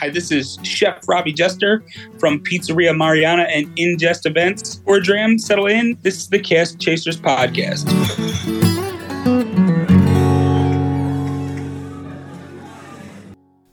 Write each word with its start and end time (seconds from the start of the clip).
Hi, 0.00 0.10
this 0.10 0.30
is 0.30 0.58
Chef 0.62 1.08
Robbie 1.08 1.32
Jester 1.32 1.82
from 2.18 2.44
Pizzeria 2.44 2.94
Mariana 2.94 3.44
and 3.44 3.66
Ingest 3.76 4.26
Events. 4.26 4.82
Or 4.84 5.00
Dram, 5.00 5.38
settle 5.38 5.68
in. 5.68 5.96
This 6.02 6.18
is 6.18 6.28
the 6.28 6.38
Cask 6.38 6.78
Chasers 6.78 7.18
podcast. 7.18 7.86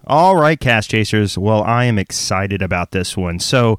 All 0.08 0.38
right, 0.38 0.58
Cask 0.58 0.90
Chasers. 0.90 1.38
Well, 1.38 1.62
I 1.62 1.84
am 1.84 2.00
excited 2.00 2.62
about 2.62 2.92
this 2.92 3.18
one. 3.18 3.40
So, 3.40 3.78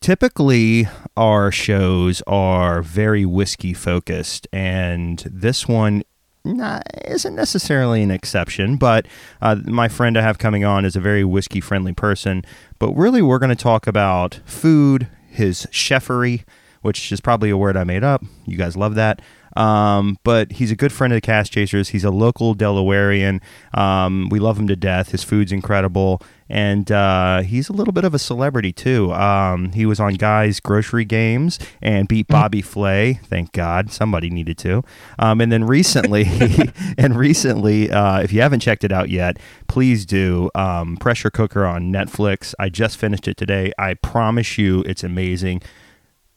typically, 0.00 0.88
our 1.14 1.52
shows 1.52 2.22
are 2.26 2.80
very 2.80 3.26
whiskey 3.26 3.74
focused, 3.74 4.48
and 4.50 5.18
this 5.30 5.68
one 5.68 6.04
not, 6.44 6.82
isn't 7.06 7.34
necessarily 7.34 8.02
an 8.02 8.10
exception, 8.10 8.76
but 8.76 9.06
uh, 9.40 9.56
my 9.64 9.88
friend 9.88 10.18
I 10.18 10.22
have 10.22 10.38
coming 10.38 10.64
on 10.64 10.84
is 10.84 10.96
a 10.96 11.00
very 11.00 11.24
whiskey 11.24 11.60
friendly 11.60 11.92
person. 11.92 12.44
But 12.78 12.92
really, 12.92 13.22
we're 13.22 13.38
going 13.38 13.50
to 13.50 13.56
talk 13.56 13.86
about 13.86 14.40
food, 14.44 15.08
his 15.28 15.66
chefery, 15.70 16.44
which 16.82 17.12
is 17.12 17.20
probably 17.20 17.50
a 17.50 17.56
word 17.56 17.76
I 17.76 17.84
made 17.84 18.04
up. 18.04 18.24
You 18.44 18.56
guys 18.56 18.76
love 18.76 18.94
that. 18.96 19.22
Um, 19.56 20.18
but 20.24 20.52
he's 20.52 20.70
a 20.70 20.76
good 20.76 20.92
friend 20.92 21.12
of 21.12 21.16
the 21.16 21.20
Cask 21.20 21.52
Chasers. 21.52 21.90
He's 21.90 22.04
a 22.04 22.10
local 22.10 22.54
Delawarean. 22.54 23.40
Um, 23.74 24.28
we 24.30 24.38
love 24.38 24.58
him 24.58 24.66
to 24.68 24.76
death. 24.76 25.10
His 25.12 25.24
food's 25.24 25.52
incredible. 25.52 26.22
And 26.48 26.92
uh, 26.92 27.40
he's 27.42 27.70
a 27.70 27.72
little 27.72 27.92
bit 27.92 28.04
of 28.04 28.12
a 28.12 28.18
celebrity, 28.18 28.72
too. 28.72 29.12
Um, 29.14 29.72
he 29.72 29.86
was 29.86 29.98
on 29.98 30.14
Guy's 30.14 30.60
Grocery 30.60 31.06
Games 31.06 31.58
and 31.80 32.06
beat 32.06 32.26
mm. 32.26 32.32
Bobby 32.32 32.60
Flay. 32.60 33.20
Thank 33.24 33.52
God. 33.52 33.90
Somebody 33.90 34.28
needed 34.28 34.58
to. 34.58 34.82
Um, 35.18 35.40
and 35.40 35.50
then 35.50 35.64
recently, 35.64 36.26
and 36.98 37.16
recently, 37.16 37.90
uh, 37.90 38.20
if 38.20 38.32
you 38.32 38.42
haven't 38.42 38.60
checked 38.60 38.84
it 38.84 38.92
out 38.92 39.08
yet, 39.08 39.38
please 39.66 40.04
do. 40.04 40.50
Um, 40.54 40.98
Pressure 40.98 41.30
Cooker 41.30 41.64
on 41.64 41.90
Netflix. 41.90 42.54
I 42.58 42.68
just 42.68 42.98
finished 42.98 43.26
it 43.28 43.38
today. 43.38 43.72
I 43.78 43.94
promise 43.94 44.58
you 44.58 44.82
it's 44.82 45.02
amazing. 45.02 45.62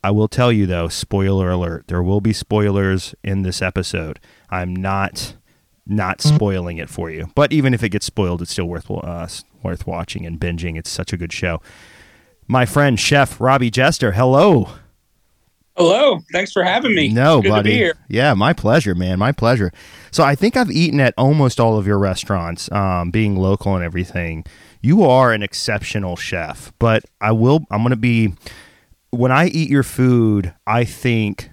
I 0.06 0.11
will 0.11 0.28
tell 0.28 0.52
you 0.52 0.67
though, 0.67 0.88
spoiler 0.88 1.50
alert, 1.50 1.86
there 1.88 2.03
will 2.03 2.22
be 2.22 2.31
spoilers 2.31 3.16
in 3.23 3.42
this 3.42 3.59
episode. 3.59 4.20
I'm 4.52 4.75
not 4.75 5.36
not 5.88 6.20
mm-hmm. 6.20 6.36
spoiling 6.36 6.78
it 6.78 6.92
for 6.92 7.09
you, 7.09 7.31
but 7.34 7.52
even 7.52 7.73
if 7.73 7.81
it 7.81 7.89
gets 7.89 8.06
spoiled, 8.06 8.44
it's 8.44 8.52
still 8.52 8.67
worth 8.67 8.92
uh, 8.92 9.28
worth 9.64 9.88
watching 9.88 10.28
and 10.28 10.39
binging. 10.39 10.78
It's 10.78 10.92
such 10.92 11.11
a 11.11 11.17
good 11.17 11.33
show. 11.33 11.59
My 12.48 12.67
friend 12.67 13.00
Chef 13.00 13.42
Robbie 13.42 13.72
Jester, 13.72 14.11
hello. 14.11 14.70
Hello, 15.76 16.20
thanks 16.31 16.52
for 16.52 16.64
having 16.64 16.94
me. 16.94 17.09
No, 17.09 17.42
Good 17.42 17.50
buddy. 17.50 17.92
Yeah, 18.08 18.36
my 18.36 18.53
pleasure, 18.53 18.94
man. 18.94 19.17
My 19.17 19.31
pleasure. 19.31 19.72
So 20.11 20.23
I 20.23 20.36
think 20.36 20.56
I've 20.56 20.70
eaten 20.70 21.00
at 21.00 21.16
almost 21.17 21.59
all 21.59 21.80
of 21.80 21.88
your 21.88 21.98
restaurants, 21.98 22.72
um, 22.72 23.09
being 23.09 23.38
local 23.38 23.76
and 23.76 23.83
everything. 23.83 24.45
You 24.81 25.03
are 25.03 25.33
an 25.33 25.42
exceptional 25.42 26.16
chef, 26.16 26.72
but 26.78 27.06
I 27.20 27.31
will. 27.31 27.66
I'm 27.72 27.80
going 27.80 27.89
to 27.89 27.95
be 27.95 28.36
when 29.16 29.31
I 29.31 29.47
eat 29.47 29.69
your 29.69 29.83
food, 29.83 30.53
I 30.67 30.83
think 30.83 31.49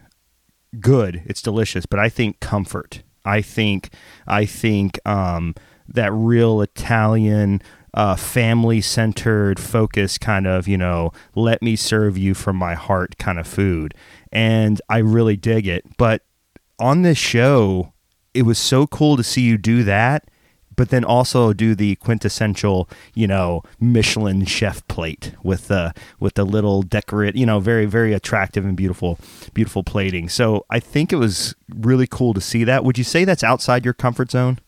good, 0.81 1.23
it's 1.27 1.43
delicious, 1.43 1.87
but 1.87 1.99
I 1.99 2.09
think 2.09 2.41
comfort. 2.41 3.03
I 3.25 3.41
think 3.41 3.91
I 4.27 4.45
think 4.47 4.99
um, 5.07 5.55
that 5.89 6.13
real 6.13 6.61
Italian 6.61 7.63
uh, 7.95 8.17
family 8.17 8.81
centered 8.81 9.61
focus 9.61 10.17
kind 10.17 10.47
of 10.47 10.67
you 10.67 10.79
know 10.79 11.13
let 11.35 11.63
me 11.63 11.77
serve 11.77 12.17
you 12.17 12.35
from 12.35 12.57
my 12.57 12.75
heart 12.75 13.17
kind 13.19 13.39
of 13.39 13.47
food, 13.47 13.95
and 14.33 14.81
I 14.89 14.99
really 14.99 15.37
dig 15.37 15.67
it. 15.67 15.85
But 15.97 16.23
on 16.79 17.03
this 17.03 17.19
show, 17.19 17.93
it 18.35 18.43
was 18.43 18.59
so 18.59 18.87
cool 18.87 19.17
to 19.17 19.23
see 19.23 19.43
you 19.43 19.57
do 19.57 19.85
that 19.85 20.25
but 20.77 20.91
then 20.91 21.05
also 21.05 21.53
do 21.53 21.75
the 21.75 21.97
quintessential, 21.97 22.89
you 23.15 23.27
know, 23.27 23.63
Michelin 23.81 24.45
chef 24.45 24.87
plate 24.89 25.33
with 25.43 25.69
the 25.69 25.95
with 26.21 26.35
the 26.35 26.45
little 26.45 26.83
decorate, 26.83 27.37
you 27.37 27.47
know, 27.47 27.61
very 27.61 27.87
very 27.87 28.13
attractive 28.13 28.65
and 28.65 28.77
beautiful 28.77 29.19
beautiful 29.55 29.83
plating. 29.83 30.29
So 30.29 30.65
I 30.71 30.81
think 30.81 31.13
it 31.13 31.17
was 31.17 31.55
really 31.75 32.07
cool 32.07 32.35
to 32.35 32.41
see 32.41 32.65
that. 32.65 32.85
Would 32.85 32.99
you 32.99 33.05
say 33.05 33.25
that's 33.25 33.45
outside 33.45 33.85
your 33.85 33.95
comfort 33.95 34.31
zone? 34.31 34.59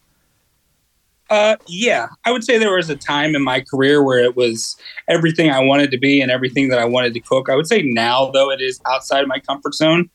Uh, 1.30 1.56
yeah, 1.66 2.08
I 2.24 2.32
would 2.32 2.44
say 2.44 2.58
there 2.58 2.74
was 2.74 2.90
a 2.90 2.96
time 2.96 3.34
in 3.34 3.42
my 3.42 3.60
career 3.60 4.02
where 4.02 4.18
it 4.18 4.36
was 4.36 4.76
everything 5.08 5.50
I 5.50 5.60
wanted 5.60 5.90
to 5.92 5.98
be 5.98 6.20
and 6.20 6.30
everything 6.30 6.68
that 6.68 6.78
I 6.78 6.84
wanted 6.84 7.14
to 7.14 7.20
cook. 7.20 7.48
I 7.48 7.56
would 7.56 7.66
say 7.66 7.82
now, 7.82 8.30
though, 8.30 8.50
it 8.50 8.60
is 8.60 8.80
outside 8.86 9.26
my 9.26 9.38
comfort 9.38 9.74
zone. 9.74 10.10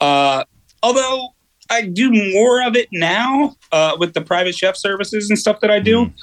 Uh, 0.00 0.44
although 0.82 1.34
I 1.70 1.82
do 1.82 2.10
more 2.32 2.62
of 2.62 2.76
it 2.76 2.88
now 2.92 3.56
uh, 3.72 3.96
with 3.98 4.14
the 4.14 4.20
private 4.20 4.54
chef 4.54 4.76
services 4.76 5.30
and 5.30 5.38
stuff 5.38 5.60
that 5.60 5.70
I 5.70 5.80
do. 5.80 6.06
Mm. 6.06 6.14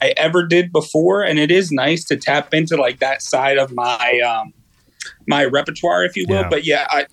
I 0.00 0.14
ever 0.16 0.46
did 0.46 0.72
before, 0.72 1.22
and 1.24 1.38
it 1.38 1.50
is 1.50 1.72
nice 1.72 2.04
to 2.04 2.16
tap 2.16 2.54
into 2.54 2.76
like 2.76 3.00
that 3.00 3.22
side 3.22 3.58
of 3.58 3.72
my 3.72 4.20
um, 4.20 4.52
my 5.26 5.44
repertoire, 5.44 6.04
if 6.04 6.16
you 6.16 6.26
will. 6.28 6.42
Yeah. 6.42 6.48
But 6.48 6.64
yeah, 6.64 6.86
I, 6.90 7.06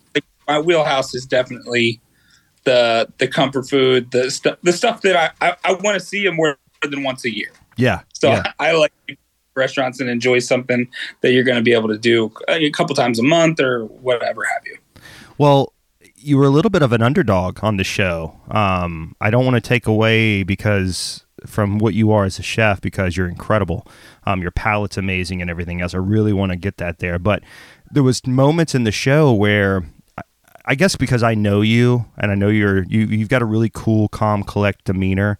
my 0.48 0.60
wheelhouse 0.60 1.16
is 1.16 1.26
definitely 1.26 2.00
the 2.64 3.08
the 3.18 3.28
comfort 3.28 3.70
food, 3.70 4.12
the 4.12 4.30
stuff 4.30 4.58
the 4.62 4.74
stuff 4.74 5.02
that 5.02 5.16
I 5.16 5.48
I, 5.50 5.56
I 5.64 5.74
want 5.74 6.00
to 6.00 6.06
see 6.06 6.30
more 6.30 6.58
than 6.84 7.04
once 7.04 7.26
a 7.26 7.34
year. 7.34 7.52
Yeah. 7.78 8.02
So 8.14 8.30
yeah. 8.30 8.54
I, 8.60 8.70
I, 8.70 8.72
like 8.74 8.94
restaurants 9.56 10.00
and 10.00 10.10
enjoy 10.10 10.40
something 10.40 10.88
that 11.22 11.32
you're 11.32 11.44
going 11.44 11.58
to 11.58 11.64
be 11.64 11.74
able 11.74 11.90
to 11.90 11.98
do 11.98 12.32
a 12.48 12.70
couple 12.72 12.96
times 12.96 13.20
a 13.20 13.24
month 13.24 13.60
or 13.60 13.86
whatever 13.86 14.44
have 14.44 14.62
you. 14.66 14.78
Well, 15.38 15.74
you 16.22 16.38
were 16.38 16.46
a 16.46 16.50
little 16.50 16.70
bit 16.70 16.82
of 16.82 16.94
an 16.94 17.02
underdog 17.02 17.64
on 17.64 17.78
the 17.78 17.84
show. 17.84 18.40
Um, 18.50 19.16
I 19.20 19.30
don't 19.30 19.46
want 19.46 19.56
to 19.56 19.62
take 19.62 19.88
away 19.88 20.44
because 20.44 21.26
from 21.46 21.80
what 21.80 21.94
you 21.94 22.12
are 22.12 22.26
as 22.26 22.38
a 22.40 22.44
chef 22.44 22.82
because 22.82 23.18
you're 23.18 23.28
incredible. 23.28 23.88
Um, 24.26 24.42
your 24.42 24.52
palate's 24.52 24.98
amazing 24.98 25.42
and 25.42 25.50
everything 25.50 25.82
else. 25.82 25.94
I 25.94 25.98
really 25.98 26.34
want 26.34 26.52
to 26.52 26.56
get 26.56 26.78
that 26.78 27.00
there, 27.00 27.18
but 27.18 27.44
there 27.90 28.04
was 28.04 28.26
moments 28.26 28.76
in 28.76 28.84
the 28.84 28.92
show 28.92 29.34
where 29.34 29.84
I 30.66 30.76
guess 30.76 30.96
because 30.96 31.24
I 31.24 31.34
know 31.34 31.62
you 31.62 32.06
and 32.18 32.32
I 32.32 32.36
know 32.36 32.50
you're 32.50 32.84
you 32.84 33.02
you've 33.02 33.30
got 33.30 33.42
a 33.42 33.46
really 33.46 33.72
cool, 33.74 34.08
calm, 34.08 34.44
collect 34.44 34.86
demeanor. 34.86 35.40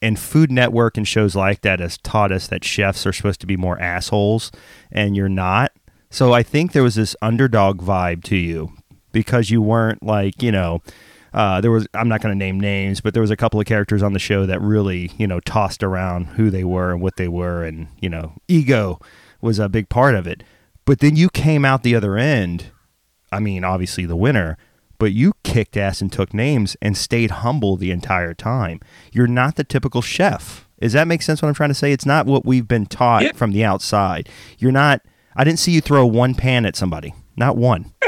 And 0.00 0.18
Food 0.18 0.50
Network 0.50 0.96
and 0.96 1.06
shows 1.06 1.36
like 1.36 1.60
that 1.60 1.78
has 1.78 1.96
taught 1.98 2.32
us 2.32 2.48
that 2.48 2.64
chefs 2.64 3.06
are 3.06 3.12
supposed 3.12 3.40
to 3.40 3.46
be 3.46 3.56
more 3.56 3.80
assholes, 3.80 4.50
and 4.90 5.14
you're 5.14 5.28
not. 5.28 5.72
So 6.10 6.32
I 6.32 6.42
think 6.42 6.72
there 6.72 6.82
was 6.82 6.96
this 6.96 7.14
underdog 7.22 7.80
vibe 7.80 8.24
to 8.24 8.36
you 8.36 8.72
because 9.12 9.50
you 9.50 9.62
weren't 9.62 10.02
like 10.02 10.42
you 10.42 10.52
know 10.52 10.82
uh, 11.34 11.60
there 11.60 11.70
was 11.70 11.86
I'm 11.94 12.08
not 12.08 12.20
going 12.20 12.34
to 12.34 12.38
name 12.38 12.60
names, 12.60 13.00
but 13.00 13.14
there 13.14 13.22
was 13.22 13.30
a 13.30 13.36
couple 13.36 13.58
of 13.60 13.66
characters 13.66 14.02
on 14.02 14.12
the 14.12 14.18
show 14.18 14.46
that 14.46 14.60
really 14.60 15.12
you 15.16 15.26
know 15.26 15.40
tossed 15.40 15.82
around 15.82 16.26
who 16.26 16.50
they 16.50 16.64
were 16.64 16.92
and 16.92 17.00
what 17.00 17.16
they 17.16 17.28
were, 17.28 17.64
and 17.64 17.88
you 18.00 18.08
know 18.08 18.34
ego 18.48 19.00
was 19.40 19.58
a 19.58 19.68
big 19.68 19.88
part 19.88 20.14
of 20.14 20.26
it. 20.26 20.42
But 20.84 21.00
then 21.00 21.16
you 21.16 21.30
came 21.30 21.64
out 21.64 21.82
the 21.82 21.94
other 21.94 22.16
end. 22.16 22.70
I 23.30 23.40
mean, 23.40 23.64
obviously 23.64 24.04
the 24.04 24.16
winner, 24.16 24.58
but 24.98 25.12
you 25.12 25.32
kicked 25.42 25.76
ass 25.76 26.02
and 26.02 26.12
took 26.12 26.34
names 26.34 26.76
and 26.82 26.96
stayed 26.96 27.30
humble 27.30 27.76
the 27.76 27.90
entire 27.90 28.34
time. 28.34 28.80
You're 29.10 29.26
not 29.26 29.56
the 29.56 29.64
typical 29.64 30.02
chef. 30.02 30.68
Does 30.80 30.92
that 30.92 31.08
make 31.08 31.22
sense? 31.22 31.40
What 31.40 31.48
I'm 31.48 31.54
trying 31.54 31.70
to 31.70 31.74
say? 31.74 31.92
It's 31.92 32.04
not 32.04 32.26
what 32.26 32.44
we've 32.44 32.68
been 32.68 32.86
taught 32.86 33.22
yeah. 33.22 33.32
from 33.32 33.52
the 33.52 33.64
outside. 33.64 34.28
You're 34.58 34.72
not. 34.72 35.00
I 35.34 35.44
didn't 35.44 35.60
see 35.60 35.72
you 35.72 35.80
throw 35.80 36.04
one 36.04 36.34
pan 36.34 36.66
at 36.66 36.76
somebody. 36.76 37.14
Not 37.36 37.56
one. 37.56 37.92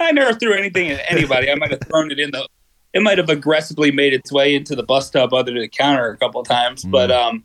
I 0.00 0.12
never 0.12 0.34
threw 0.34 0.54
anything 0.54 0.90
at 0.90 1.00
anybody. 1.08 1.50
I 1.50 1.54
might 1.54 1.70
have 1.70 1.80
thrown 1.80 2.10
it 2.10 2.18
in 2.18 2.30
the. 2.30 2.48
It 2.92 3.02
might 3.02 3.18
have 3.18 3.28
aggressively 3.28 3.90
made 3.90 4.14
its 4.14 4.30
way 4.30 4.54
into 4.54 4.76
the 4.76 4.84
bus 4.84 5.10
tub 5.10 5.34
under 5.34 5.52
the 5.52 5.68
counter 5.68 6.10
a 6.10 6.16
couple 6.16 6.40
of 6.40 6.46
times, 6.46 6.84
mm. 6.84 6.92
but 6.92 7.10
um, 7.10 7.44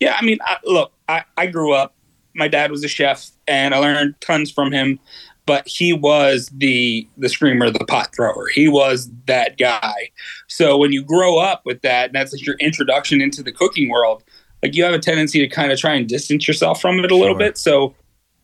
yeah. 0.00 0.16
I 0.18 0.24
mean, 0.24 0.38
I, 0.42 0.56
look, 0.64 0.92
I, 1.08 1.24
I 1.36 1.46
grew 1.46 1.74
up. 1.74 1.94
My 2.34 2.48
dad 2.48 2.70
was 2.70 2.82
a 2.82 2.88
chef, 2.88 3.30
and 3.46 3.74
I 3.74 3.78
learned 3.78 4.14
tons 4.20 4.50
from 4.50 4.72
him. 4.72 4.98
But 5.44 5.68
he 5.68 5.92
was 5.92 6.50
the 6.52 7.06
the 7.16 7.28
screamer, 7.28 7.70
the 7.70 7.84
pot 7.84 8.14
thrower. 8.16 8.48
He 8.48 8.68
was 8.68 9.10
that 9.26 9.58
guy. 9.58 10.10
So 10.48 10.76
when 10.76 10.92
you 10.92 11.04
grow 11.04 11.38
up 11.38 11.62
with 11.64 11.82
that, 11.82 12.06
and 12.06 12.14
that's 12.14 12.32
like 12.32 12.44
your 12.44 12.56
introduction 12.56 13.20
into 13.20 13.42
the 13.42 13.52
cooking 13.52 13.88
world, 13.88 14.24
like 14.62 14.74
you 14.74 14.82
have 14.82 14.94
a 14.94 14.98
tendency 14.98 15.38
to 15.40 15.48
kind 15.48 15.70
of 15.70 15.78
try 15.78 15.94
and 15.94 16.08
distance 16.08 16.48
yourself 16.48 16.80
from 16.80 16.98
it 16.98 17.12
a 17.12 17.16
little 17.16 17.36
bit. 17.36 17.58
So 17.58 17.94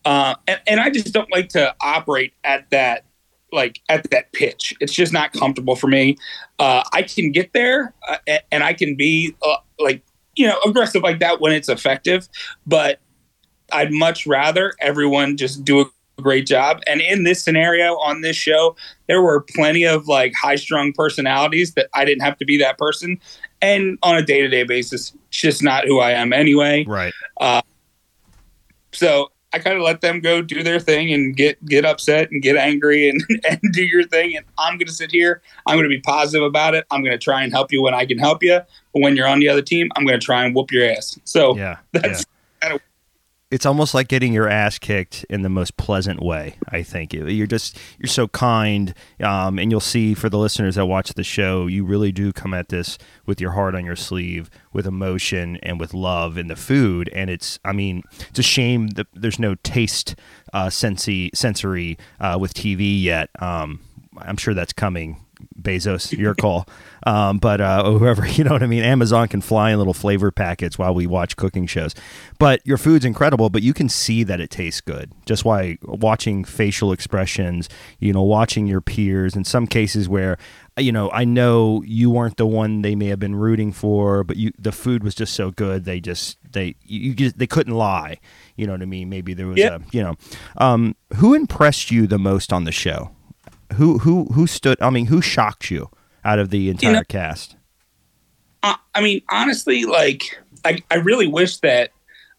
uh, 0.04 0.34
and, 0.46 0.60
and 0.66 0.80
I 0.80 0.90
just 0.90 1.12
don't 1.12 1.30
like 1.30 1.48
to 1.50 1.74
operate 1.80 2.34
at 2.44 2.68
that 2.70 3.04
like 3.52 3.80
at 3.88 4.10
that 4.10 4.32
pitch. 4.32 4.74
It's 4.80 4.92
just 4.92 5.12
not 5.12 5.32
comfortable 5.32 5.76
for 5.76 5.86
me. 5.86 6.16
Uh, 6.58 6.82
I 6.92 7.02
can 7.02 7.30
get 7.30 7.52
there 7.52 7.94
uh, 8.08 8.16
and 8.50 8.64
I 8.64 8.72
can 8.72 8.96
be 8.96 9.34
uh, 9.42 9.56
like 9.78 10.02
you 10.34 10.46
know 10.46 10.58
aggressive 10.64 11.02
like 11.02 11.20
that 11.20 11.40
when 11.40 11.52
it's 11.52 11.68
effective, 11.68 12.28
but 12.66 13.00
I'd 13.72 13.92
much 13.92 14.26
rather 14.26 14.74
everyone 14.80 15.36
just 15.36 15.64
do 15.64 15.80
a 15.80 16.22
great 16.22 16.46
job. 16.46 16.80
And 16.86 17.00
in 17.00 17.24
this 17.24 17.42
scenario 17.42 17.94
on 17.98 18.20
this 18.20 18.36
show, 18.36 18.76
there 19.06 19.22
were 19.22 19.40
plenty 19.40 19.84
of 19.84 20.06
like 20.08 20.32
high 20.34 20.56
strung 20.56 20.92
personalities 20.92 21.74
that 21.74 21.88
I 21.94 22.04
didn't 22.04 22.22
have 22.22 22.38
to 22.38 22.44
be 22.44 22.58
that 22.58 22.78
person. 22.78 23.18
And 23.60 23.98
on 24.02 24.16
a 24.16 24.22
day 24.22 24.40
to 24.40 24.48
day 24.48 24.64
basis, 24.64 25.12
it's 25.28 25.38
just 25.38 25.62
not 25.62 25.84
who 25.86 26.00
I 26.00 26.12
am 26.12 26.32
anyway. 26.32 26.84
Right. 26.86 27.12
Uh, 27.40 27.62
so 28.92 29.30
I 29.52 29.58
kind 29.58 29.76
of 29.76 29.82
let 29.82 30.00
them 30.00 30.20
go 30.20 30.42
do 30.42 30.62
their 30.62 30.80
thing 30.80 31.12
and 31.12 31.36
get 31.36 31.62
get 31.66 31.84
upset 31.84 32.30
and 32.30 32.42
get 32.42 32.56
angry 32.56 33.08
and, 33.08 33.22
and 33.48 33.60
do 33.72 33.84
your 33.84 34.04
thing. 34.04 34.36
And 34.36 34.44
I'm 34.58 34.78
going 34.78 34.86
to 34.86 34.92
sit 34.92 35.10
here. 35.10 35.42
I'm 35.66 35.76
going 35.76 35.88
to 35.88 35.94
be 35.94 36.00
positive 36.00 36.44
about 36.44 36.74
it. 36.74 36.86
I'm 36.90 37.02
going 37.02 37.12
to 37.12 37.22
try 37.22 37.42
and 37.42 37.52
help 37.52 37.72
you 37.72 37.82
when 37.82 37.94
I 37.94 38.06
can 38.06 38.18
help 38.18 38.42
you. 38.42 38.60
But 38.92 39.02
when 39.02 39.16
you're 39.16 39.28
on 39.28 39.40
the 39.40 39.48
other 39.48 39.62
team, 39.62 39.90
I'm 39.96 40.06
going 40.06 40.18
to 40.18 40.24
try 40.24 40.44
and 40.44 40.54
whoop 40.54 40.70
your 40.72 40.90
ass. 40.90 41.18
So 41.24 41.56
yeah, 41.56 41.78
that's 41.92 42.24
yeah. 42.62 42.78
It's 43.52 43.66
almost 43.66 43.92
like 43.92 44.08
getting 44.08 44.32
your 44.32 44.48
ass 44.48 44.78
kicked 44.78 45.26
in 45.28 45.42
the 45.42 45.50
most 45.50 45.76
pleasant 45.76 46.22
way. 46.22 46.56
I 46.70 46.82
think 46.82 47.12
you're 47.12 47.46
just 47.46 47.78
you're 47.98 48.08
so 48.08 48.26
kind, 48.28 48.94
um, 49.20 49.58
and 49.58 49.70
you'll 49.70 49.78
see 49.78 50.14
for 50.14 50.30
the 50.30 50.38
listeners 50.38 50.76
that 50.76 50.86
watch 50.86 51.12
the 51.12 51.22
show, 51.22 51.66
you 51.66 51.84
really 51.84 52.12
do 52.12 52.32
come 52.32 52.54
at 52.54 52.70
this 52.70 52.96
with 53.26 53.42
your 53.42 53.50
heart 53.50 53.74
on 53.74 53.84
your 53.84 53.94
sleeve, 53.94 54.48
with 54.72 54.86
emotion 54.86 55.58
and 55.62 55.78
with 55.78 55.92
love 55.92 56.38
in 56.38 56.48
the 56.48 56.56
food. 56.56 57.10
And 57.12 57.28
it's, 57.28 57.58
I 57.62 57.72
mean, 57.72 58.04
it's 58.30 58.38
a 58.38 58.42
shame 58.42 58.88
that 58.88 59.08
there's 59.12 59.38
no 59.38 59.54
taste 59.56 60.14
uh, 60.54 60.70
sensi 60.70 61.30
sensory 61.34 61.98
uh, 62.20 62.38
with 62.40 62.54
TV 62.54 63.02
yet. 63.02 63.28
Um, 63.38 63.80
I'm 64.16 64.38
sure 64.38 64.54
that's 64.54 64.72
coming 64.72 65.21
Bezos, 65.60 66.16
your 66.16 66.34
call. 66.34 66.66
Um, 67.06 67.38
but 67.38 67.60
uh, 67.60 67.90
whoever, 67.90 68.26
you 68.28 68.44
know 68.44 68.52
what 68.52 68.62
I 68.62 68.66
mean? 68.66 68.82
Amazon 68.82 69.28
can 69.28 69.40
fly 69.40 69.70
in 69.70 69.78
little 69.78 69.94
flavor 69.94 70.30
packets 70.30 70.78
while 70.78 70.94
we 70.94 71.06
watch 71.06 71.36
cooking 71.36 71.66
shows. 71.66 71.94
But 72.38 72.64
your 72.66 72.78
food's 72.78 73.04
incredible, 73.04 73.50
but 73.50 73.62
you 73.62 73.74
can 73.74 73.88
see 73.88 74.22
that 74.24 74.40
it 74.40 74.50
tastes 74.50 74.80
good 74.80 75.12
just 75.26 75.44
by 75.44 75.78
watching 75.82 76.44
facial 76.44 76.92
expressions, 76.92 77.68
you 77.98 78.12
know, 78.12 78.22
watching 78.22 78.66
your 78.66 78.80
peers. 78.80 79.36
In 79.36 79.44
some 79.44 79.66
cases 79.66 80.08
where, 80.08 80.38
you 80.76 80.92
know, 80.92 81.10
I 81.10 81.24
know 81.24 81.82
you 81.86 82.10
weren't 82.10 82.36
the 82.36 82.46
one 82.46 82.82
they 82.82 82.94
may 82.94 83.06
have 83.06 83.20
been 83.20 83.34
rooting 83.34 83.72
for, 83.72 84.24
but 84.24 84.36
you 84.36 84.52
the 84.58 84.72
food 84.72 85.04
was 85.04 85.14
just 85.14 85.34
so 85.34 85.50
good 85.50 85.84
they 85.84 86.00
just 86.00 86.38
they 86.52 86.76
you 86.82 87.14
just 87.14 87.38
they 87.38 87.46
couldn't 87.46 87.74
lie. 87.74 88.18
You 88.56 88.66
know 88.66 88.72
what 88.72 88.82
I 88.82 88.86
mean? 88.86 89.08
Maybe 89.08 89.34
there 89.34 89.46
was 89.46 89.58
yep. 89.58 89.80
a 89.80 89.84
you 89.92 90.02
know, 90.02 90.16
um, 90.58 90.96
who 91.16 91.34
impressed 91.34 91.90
you 91.90 92.06
the 92.06 92.18
most 92.18 92.52
on 92.52 92.64
the 92.64 92.72
show? 92.72 93.10
Who 93.72 93.98
who 93.98 94.24
who 94.26 94.46
stood? 94.46 94.80
I 94.80 94.90
mean, 94.90 95.06
who 95.06 95.20
shocked 95.20 95.70
you 95.70 95.90
out 96.24 96.38
of 96.38 96.50
the 96.50 96.68
entire 96.70 96.90
you 96.90 96.96
know, 96.96 97.04
cast? 97.08 97.56
Uh, 98.62 98.76
I 98.94 99.00
mean, 99.02 99.22
honestly, 99.30 99.84
like 99.84 100.40
I, 100.64 100.78
I 100.90 100.96
really 100.96 101.26
wish 101.26 101.58
that 101.58 101.90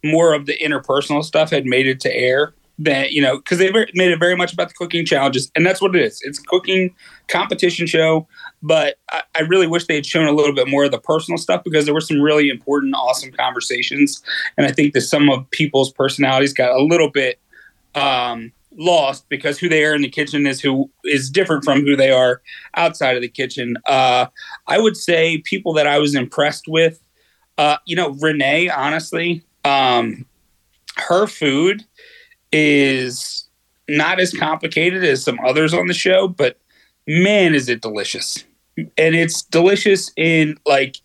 more 0.03 0.33
of 0.33 0.45
the 0.45 0.57
interpersonal 0.57 1.24
stuff 1.24 1.50
had 1.50 1.65
made 1.65 1.88
it 1.88 2.00
to 2.01 2.13
air. 2.13 2.53
That 2.80 3.12
you 3.12 3.21
know, 3.21 3.38
because 3.38 3.59
they 3.59 3.71
made 3.71 4.12
it 4.12 4.19
very 4.19 4.35
much 4.35 4.51
about 4.51 4.69
the 4.69 4.74
cooking 4.74 5.06
challenges, 5.06 5.51
and 5.56 5.63
that's 5.63 5.80
what 5.80 5.95
it 5.95 6.01
is. 6.01 6.19
It's 6.24 6.39
a 6.39 6.44
cooking 6.44 6.94
competition 7.27 7.86
show, 7.86 8.27
but 8.63 8.95
I, 9.12 9.21
I 9.36 9.41
really 9.41 9.68
wish 9.68 9.86
they 9.86 9.95
had 9.95 10.07
shown 10.07 10.27
a 10.27 10.31
little 10.31 10.56
bit 10.56 10.68
more 10.68 10.86
of 10.86 10.91
the 10.91 11.00
personal 11.00 11.38
stuff 11.38 11.63
because 11.63 11.86
there 11.86 11.94
were 11.94 12.01
some 12.01 12.19
really 12.19 12.50
important, 12.50 12.95
awesome 12.95 13.31
conversations, 13.31 14.24
and 14.57 14.65
I 14.65 14.71
think 14.71 14.94
that 14.95 15.01
some 15.01 15.29
of 15.29 15.47
people's 15.51 15.94
personalities 15.94 16.51
got 16.51 16.71
a 16.71 16.83
little 16.83 17.12
bit 17.12 17.39
um, 17.94 18.51
lost 18.77 19.27
because 19.29 19.59
who 19.59 19.69
they 19.69 19.83
are 19.85 19.93
in 19.93 20.01
the 20.01 20.09
kitchen 20.09 20.47
is 20.47 20.61
who 20.61 20.89
is 21.03 21.29
different 21.29 21.63
from 21.63 21.81
who 21.81 21.95
they 21.95 22.11
are 22.11 22.41
outside 22.75 23.15
of 23.15 23.21
the 23.21 23.27
kitchen. 23.29 23.75
Uh, 23.87 24.27
I 24.67 24.79
would 24.79 24.97
say 24.97 25.39
people 25.39 25.73
that 25.73 25.87
I 25.87 25.99
was 25.99 26.15
impressed 26.15 26.65
with, 26.67 26.99
uh, 27.57 27.77
you 27.85 27.95
know, 27.95 28.09
Renee, 28.19 28.69
honestly, 28.69 29.43
um, 29.63 30.25
her 30.97 31.27
food 31.27 31.83
is 32.51 33.47
not 33.87 34.19
as 34.19 34.33
complicated 34.33 35.03
as 35.03 35.23
some 35.23 35.39
others 35.45 35.73
on 35.73 35.87
the 35.87 35.93
show, 35.93 36.27
but 36.27 36.59
man, 37.07 37.53
is 37.53 37.69
it 37.69 37.81
delicious. 37.81 38.43
And 38.77 39.15
it's 39.15 39.43
delicious 39.43 40.11
in 40.15 40.57
like, 40.65 40.97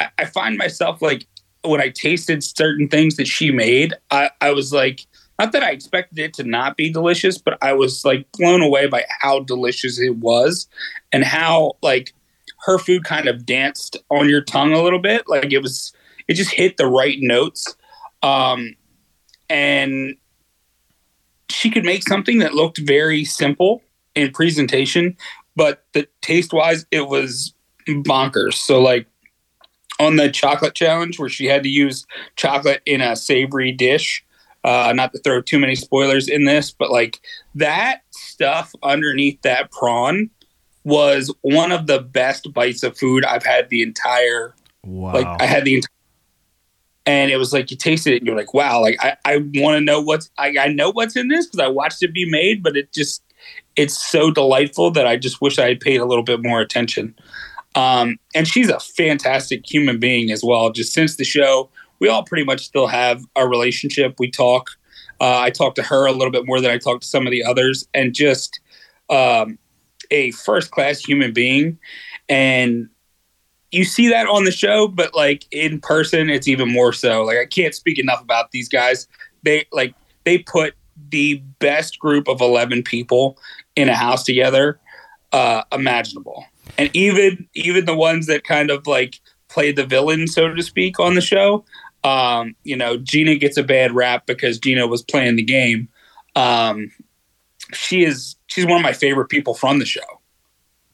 I, 0.00 0.08
I 0.18 0.24
find 0.26 0.56
myself 0.56 1.00
like, 1.00 1.26
when 1.62 1.80
I 1.80 1.90
tasted 1.90 2.42
certain 2.42 2.88
things 2.88 3.16
that 3.16 3.26
she 3.26 3.50
made, 3.50 3.92
I, 4.10 4.30
I 4.40 4.52
was 4.52 4.72
like, 4.72 5.02
not 5.40 5.52
that 5.52 5.62
I 5.62 5.70
expected 5.70 6.18
it 6.18 6.34
to 6.34 6.44
not 6.44 6.76
be 6.76 6.92
delicious, 6.92 7.38
but 7.38 7.56
I 7.62 7.72
was 7.72 8.04
like 8.04 8.30
blown 8.32 8.60
away 8.60 8.88
by 8.88 9.06
how 9.20 9.40
delicious 9.40 9.98
it 9.98 10.16
was 10.16 10.68
and 11.12 11.24
how 11.24 11.78
like 11.80 12.12
her 12.66 12.76
food 12.76 13.04
kind 13.04 13.26
of 13.26 13.46
danced 13.46 13.96
on 14.10 14.28
your 14.28 14.42
tongue 14.42 14.74
a 14.74 14.82
little 14.82 14.98
bit. 14.98 15.26
Like 15.28 15.50
it 15.50 15.62
was, 15.62 15.94
it 16.28 16.34
just 16.34 16.50
hit 16.50 16.76
the 16.76 16.86
right 16.86 17.16
notes. 17.22 17.74
Um, 18.22 18.76
and 19.48 20.14
she 21.48 21.70
could 21.70 21.86
make 21.86 22.06
something 22.06 22.40
that 22.40 22.52
looked 22.52 22.76
very 22.76 23.24
simple 23.24 23.82
in 24.14 24.32
presentation, 24.32 25.16
but 25.56 25.86
the 25.94 26.06
taste 26.20 26.52
wise, 26.52 26.84
it 26.90 27.08
was 27.08 27.54
bonkers. 27.88 28.56
So 28.56 28.78
like 28.78 29.06
on 29.98 30.16
the 30.16 30.30
chocolate 30.30 30.74
challenge 30.74 31.18
where 31.18 31.30
she 31.30 31.46
had 31.46 31.62
to 31.62 31.70
use 31.70 32.06
chocolate 32.36 32.82
in 32.84 33.00
a 33.00 33.16
savory 33.16 33.72
dish, 33.72 34.22
uh, 34.64 34.92
not 34.94 35.12
to 35.12 35.18
throw 35.20 35.40
too 35.40 35.58
many 35.58 35.74
spoilers 35.74 36.28
in 36.28 36.44
this, 36.44 36.70
but 36.70 36.90
like 36.90 37.20
that 37.54 38.02
stuff 38.10 38.72
underneath 38.82 39.40
that 39.42 39.70
prawn 39.70 40.30
was 40.84 41.34
one 41.42 41.72
of 41.72 41.86
the 41.86 42.00
best 42.00 42.52
bites 42.52 42.82
of 42.82 42.96
food 42.96 43.24
I've 43.24 43.44
had 43.44 43.68
the 43.68 43.82
entire. 43.82 44.54
Wow. 44.84 45.12
Like 45.12 45.26
I 45.40 45.46
had 45.46 45.64
the 45.64 45.76
entire. 45.76 45.88
And 47.06 47.30
it 47.30 47.38
was 47.38 47.52
like 47.52 47.70
you 47.70 47.76
tasted 47.76 48.12
it 48.12 48.18
and 48.18 48.26
you're 48.26 48.36
like, 48.36 48.54
wow, 48.54 48.80
like 48.80 48.96
I, 49.00 49.16
I 49.24 49.36
want 49.54 49.78
to 49.78 49.80
know 49.80 50.00
what's 50.00 50.30
I, 50.38 50.54
I 50.58 50.68
know 50.68 50.90
what's 50.90 51.16
in 51.16 51.28
this 51.28 51.46
because 51.46 51.60
I 51.60 51.68
watched 51.68 52.02
it 52.02 52.12
be 52.12 52.30
made, 52.30 52.62
but 52.62 52.76
it 52.76 52.92
just 52.92 53.22
it's 53.76 53.96
so 53.96 54.30
delightful 54.30 54.90
that 54.92 55.06
I 55.06 55.16
just 55.16 55.40
wish 55.40 55.58
I 55.58 55.68
had 55.68 55.80
paid 55.80 56.00
a 56.00 56.04
little 56.04 56.22
bit 56.22 56.42
more 56.42 56.60
attention. 56.60 57.14
Um, 57.74 58.18
and 58.34 58.46
she's 58.46 58.68
a 58.68 58.80
fantastic 58.80 59.70
human 59.70 59.98
being 59.98 60.30
as 60.30 60.42
well. 60.44 60.70
Just 60.70 60.92
since 60.92 61.16
the 61.16 61.24
show, 61.24 61.70
we 62.00 62.08
all 62.08 62.24
pretty 62.24 62.44
much 62.44 62.64
still 62.64 62.86
have 62.86 63.22
a 63.36 63.46
relationship. 63.46 64.16
We 64.18 64.30
talk. 64.30 64.70
Uh, 65.20 65.38
I 65.38 65.50
talk 65.50 65.74
to 65.74 65.82
her 65.82 66.06
a 66.06 66.12
little 66.12 66.30
bit 66.30 66.46
more 66.46 66.60
than 66.60 66.70
I 66.70 66.78
talk 66.78 67.02
to 67.02 67.06
some 67.06 67.26
of 67.26 67.30
the 67.30 67.44
others, 67.44 67.86
and 67.92 68.14
just 68.14 68.60
um, 69.10 69.58
a 70.10 70.30
first 70.32 70.70
class 70.70 70.98
human 70.98 71.32
being. 71.32 71.78
And 72.28 72.88
you 73.70 73.84
see 73.84 74.08
that 74.08 74.26
on 74.26 74.44
the 74.44 74.50
show, 74.50 74.88
but 74.88 75.14
like 75.14 75.46
in 75.50 75.80
person, 75.80 76.30
it's 76.30 76.48
even 76.48 76.72
more 76.72 76.92
so. 76.92 77.22
Like 77.22 77.38
I 77.38 77.46
can't 77.46 77.74
speak 77.74 77.98
enough 77.98 78.22
about 78.22 78.50
these 78.50 78.68
guys. 78.68 79.06
They 79.42 79.66
like 79.72 79.94
they 80.24 80.38
put 80.38 80.74
the 81.10 81.42
best 81.58 81.98
group 81.98 82.28
of 82.28 82.40
eleven 82.40 82.82
people 82.82 83.38
in 83.76 83.88
a 83.88 83.94
house 83.94 84.24
together 84.24 84.80
uh, 85.32 85.62
imaginable, 85.70 86.44
and 86.78 86.90
even 86.94 87.46
even 87.54 87.84
the 87.84 87.96
ones 87.96 88.26
that 88.26 88.44
kind 88.44 88.70
of 88.70 88.86
like 88.86 89.20
play 89.48 89.72
the 89.72 89.84
villain, 89.84 90.26
so 90.26 90.52
to 90.52 90.62
speak, 90.62 90.98
on 90.98 91.14
the 91.14 91.20
show. 91.20 91.64
Um, 92.02 92.54
you 92.64 92.76
know, 92.76 92.96
Gina 92.96 93.36
gets 93.36 93.56
a 93.56 93.62
bad 93.62 93.92
rap 93.92 94.26
because 94.26 94.58
Gina 94.58 94.86
was 94.86 95.02
playing 95.02 95.36
the 95.36 95.42
game. 95.42 95.88
Um, 96.34 96.90
she 97.72 98.04
is 98.04 98.36
she's 98.46 98.66
one 98.66 98.76
of 98.76 98.82
my 98.82 98.92
favorite 98.92 99.28
people 99.28 99.54
from 99.54 99.78
the 99.78 99.84
show. 99.84 100.00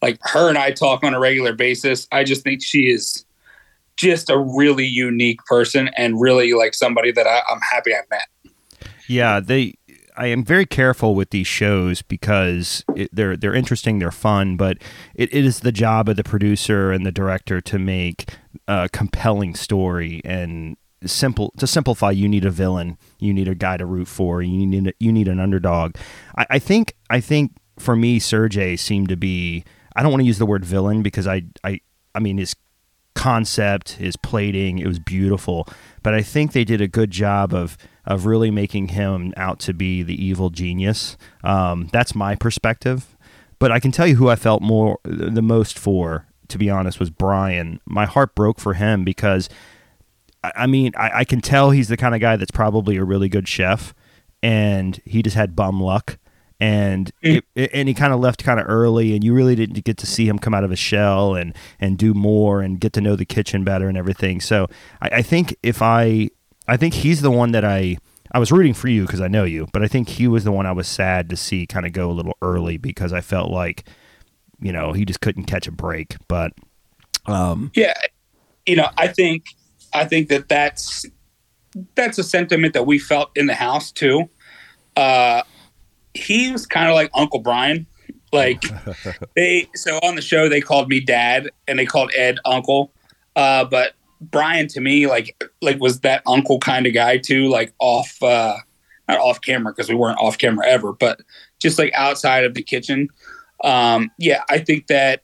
Like 0.01 0.19
her 0.23 0.49
and 0.49 0.57
I 0.57 0.71
talk 0.71 1.03
on 1.03 1.13
a 1.13 1.19
regular 1.19 1.53
basis. 1.53 2.07
I 2.11 2.23
just 2.23 2.43
think 2.43 2.61
she 2.61 2.89
is 2.89 3.25
just 3.95 4.29
a 4.29 4.37
really 4.37 4.85
unique 4.85 5.43
person 5.45 5.89
and 5.97 6.21
really 6.21 6.53
like 6.53 6.75
somebody 6.75 7.11
that 7.11 7.25
I, 7.25 7.41
I'm 7.49 7.59
happy 7.71 7.93
I 7.93 8.01
met. 8.09 8.53
Yeah, 9.07 9.39
they 9.39 9.73
I 10.17 10.27
am 10.27 10.43
very 10.43 10.65
careful 10.65 11.13
with 11.13 11.29
these 11.29 11.47
shows 11.47 12.01
because 12.01 12.83
it, 12.95 13.09
they're 13.13 13.37
they're 13.37 13.53
interesting, 13.53 13.99
they're 13.99 14.11
fun, 14.11 14.57
but 14.57 14.77
it, 15.15 15.33
it 15.33 15.45
is 15.45 15.59
the 15.59 15.71
job 15.71 16.09
of 16.09 16.15
the 16.15 16.23
producer 16.23 16.91
and 16.91 17.05
the 17.05 17.11
director 17.11 17.61
to 17.61 17.79
make 17.79 18.29
a 18.67 18.89
compelling 18.91 19.55
story 19.55 20.21
and 20.25 20.75
simple 21.05 21.53
to 21.57 21.67
simplify 21.67 22.11
you 22.11 22.27
need 22.27 22.45
a 22.45 22.51
villain 22.51 22.97
you 23.19 23.33
need 23.33 23.47
a 23.47 23.55
guy 23.55 23.77
to 23.77 23.85
root 23.85 24.07
for 24.07 24.41
you 24.41 24.65
need 24.65 24.87
a, 24.87 24.93
you 24.99 25.11
need 25.11 25.27
an 25.27 25.39
underdog. 25.39 25.95
I, 26.37 26.45
I 26.51 26.59
think 26.59 26.95
i 27.09 27.19
think 27.19 27.51
for 27.77 27.95
me 27.95 28.19
sergey 28.19 28.75
seemed 28.75 29.09
to 29.09 29.17
be 29.17 29.63
i 29.95 30.01
don't 30.01 30.11
want 30.11 30.21
to 30.21 30.27
use 30.27 30.39
the 30.39 30.45
word 30.45 30.65
villain 30.65 31.03
because 31.03 31.27
i 31.27 31.43
i 31.63 31.79
i 32.15 32.19
mean 32.19 32.37
his 32.37 32.55
concept 33.13 33.93
his 33.93 34.15
plating 34.15 34.79
it 34.79 34.87
was 34.87 34.99
beautiful 34.99 35.67
but 36.03 36.13
i 36.13 36.21
think 36.21 36.53
they 36.53 36.63
did 36.63 36.81
a 36.81 36.87
good 36.87 37.11
job 37.11 37.53
of 37.53 37.77
of 38.05 38.25
really 38.25 38.49
making 38.49 38.89
him 38.89 39.33
out 39.35 39.59
to 39.59 39.73
be 39.73 40.01
the 40.01 40.23
evil 40.23 40.49
genius. 40.49 41.17
Um, 41.43 41.89
that's 41.91 42.15
my 42.15 42.35
perspective 42.35 43.15
but 43.59 43.71
i 43.71 43.79
can 43.79 43.91
tell 43.91 44.07
you 44.07 44.15
who 44.15 44.29
i 44.29 44.35
felt 44.35 44.61
more 44.61 44.99
the 45.03 45.41
most 45.41 45.77
for 45.77 46.25
to 46.47 46.57
be 46.57 46.69
honest 46.69 46.99
was 46.99 47.09
brian. 47.09 47.79
My 47.85 48.05
heart 48.05 48.33
broke 48.33 48.59
for 48.59 48.73
him 48.73 49.03
because 49.03 49.49
I 50.43 50.67
mean, 50.67 50.93
I, 50.95 51.19
I, 51.19 51.23
can 51.25 51.41
tell 51.41 51.71
he's 51.71 51.87
the 51.87 51.97
kind 51.97 52.13
of 52.13 52.21
guy 52.21 52.35
that's 52.35 52.51
probably 52.51 52.97
a 52.97 53.03
really 53.03 53.29
good 53.29 53.47
chef, 53.47 53.93
and 54.43 54.99
he 55.05 55.21
just 55.21 55.35
had 55.35 55.55
bum 55.55 55.81
luck, 55.81 56.17
and 56.59 57.11
it, 57.21 57.43
and 57.55 57.87
he 57.87 57.93
kind 57.93 58.13
of 58.13 58.19
left 58.19 58.43
kind 58.43 58.59
of 58.59 58.67
early, 58.69 59.13
and 59.13 59.23
you 59.23 59.33
really 59.33 59.55
didn't 59.55 59.83
get 59.83 59.97
to 59.97 60.05
see 60.07 60.27
him 60.27 60.39
come 60.39 60.53
out 60.53 60.63
of 60.63 60.69
his 60.69 60.79
shell 60.79 61.35
and 61.35 61.55
and 61.79 61.97
do 61.97 62.13
more 62.13 62.61
and 62.61 62.79
get 62.79 62.93
to 62.93 63.01
know 63.01 63.15
the 63.15 63.25
kitchen 63.25 63.63
better 63.63 63.87
and 63.87 63.97
everything. 63.97 64.39
So 64.39 64.67
I, 65.01 65.09
I 65.17 65.21
think 65.21 65.55
if 65.63 65.81
I, 65.81 66.29
I 66.67 66.77
think 66.77 66.95
he's 66.95 67.21
the 67.21 67.31
one 67.31 67.51
that 67.51 67.65
I. 67.65 67.97
I 68.29 68.39
was 68.39 68.51
rooting 68.51 68.73
for 68.73 68.89
you 68.89 69.05
because 69.05 69.21
I 69.21 69.29
know 69.29 69.45
you, 69.45 69.67
but 69.71 69.83
I 69.83 69.87
think 69.87 70.09
he 70.09 70.27
was 70.27 70.43
the 70.43 70.51
one 70.51 70.65
I 70.65 70.73
was 70.73 70.85
sad 70.85 71.29
to 71.29 71.37
see 71.37 71.65
kind 71.65 71.85
of 71.85 71.93
go 71.93 72.11
a 72.11 72.11
little 72.11 72.35
early 72.41 72.75
because 72.75 73.13
I 73.13 73.21
felt 73.21 73.51
like, 73.51 73.87
you 74.59 74.73
know, 74.73 74.91
he 74.91 75.05
just 75.05 75.21
couldn't 75.21 75.45
catch 75.45 75.65
a 75.65 75.71
break. 75.71 76.17
But 76.27 76.51
um, 77.25 77.71
yeah, 77.73 77.93
you 78.65 78.75
know, 78.75 78.89
I 78.97 79.07
think 79.07 79.45
I 79.93 80.05
think 80.05 80.29
that 80.29 80.49
that's 80.49 81.05
that's 81.95 82.17
a 82.17 82.23
sentiment 82.23 82.73
that 82.73 82.85
we 82.85 82.99
felt 82.99 83.31
in 83.35 83.47
the 83.47 83.53
house 83.53 83.91
too. 83.91 84.29
Uh, 84.95 85.43
he 86.13 86.51
was 86.51 86.65
kind 86.65 86.89
of 86.89 86.95
like 86.95 87.11
Uncle 87.13 87.39
Brian. 87.39 87.85
Like 88.33 88.63
they 89.35 89.69
so 89.75 89.97
on 89.97 90.15
the 90.15 90.21
show 90.21 90.49
they 90.49 90.61
called 90.61 90.89
me 90.89 90.99
dad 90.99 91.49
and 91.67 91.79
they 91.79 91.85
called 91.85 92.11
Ed 92.15 92.39
uncle. 92.45 92.91
Uh, 93.35 93.65
but 93.65 93.93
Brian 94.19 94.67
to 94.69 94.81
me 94.81 95.07
like 95.07 95.43
like 95.61 95.79
was 95.79 96.01
that 96.01 96.23
uncle 96.25 96.59
kind 96.59 96.87
of 96.87 96.93
guy 96.93 97.17
too, 97.17 97.47
like 97.49 97.73
off 97.79 98.21
uh 98.21 98.57
not 99.07 99.19
off 99.19 99.41
camera 99.41 99.71
because 99.73 99.89
we 99.89 99.95
weren't 99.95 100.19
off 100.19 100.37
camera 100.37 100.67
ever, 100.67 100.93
but 100.93 101.21
just 101.59 101.79
like 101.79 101.93
outside 101.93 102.43
of 102.43 102.53
the 102.53 102.61
kitchen. 102.61 103.09
Um, 103.63 104.11
yeah, 104.19 104.43
I 104.49 104.59
think 104.59 104.87
that 104.87 105.23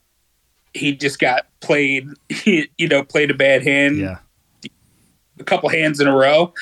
he 0.73 0.95
just 0.95 1.19
got 1.19 1.45
played, 1.59 2.07
you 2.45 2.87
know, 2.87 3.03
played 3.03 3.31
a 3.31 3.35
bad 3.35 3.63
hand, 3.63 3.97
Yeah. 3.97 4.19
A 5.39 5.43
couple 5.43 5.69
hands 5.69 5.99
in 5.99 6.07
a 6.07 6.15
row, 6.15 6.53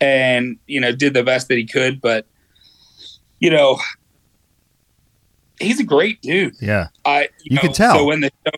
and 0.00 0.58
you 0.66 0.80
know, 0.80 0.92
did 0.92 1.14
the 1.14 1.22
best 1.22 1.48
that 1.48 1.56
he 1.56 1.66
could. 1.66 2.00
But 2.00 2.26
you 3.40 3.50
know, 3.50 3.78
he's 5.60 5.80
a 5.80 5.84
great 5.84 6.20
dude. 6.22 6.54
Yeah. 6.60 6.88
I 7.04 7.28
You 7.44 7.56
know, 7.56 7.62
can 7.62 7.72
tell. 7.72 7.98
So 7.98 8.04
when 8.04 8.20
the 8.20 8.30
show, 8.46 8.52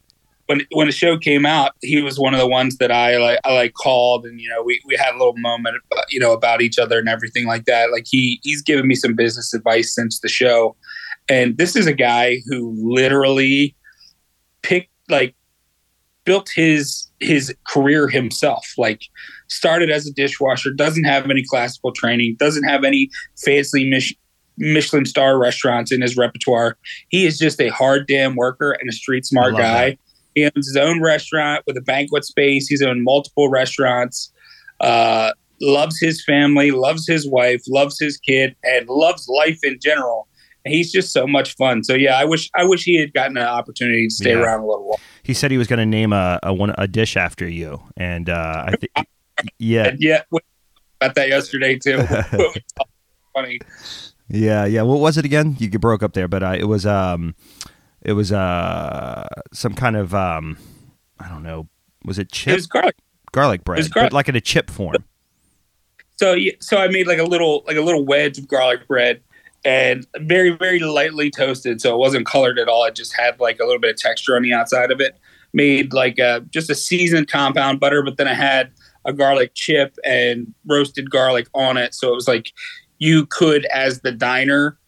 when 0.47 0.61
when 0.73 0.87
the 0.87 0.93
show 0.93 1.19
came 1.19 1.45
out, 1.45 1.73
he 1.83 2.01
was 2.01 2.19
one 2.19 2.35
of 2.35 2.41
the 2.41 2.47
ones 2.47 2.77
that 2.79 2.93
I 2.93 3.19
like 3.19 3.41
I 3.45 3.53
like 3.53 3.75
called, 3.75 4.27
and 4.27 4.41
you 4.41 4.49
know 4.49 4.63
we, 4.63 4.81
we 4.87 4.97
had 4.97 5.15
a 5.15 5.19
little 5.19 5.37
moment, 5.37 5.77
you 6.11 6.21
know, 6.21 6.33
about 6.33 6.63
each 6.63 6.79
other 6.79 6.99
and 6.99 7.09
everything 7.09 7.47
like 7.47 7.65
that. 7.65 7.91
Like 7.91 8.07
he 8.07 8.41
he's 8.43 8.63
given 8.63 8.87
me 8.87 8.95
some 8.95 9.15
business 9.15 9.53
advice 9.53 9.95
since 9.95 10.21
the 10.21 10.29
show, 10.29 10.77
and 11.29 11.59
this 11.59 11.75
is 11.75 11.87
a 11.87 11.93
guy 11.93 12.39
who 12.47 12.75
literally 12.79 13.75
picked 14.63 14.91
like 15.09 15.35
built 16.25 16.49
his 16.55 17.06
his 17.21 17.55
career 17.67 18.09
himself. 18.09 18.67
Like 18.77 19.03
started 19.49 19.91
as 19.91 20.07
a 20.07 20.13
dishwasher, 20.13 20.73
doesn't 20.73 21.05
have 21.05 21.29
any 21.31 21.45
classical 21.49 21.93
training, 21.93 22.37
doesn't 22.39 22.65
have 22.65 22.85
any 22.85 23.11
fancy 23.45 23.89
Mich- 23.89 24.15
Michelin 24.59 25.05
star 25.07 25.39
restaurants 25.39 25.93
in 25.93 26.01
his 26.01 26.17
repertoire. 26.17 26.77
He 27.09 27.27
is 27.27 27.39
just 27.39 27.61
a 27.61 27.69
hard 27.69 28.07
damn 28.07 28.37
worker 28.37 28.73
and 28.81 28.89
a 28.89 28.93
street 28.93 29.25
smart 29.27 29.55
guy. 29.57 29.91
that. 29.91 29.99
He 30.35 30.45
owns 30.45 30.67
his 30.67 30.77
own 30.77 31.03
restaurant 31.03 31.65
with 31.67 31.77
a 31.79 31.81
banquet 31.83 32.25
space. 32.25 32.67
He's 32.69 32.83
owned 32.83 33.03
multiple 33.05 33.49
restaurants. 33.51 34.31
Uh, 34.81 35.33
loves 35.63 35.99
his 35.99 36.23
family, 36.23 36.71
loves 36.71 37.07
his 37.09 37.27
wife, 37.27 37.63
loves 37.69 37.99
his 37.99 38.19
kid, 38.19 38.55
and 38.63 38.87
loves 38.89 39.27
life 39.29 39.59
in 39.63 39.79
general. 39.83 40.29
And 40.67 40.75
he's 40.75 40.93
just 40.93 41.13
so 41.13 41.27
much 41.27 41.55
fun. 41.57 41.83
So 41.85 41.95
yeah, 41.95 42.19
I 42.19 42.25
wish 42.27 42.51
I 42.55 42.65
wish 42.65 42.83
he 42.85 42.99
had 43.01 43.15
gotten 43.15 43.37
an 43.39 43.45
opportunity 43.47 44.09
to 44.09 44.15
stay 44.15 44.31
Yeah. 44.33 44.41
around 44.41 44.61
a 44.61 44.67
little 44.67 44.87
while. 44.89 45.01
He 45.26 45.35
said 45.35 45.50
he 45.50 45.59
was 45.59 45.66
going 45.66 45.80
to 45.80 45.87
name 45.87 46.12
a, 46.12 46.38
a 46.45 46.54
one 46.54 46.73
a 46.78 46.87
dish 46.87 47.16
after 47.16 47.49
you, 47.49 47.83
and 47.97 48.30
uh, 48.30 48.64
I 48.68 48.76
think 48.76 49.09
yeah, 49.59 49.88
And 49.88 50.00
yeah, 50.00 50.23
we 50.30 50.38
about 51.00 51.16
that 51.16 51.28
yesterday 51.28 51.76
too. 51.76 51.99
Funny. 53.35 53.59
yeah, 54.28 54.64
yeah. 54.66 54.83
What 54.83 55.00
was 55.00 55.18
it 55.18 55.25
again? 55.25 55.56
You 55.59 55.68
broke 55.71 56.04
up 56.04 56.12
there, 56.12 56.28
but 56.28 56.45
uh, 56.45 56.54
it 56.56 56.66
was 56.66 56.87
um, 56.87 57.35
it 58.02 58.12
was 58.12 58.30
uh, 58.30 59.26
some 59.52 59.75
kind 59.75 59.97
of 59.97 60.14
um, 60.14 60.59
I 61.18 61.28
don't 61.28 61.42
know. 61.42 61.68
Was 62.04 62.21
it 62.21 62.30
chip? 62.30 62.52
It 62.52 62.56
was 62.59 62.68
garlic. 62.68 62.95
garlic 63.33 63.64
bread, 63.64 63.78
was 63.78 63.88
garlic. 63.88 64.12
but 64.12 64.14
like 64.14 64.28
in 64.28 64.37
a 64.37 64.40
chip 64.40 64.71
form? 64.71 64.95
So 66.18 66.35
yeah, 66.35 66.52
so 66.61 66.76
I 66.78 66.87
made 66.87 67.09
like 67.09 67.18
a 67.18 67.25
little 67.25 67.64
like 67.66 67.76
a 67.76 67.83
little 67.83 68.04
wedge 68.04 68.38
of 68.38 68.47
garlic 68.47 68.87
bread 68.87 69.23
and 69.67 70.07
very 70.21 70.51
very 70.51 70.79
lightly 70.79 71.31
toasted, 71.31 71.81
so 71.81 71.93
it 71.93 71.99
wasn't 71.99 72.25
colored 72.25 72.59
at 72.59 72.69
all. 72.69 72.85
It 72.85 72.95
just 72.95 73.15
had 73.17 73.39
like 73.41 73.59
a 73.61 73.65
little 73.65 73.81
bit 73.81 73.91
of 73.91 73.97
texture 73.97 74.37
on 74.37 74.43
the 74.43 74.53
outside 74.53 74.91
of 74.91 75.01
it. 75.01 75.19
Made 75.53 75.93
like 75.93 76.19
a, 76.19 76.45
just 76.51 76.71
a 76.71 76.75
seasoned 76.75 77.29
compound 77.29 77.81
butter, 77.81 78.03
but 78.03 78.17
then 78.17 78.29
I 78.29 78.35
had 78.35 78.73
a 79.05 79.13
garlic 79.13 79.53
chip 79.55 79.97
and 80.05 80.53
roasted 80.67 81.11
garlic 81.11 81.49
on 81.55 81.77
it. 81.77 81.95
So 81.95 82.13
it 82.13 82.15
was 82.15 82.29
like 82.29 82.53
you 82.99 83.27
could, 83.27 83.65
as 83.67 84.01
the 84.01 84.13
diner, 84.13 84.79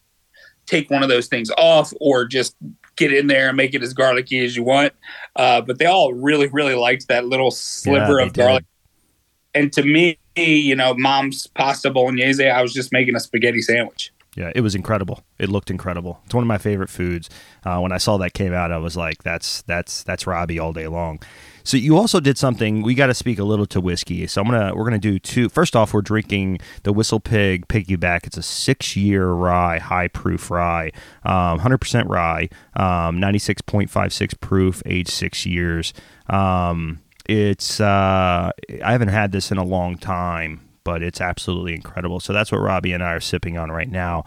take 0.65 0.89
one 0.89 1.01
of 1.03 1.09
those 1.09 1.27
things 1.27 1.49
off 1.57 1.91
or 1.99 2.25
just 2.25 2.55
get 2.97 3.11
in 3.13 3.27
there 3.27 3.47
and 3.47 3.57
make 3.57 3.73
it 3.73 3.81
as 3.81 3.93
garlicky 3.93 4.43
as 4.45 4.55
you 4.55 4.63
want. 4.63 4.93
Uh, 5.35 5.59
but 5.61 5.77
they 5.79 5.85
all 5.85 6.13
really 6.13 6.47
really 6.47 6.75
liked 6.75 7.07
that 7.09 7.25
little 7.25 7.51
sliver 7.51 8.19
Yeah, 8.19 8.25
of 8.25 8.33
they 8.33 8.41
did. 8.41 8.45
garlic 8.45 8.65
and 9.55 9.73
to 9.73 9.83
me, 9.83 10.17
you 10.35 10.75
know, 10.75 10.93
mom's 10.93 11.47
pasta 11.47 11.89
bolognese, 11.89 12.47
I 12.47 12.61
was 12.61 12.73
just 12.73 12.91
making 12.91 13.15
a 13.15 13.19
spaghetti 13.19 13.61
sandwich. 13.61 14.11
Yeah, 14.35 14.51
it 14.55 14.61
was 14.61 14.75
incredible. 14.75 15.23
It 15.39 15.49
looked 15.49 15.71
incredible. 15.71 16.21
It's 16.25 16.35
one 16.35 16.43
of 16.43 16.47
my 16.47 16.59
favorite 16.59 16.89
foods. 16.89 17.29
Uh, 17.65 17.79
when 17.79 17.91
I 17.91 17.97
saw 17.97 18.17
that 18.17 18.33
came 18.33 18.53
out, 18.53 18.71
I 18.71 18.77
was 18.77 18.95
like, 18.95 19.23
"That's 19.23 19.63
that's 19.63 20.03
that's 20.03 20.27
Robbie 20.27 20.59
all 20.59 20.71
day 20.71 20.87
long." 20.87 21.19
So 21.63 21.77
you 21.77 21.97
also 21.97 22.19
did 22.19 22.37
something. 22.37 22.81
We 22.81 22.95
got 22.95 23.07
to 23.07 23.13
speak 23.13 23.37
a 23.39 23.43
little 23.43 23.65
to 23.67 23.81
whiskey. 23.81 24.25
So 24.27 24.41
I'm 24.41 24.49
gonna 24.49 24.75
we're 24.75 24.85
gonna 24.85 24.99
do 24.99 25.19
two. 25.19 25.49
First 25.49 25.75
off, 25.75 25.93
we're 25.93 26.01
drinking 26.01 26.59
the 26.83 26.93
Whistle 26.93 27.19
Pig 27.19 27.67
Piggyback. 27.67 28.27
It's 28.27 28.37
a 28.37 28.43
six 28.43 28.95
year 28.95 29.29
rye, 29.29 29.79
high 29.79 30.07
proof 30.07 30.51
rye, 30.51 30.91
um, 31.23 31.59
100% 31.59 32.07
rye, 32.07 32.49
um, 32.75 33.19
96.56 33.19 34.39
proof, 34.39 34.81
age 34.85 35.09
six 35.09 35.45
years. 35.45 35.93
Um, 36.27 37.01
it's 37.27 37.79
uh, 37.79 38.51
I 38.83 38.91
haven't 38.91 39.09
had 39.09 39.31
this 39.31 39.51
in 39.51 39.57
a 39.57 39.63
long 39.63 39.97
time, 39.97 40.61
but 40.89 41.03
it's 41.03 41.21
absolutely 41.21 41.75
incredible. 41.75 42.19
So 42.19 42.33
that's 42.33 42.51
what 42.51 42.61
Robbie 42.61 42.93
and 42.93 43.03
I 43.03 43.13
are 43.13 43.19
sipping 43.19 43.59
on 43.59 43.69
right 43.71 43.87
now. 43.87 44.23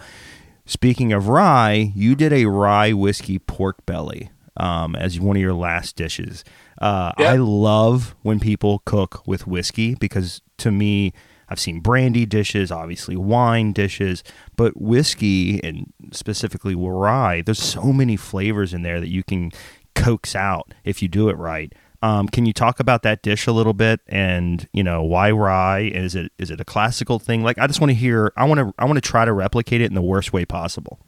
Speaking 0.65 1.13
of 1.13 1.27
rye, 1.27 1.91
you 1.93 2.15
did 2.15 2.33
a 2.33 2.45
rye 2.45 2.93
whiskey 2.93 3.41
pork 3.41 3.85
belly 3.85 4.31
um, 4.57 4.95
as 4.95 5.19
one 5.19 5.35
of 5.35 5.43
your 5.43 5.55
last 5.55 5.97
dishes. 5.97 6.45
Uh. 6.81 7.11
I 7.19 7.35
love 7.35 8.15
when 8.23 8.39
people 8.39 8.81
cook 8.85 9.27
with 9.27 9.45
whiskey 9.45 9.97
because 9.97 10.41
to 10.59 10.71
me, 10.71 11.13
I've 11.49 11.59
seen 11.59 11.81
brandy 11.81 12.27
dishes, 12.27 12.71
obviously 12.71 13.17
wine 13.17 13.73
dishes, 13.73 14.23
but 14.57 14.81
whiskey 14.81 15.61
and 15.65 15.93
specifically 16.13 16.77
rye, 16.77 17.43
there's 17.45 17.59
so 17.59 17.93
many 17.93 18.17
flavors 18.17 18.73
in 18.73 18.83
there 18.83 19.01
that 19.01 19.11
you 19.11 19.25
can 19.25 19.51
coax 19.97 20.37
out 20.37 20.75
if 20.85 21.03
you 21.03 21.09
do 21.09 21.29
it 21.29 21.37
right. 21.37 21.73
Um, 22.03 22.27
can 22.29 22.47
you 22.47 22.53
talk 22.53 22.81
about 22.81 23.03
that 23.05 23.23
dish 23.23 23.47
a 23.47 23.53
little 23.53 23.73
bit 23.75 24.01
and 24.09 24.69
you 24.73 24.83
know 24.83 25.03
why 25.03 25.31
rye? 25.31 25.83
Is 25.95 26.15
it 26.15 26.33
is 26.39 26.51
it 26.51 26.61
a 26.61 26.65
classical 26.65 27.19
thing? 27.19 27.43
Like 27.45 27.59
I 27.59 27.67
just 27.67 27.81
want 27.81 27.91
to 27.91 27.95
hear. 27.95 28.33
I 28.37 28.45
want 28.45 28.59
to 28.59 28.75
I 28.79 28.85
want 28.85 28.97
to 28.97 29.01
try 29.01 29.25
to 29.25 29.33
replicate 29.33 29.81
it 29.81 29.87
in 29.87 29.95
the 29.95 30.03
worst 30.03 30.33
way 30.33 30.45
possible. 30.45 30.99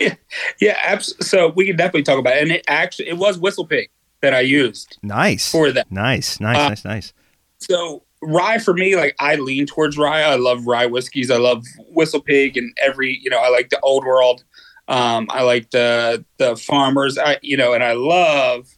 Yeah, 0.00 0.14
yeah. 0.60 0.78
abs- 0.84 1.14
so 1.26 1.48
we 1.48 1.66
can 1.66 1.76
definitely 1.76 2.04
talk 2.04 2.18
about 2.18 2.36
it. 2.36 2.42
And 2.44 2.52
it 2.52 2.64
actually, 2.68 3.08
it 3.08 3.18
was 3.18 3.36
Whistle 3.38 3.66
Pig 3.66 3.90
that 4.22 4.32
I 4.32 4.40
used 4.40 4.96
Nice, 5.02 5.50
for 5.50 5.70
that. 5.72 5.90
nice, 5.90 6.38
nice, 6.40 6.56
Uh, 6.56 6.68
nice, 6.68 6.84
nice. 6.84 7.12
So 7.58 8.04
rye 8.22 8.58
for 8.58 8.74
me, 8.74 8.94
like 8.96 9.14
I 9.18 9.34
lean 9.36 9.66
towards 9.66 9.98
rye. 9.98 10.22
I 10.22 10.36
love 10.36 10.66
rye 10.66 10.86
whiskeys. 10.86 11.30
I 11.30 11.36
love 11.36 11.64
Whistle 11.90 12.20
Pig 12.20 12.56
and 12.56 12.72
every, 12.80 13.18
you 13.22 13.28
know, 13.28 13.38
I 13.38 13.48
like 13.48 13.70
the 13.70 13.80
old 13.80 14.04
world. 14.04 14.44
Um, 14.86 15.26
I 15.30 15.42
like 15.42 15.70
the 15.70 16.24
the 16.38 16.56
farmers. 16.56 17.18
I, 17.18 17.38
you 17.42 17.56
know, 17.56 17.72
and 17.74 17.82
I 17.84 17.92
love 17.92 18.68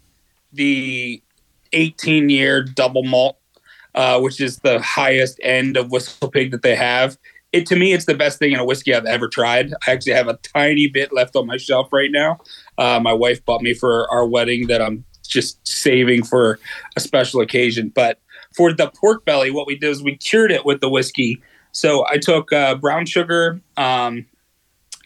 the 0.52 1.22
18 1.72 2.28
year 2.28 2.62
double 2.62 3.04
malt, 3.04 3.38
uh, 3.94 4.20
which 4.20 4.40
is 4.40 4.58
the 4.58 4.80
highest 4.80 5.40
end 5.42 5.76
of 5.76 5.90
Whistle 5.90 6.30
Pig 6.30 6.50
that 6.50 6.62
they 6.62 6.74
have. 6.74 7.18
It 7.52 7.66
to 7.66 7.76
me, 7.76 7.92
it's 7.92 8.04
the 8.04 8.14
best 8.14 8.38
thing 8.38 8.52
in 8.52 8.60
a 8.60 8.64
whiskey 8.64 8.94
I've 8.94 9.06
ever 9.06 9.28
tried. 9.28 9.72
I 9.86 9.90
actually 9.90 10.12
have 10.12 10.28
a 10.28 10.38
tiny 10.54 10.86
bit 10.86 11.12
left 11.12 11.34
on 11.34 11.46
my 11.46 11.56
shelf 11.56 11.92
right 11.92 12.10
now. 12.10 12.38
Uh, 12.78 13.00
my 13.00 13.12
wife 13.12 13.44
bought 13.44 13.62
me 13.62 13.74
for 13.74 14.08
our 14.10 14.24
wedding 14.24 14.68
that 14.68 14.80
I'm 14.80 15.04
just 15.26 15.66
saving 15.66 16.24
for 16.24 16.58
a 16.96 17.00
special 17.00 17.40
occasion. 17.40 17.90
But 17.94 18.20
for 18.54 18.72
the 18.72 18.90
pork 18.90 19.24
belly, 19.24 19.50
what 19.50 19.66
we 19.66 19.76
did 19.76 19.90
is 19.90 20.02
we 20.02 20.16
cured 20.16 20.52
it 20.52 20.64
with 20.64 20.80
the 20.80 20.88
whiskey. 20.88 21.42
So 21.72 22.04
I 22.08 22.18
took 22.18 22.52
uh, 22.52 22.76
brown 22.76 23.06
sugar, 23.06 23.60
um, 23.76 24.26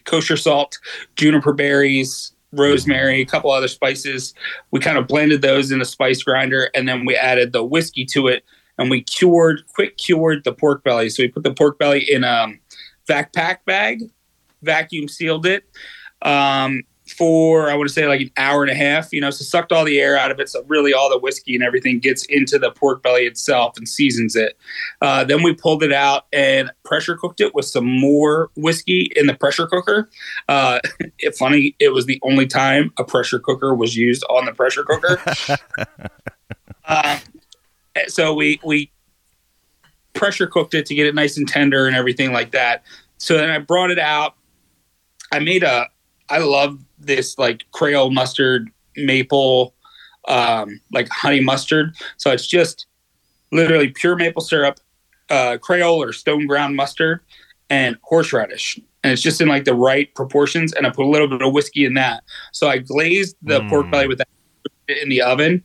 kosher 0.03 0.37
salt, 0.37 0.77
juniper 1.15 1.53
berries, 1.53 2.31
rosemary, 2.57 3.21
a 3.21 3.25
couple 3.25 3.51
other 3.51 3.67
spices. 3.67 4.33
We 4.71 4.79
kind 4.79 4.97
of 4.97 5.07
blended 5.07 5.41
those 5.41 5.71
in 5.71 5.81
a 5.81 5.85
spice 5.85 6.23
grinder, 6.23 6.69
and 6.73 6.87
then 6.87 7.05
we 7.05 7.15
added 7.15 7.53
the 7.53 7.63
whiskey 7.63 8.05
to 8.05 8.27
it, 8.27 8.43
and 8.77 8.89
we 8.89 9.01
cured, 9.01 9.63
quick 9.73 9.97
cured 9.97 10.43
the 10.43 10.53
pork 10.53 10.83
belly. 10.83 11.09
So 11.09 11.23
we 11.23 11.27
put 11.27 11.43
the 11.43 11.53
pork 11.53 11.79
belly 11.79 12.09
in 12.09 12.23
a 12.23 12.47
vac 13.07 13.33
pack 13.33 13.65
bag, 13.65 14.03
vacuum 14.61 15.07
sealed 15.07 15.45
it. 15.45 15.65
Um, 16.21 16.83
for 17.07 17.69
I 17.69 17.75
want 17.75 17.87
to 17.87 17.93
say 17.93 18.07
like 18.07 18.21
an 18.21 18.31
hour 18.37 18.63
and 18.63 18.71
a 18.71 18.75
half, 18.75 19.13
you 19.13 19.21
know, 19.21 19.29
so 19.29 19.43
sucked 19.43 19.71
all 19.71 19.85
the 19.85 19.99
air 19.99 20.17
out 20.17 20.31
of 20.31 20.39
it. 20.39 20.49
So 20.49 20.63
really, 20.67 20.93
all 20.93 21.09
the 21.09 21.19
whiskey 21.19 21.53
and 21.53 21.63
everything 21.63 21.99
gets 21.99 22.25
into 22.25 22.57
the 22.57 22.71
pork 22.71 23.03
belly 23.03 23.25
itself 23.25 23.73
and 23.77 23.87
seasons 23.87 24.35
it. 24.35 24.57
Uh, 25.01 25.23
then 25.23 25.43
we 25.43 25.53
pulled 25.53 25.83
it 25.83 25.93
out 25.93 26.25
and 26.33 26.71
pressure 26.83 27.15
cooked 27.15 27.41
it 27.41 27.53
with 27.53 27.65
some 27.65 27.85
more 27.85 28.49
whiskey 28.55 29.11
in 29.15 29.27
the 29.27 29.35
pressure 29.35 29.67
cooker. 29.67 30.09
Uh, 30.49 30.79
it 31.19 31.35
funny, 31.35 31.75
it 31.79 31.93
was 31.93 32.05
the 32.05 32.19
only 32.23 32.47
time 32.47 32.91
a 32.97 33.03
pressure 33.03 33.39
cooker 33.39 33.75
was 33.75 33.95
used 33.95 34.23
on 34.29 34.45
the 34.45 34.53
pressure 34.53 34.83
cooker. 34.83 35.21
uh, 36.85 37.19
so 38.07 38.33
we 38.33 38.59
we 38.63 38.91
pressure 40.13 40.47
cooked 40.47 40.73
it 40.73 40.85
to 40.87 40.95
get 40.95 41.05
it 41.05 41.13
nice 41.13 41.37
and 41.37 41.47
tender 41.47 41.85
and 41.85 41.95
everything 41.95 42.31
like 42.31 42.51
that. 42.51 42.83
So 43.17 43.37
then 43.37 43.49
I 43.49 43.59
brought 43.59 43.91
it 43.91 43.99
out. 43.99 44.35
I 45.31 45.39
made 45.39 45.63
a. 45.63 45.87
I 46.29 46.39
love 46.39 46.79
this 46.97 47.37
like 47.37 47.65
Creole 47.71 48.11
mustard 48.11 48.69
maple, 48.95 49.73
um, 50.27 50.79
like 50.91 51.09
honey 51.09 51.41
mustard. 51.41 51.95
So 52.17 52.31
it's 52.31 52.47
just 52.47 52.87
literally 53.51 53.89
pure 53.89 54.15
maple 54.15 54.41
syrup, 54.41 54.79
uh, 55.29 55.57
Creole 55.61 56.01
or 56.01 56.13
stone 56.13 56.47
ground 56.47 56.75
mustard, 56.75 57.19
and 57.69 57.97
horseradish. 58.03 58.79
And 59.03 59.13
it's 59.13 59.21
just 59.21 59.39
in 59.41 59.47
like 59.47 59.65
the 59.65 59.75
right 59.75 60.13
proportions. 60.15 60.73
And 60.73 60.87
I 60.87 60.89
put 60.89 61.05
a 61.05 61.09
little 61.09 61.27
bit 61.27 61.41
of 61.41 61.53
whiskey 61.53 61.85
in 61.85 61.93
that. 61.95 62.23
So 62.53 62.67
I 62.67 62.79
glazed 62.79 63.35
the 63.43 63.61
Mm. 63.61 63.69
pork 63.69 63.91
belly 63.91 64.07
with 64.07 64.17
that 64.19 64.27
in 64.87 65.09
the 65.09 65.21
oven. 65.21 65.63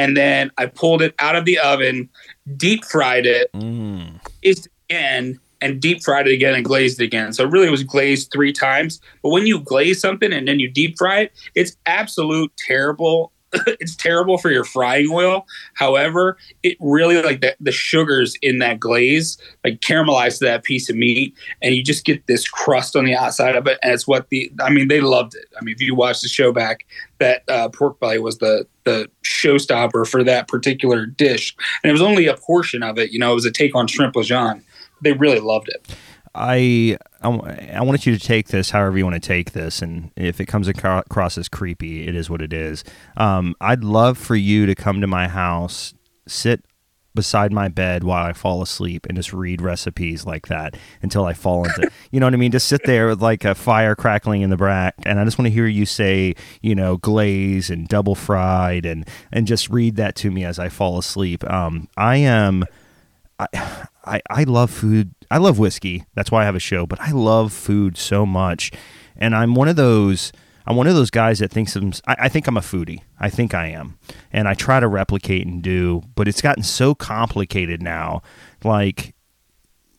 and 0.00 0.16
then 0.16 0.48
I 0.56 0.66
pulled 0.66 1.02
it 1.02 1.12
out 1.18 1.34
of 1.34 1.44
the 1.44 1.58
oven, 1.58 2.08
deep 2.56 2.84
fried 2.84 3.26
it, 3.26 3.50
Mm. 3.52 4.20
again, 4.88 5.40
and 5.60 5.80
deep 5.80 6.02
fried 6.02 6.28
it 6.28 6.34
again 6.34 6.54
and 6.54 6.64
glazed 6.64 7.00
it 7.00 7.04
again. 7.04 7.32
So 7.32 7.44
it 7.44 7.50
really 7.50 7.70
was 7.70 7.82
glazed 7.82 8.30
three 8.32 8.52
times. 8.52 9.00
But 9.22 9.30
when 9.30 9.46
you 9.46 9.60
glaze 9.60 10.00
something 10.00 10.32
and 10.32 10.46
then 10.46 10.60
you 10.60 10.70
deep 10.70 10.96
fry 10.98 11.20
it, 11.20 11.32
it's 11.54 11.76
absolute 11.86 12.52
terrible. 12.56 13.32
it's 13.80 13.96
terrible 13.96 14.36
for 14.36 14.50
your 14.50 14.64
frying 14.64 15.08
oil. 15.10 15.46
However, 15.74 16.36
it 16.62 16.76
really 16.80 17.20
like 17.22 17.40
the, 17.40 17.56
the 17.60 17.72
sugars 17.72 18.36
in 18.42 18.58
that 18.58 18.78
glaze 18.78 19.38
like 19.64 19.80
caramelize 19.80 20.38
to 20.38 20.44
that 20.44 20.64
piece 20.64 20.90
of 20.90 20.96
meat, 20.96 21.34
and 21.62 21.74
you 21.74 21.82
just 21.82 22.04
get 22.04 22.26
this 22.26 22.46
crust 22.46 22.94
on 22.94 23.06
the 23.06 23.14
outside 23.14 23.56
of 23.56 23.66
it. 23.66 23.78
And 23.82 23.94
it's 23.94 24.06
what 24.06 24.28
the 24.28 24.52
I 24.60 24.68
mean, 24.68 24.88
they 24.88 25.00
loved 25.00 25.34
it. 25.34 25.46
I 25.58 25.64
mean, 25.64 25.74
if 25.74 25.80
you 25.80 25.94
watch 25.94 26.20
the 26.20 26.28
show 26.28 26.52
back, 26.52 26.84
that 27.20 27.42
uh, 27.48 27.70
pork 27.70 27.98
belly 28.00 28.18
was 28.18 28.36
the 28.36 28.66
the 28.84 29.10
showstopper 29.24 30.06
for 30.06 30.22
that 30.24 30.46
particular 30.46 31.06
dish, 31.06 31.56
and 31.82 31.88
it 31.88 31.92
was 31.92 32.02
only 32.02 32.26
a 32.26 32.36
portion 32.36 32.82
of 32.82 32.98
it. 32.98 33.12
You 33.12 33.18
know, 33.18 33.32
it 33.32 33.36
was 33.36 33.46
a 33.46 33.50
take 33.50 33.74
on 33.74 33.86
shrimp 33.86 34.14
Lejeune. 34.14 34.62
They 35.02 35.12
really 35.12 35.40
loved 35.40 35.68
it. 35.68 35.96
I 36.34 36.98
I 37.20 37.82
wanted 37.82 38.06
you 38.06 38.16
to 38.16 38.24
take 38.24 38.48
this 38.48 38.70
however 38.70 38.96
you 38.96 39.04
want 39.04 39.20
to 39.20 39.26
take 39.26 39.52
this, 39.52 39.82
and 39.82 40.12
if 40.16 40.40
it 40.40 40.46
comes 40.46 40.68
across 40.68 41.36
as 41.36 41.48
creepy, 41.48 42.06
it 42.06 42.14
is 42.14 42.30
what 42.30 42.40
it 42.40 42.52
is. 42.52 42.84
Um, 43.16 43.54
I'd 43.60 43.82
love 43.82 44.16
for 44.16 44.36
you 44.36 44.66
to 44.66 44.74
come 44.74 45.00
to 45.00 45.06
my 45.06 45.26
house, 45.26 45.94
sit 46.26 46.64
beside 47.14 47.52
my 47.52 47.66
bed 47.66 48.04
while 48.04 48.24
I 48.24 48.32
fall 48.32 48.62
asleep, 48.62 49.06
and 49.06 49.16
just 49.16 49.32
read 49.32 49.60
recipes 49.60 50.24
like 50.24 50.46
that 50.46 50.76
until 51.02 51.24
I 51.24 51.32
fall 51.32 51.64
into. 51.64 51.90
you 52.12 52.20
know 52.20 52.26
what 52.26 52.34
I 52.34 52.36
mean? 52.36 52.52
Just 52.52 52.68
sit 52.68 52.82
there 52.84 53.08
with 53.08 53.20
like 53.20 53.44
a 53.44 53.56
fire 53.56 53.96
crackling 53.96 54.42
in 54.42 54.50
the 54.50 54.56
back, 54.56 54.94
and 55.04 55.18
I 55.18 55.24
just 55.24 55.38
want 55.38 55.46
to 55.46 55.52
hear 55.52 55.66
you 55.66 55.86
say, 55.86 56.36
you 56.62 56.76
know, 56.76 56.98
glaze 56.98 57.68
and 57.68 57.88
double 57.88 58.14
fried, 58.14 58.86
and 58.86 59.08
and 59.32 59.46
just 59.46 59.68
read 59.70 59.96
that 59.96 60.14
to 60.16 60.30
me 60.30 60.44
as 60.44 60.60
I 60.60 60.68
fall 60.68 60.98
asleep. 60.98 61.42
Um, 61.50 61.88
I 61.96 62.18
am. 62.18 62.64
I, 63.40 63.86
I 64.08 64.22
I 64.30 64.44
love 64.44 64.70
food. 64.70 65.14
I 65.30 65.38
love 65.38 65.58
whiskey. 65.58 66.04
That's 66.14 66.30
why 66.30 66.42
I 66.42 66.44
have 66.46 66.54
a 66.54 66.60
show. 66.60 66.86
But 66.86 67.00
I 67.00 67.10
love 67.10 67.52
food 67.52 67.96
so 67.96 68.24
much, 68.26 68.70
and 69.16 69.34
I'm 69.34 69.54
one 69.54 69.68
of 69.68 69.76
those. 69.76 70.32
I'm 70.66 70.76
one 70.76 70.86
of 70.86 70.94
those 70.94 71.10
guys 71.10 71.38
that 71.38 71.50
thinks 71.50 71.76
of. 71.76 72.00
I, 72.06 72.16
I 72.18 72.28
think 72.28 72.46
I'm 72.46 72.56
a 72.56 72.60
foodie. 72.60 73.02
I 73.20 73.30
think 73.30 73.54
I 73.54 73.68
am, 73.68 73.98
and 74.32 74.48
I 74.48 74.54
try 74.54 74.80
to 74.80 74.88
replicate 74.88 75.46
and 75.46 75.62
do. 75.62 76.02
But 76.14 76.28
it's 76.28 76.42
gotten 76.42 76.62
so 76.62 76.94
complicated 76.94 77.82
now. 77.82 78.22
Like 78.64 79.14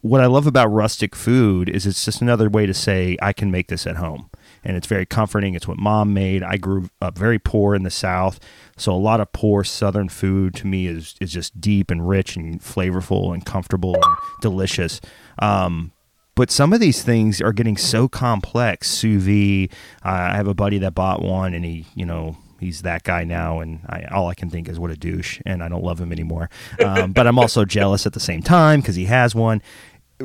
what 0.01 0.22
I 0.22 0.28
love 0.28 0.48
about 0.48 0.68
rustic 0.68 1.16
food 1.16 1.70
is 1.70 1.86
it's 1.86 2.06
just 2.06 2.22
another 2.22 2.50
way 2.50 2.66
to 2.66 2.74
say 2.74 3.18
I 3.22 3.34
can 3.34 3.51
make 3.51 3.68
this 3.68 3.86
at 3.86 3.98
home. 3.98 4.30
And 4.63 4.75
it's 4.75 4.88
very 4.88 5.06
comforting. 5.06 5.56
It's 5.56 5.68
what 5.68 5.78
mom 5.78 6.13
made. 6.13 6.44
I 6.44 6.58
grew 6.58 6.89
up 7.01 7.18
very 7.18 7.39
poor 7.39 7.75
in 7.75 7.84
the 7.84 7.92
South. 7.92 8.39
So 8.78 8.94
a 8.94 8.98
lot 8.98 9.20
of 9.20 9.32
poor 9.32 9.63
Southern 9.63 10.10
food 10.10 10.56
to 10.56 10.68
me 10.68 10.88
is, 10.88 11.16
is 11.20 11.32
just 11.32 11.60
deep 11.60 11.92
and 11.92 12.08
rich 12.08 12.36
and 12.36 12.62
flavorful 12.62 13.34
and 13.34 13.46
comfortable 13.46 13.96
and 13.96 14.16
delicious. 14.42 15.01
Um, 15.39 15.92
but 16.36 16.51
some 16.51 16.72
of 16.72 16.80
these 16.80 17.04
things 17.04 17.42
are 17.42 17.51
getting 17.54 17.78
so 17.78 18.08
complex. 18.08 18.89
Sous 18.89 19.22
vide. 19.22 19.72
Uh, 20.06 20.32
I 20.32 20.36
have 20.36 20.48
a 20.48 20.54
buddy 20.54 20.78
that 20.80 20.96
bought 20.96 21.22
one 21.22 21.54
and 21.54 21.66
he, 21.66 21.86
you 21.96 22.06
know, 22.06 22.38
he's 22.60 22.82
that 22.82 23.04
guy 23.04 23.24
now, 23.24 23.60
and 23.60 23.82
I, 23.88 24.04
all 24.12 24.28
I 24.28 24.34
can 24.34 24.50
think 24.50 24.68
is 24.68 24.80
what 24.80 24.92
a 24.92 24.98
douche, 24.98 25.42
and 25.46 25.63
I 25.63 25.70
don't 25.70 25.84
love 25.84 26.00
him 26.00 26.12
anymore. 26.12 26.50
Um, 26.84 27.13
but 27.13 27.25
I'm 27.25 27.39
also 27.39 27.66
jealous 27.66 28.06
at 28.06 28.13
the 28.13 28.20
same 28.20 28.42
time 28.42 28.82
because 28.82 28.96
he 28.96 29.06
has 29.06 29.34
one. 29.34 29.62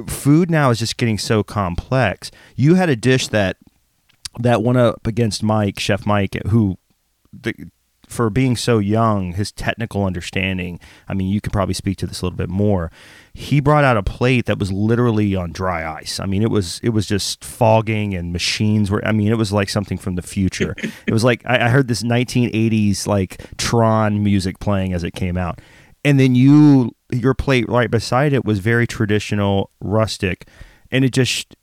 Food 0.06 0.50
now 0.50 0.70
is 0.70 0.80
just 0.80 0.96
getting 0.96 1.18
so 1.18 1.42
complex. 1.42 2.30
You 2.56 2.74
had 2.74 2.88
a 2.88 2.96
dish 2.96 3.28
that 3.28 3.58
that 4.38 4.62
went 4.62 4.78
up 4.78 5.06
against 5.06 5.42
Mike, 5.42 5.78
Chef 5.78 6.06
Mike, 6.06 6.34
who 6.46 6.78
the, 7.32 7.54
for 8.08 8.30
being 8.30 8.56
so 8.56 8.78
young, 8.78 9.32
his 9.32 9.52
technical 9.52 10.04
understanding. 10.04 10.78
I 11.08 11.14
mean, 11.14 11.28
you 11.28 11.40
could 11.40 11.52
probably 11.52 11.74
speak 11.74 11.98
to 11.98 12.06
this 12.06 12.22
a 12.22 12.26
little 12.26 12.36
bit 12.36 12.48
more. 12.48 12.90
He 13.32 13.60
brought 13.60 13.84
out 13.84 13.96
a 13.96 14.02
plate 14.02 14.46
that 14.46 14.58
was 14.58 14.72
literally 14.72 15.34
on 15.34 15.52
dry 15.52 15.98
ice. 15.98 16.20
I 16.20 16.26
mean, 16.26 16.42
it 16.42 16.50
was 16.50 16.80
it 16.82 16.90
was 16.90 17.06
just 17.06 17.44
fogging 17.44 18.14
and 18.14 18.32
machines 18.32 18.90
were. 18.90 19.04
I 19.06 19.12
mean, 19.12 19.28
it 19.28 19.38
was 19.38 19.52
like 19.52 19.68
something 19.68 19.98
from 19.98 20.14
the 20.14 20.22
future. 20.22 20.74
it 21.06 21.12
was 21.12 21.24
like 21.24 21.42
I, 21.46 21.66
I 21.66 21.68
heard 21.68 21.88
this 21.88 22.02
1980s 22.02 23.06
like 23.06 23.42
Tron 23.56 24.22
music 24.22 24.58
playing 24.58 24.92
as 24.92 25.04
it 25.04 25.12
came 25.12 25.36
out, 25.36 25.60
and 26.04 26.18
then 26.20 26.34
you 26.34 26.92
your 27.10 27.34
plate 27.34 27.68
right 27.68 27.90
beside 27.90 28.32
it 28.32 28.44
was 28.44 28.58
very 28.58 28.86
traditional, 28.86 29.70
rustic, 29.80 30.48
and 30.90 31.04
it 31.04 31.12
just 31.12 31.56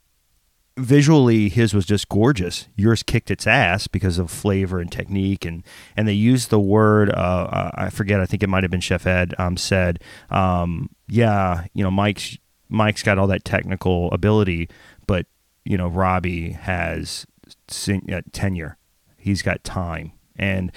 visually 0.76 1.48
his 1.48 1.74
was 1.74 1.86
just 1.86 2.08
gorgeous. 2.08 2.68
Yours 2.76 3.02
kicked 3.02 3.30
its 3.30 3.46
ass 3.46 3.86
because 3.86 4.18
of 4.18 4.30
flavor 4.30 4.80
and 4.80 4.90
technique 4.90 5.44
and 5.44 5.62
and 5.96 6.08
they 6.08 6.12
used 6.12 6.50
the 6.50 6.60
word 6.60 7.10
uh, 7.10 7.70
i 7.74 7.90
forget 7.90 8.20
i 8.20 8.26
think 8.26 8.42
it 8.42 8.48
might 8.48 8.64
have 8.64 8.70
been 8.70 8.80
chef 8.80 9.06
ed 9.06 9.34
um, 9.38 9.56
said 9.56 10.02
um, 10.30 10.88
yeah 11.08 11.66
you 11.74 11.82
know 11.82 11.90
mike's 11.90 12.38
mike's 12.68 13.02
got 13.02 13.18
all 13.18 13.26
that 13.26 13.44
technical 13.44 14.10
ability 14.12 14.68
but 15.06 15.26
you 15.64 15.76
know 15.76 15.88
robbie 15.88 16.52
has 16.52 17.26
sen- 17.68 18.12
uh, 18.12 18.22
tenure. 18.32 18.76
He's 19.16 19.42
got 19.42 19.62
time. 19.64 20.12
And 20.36 20.72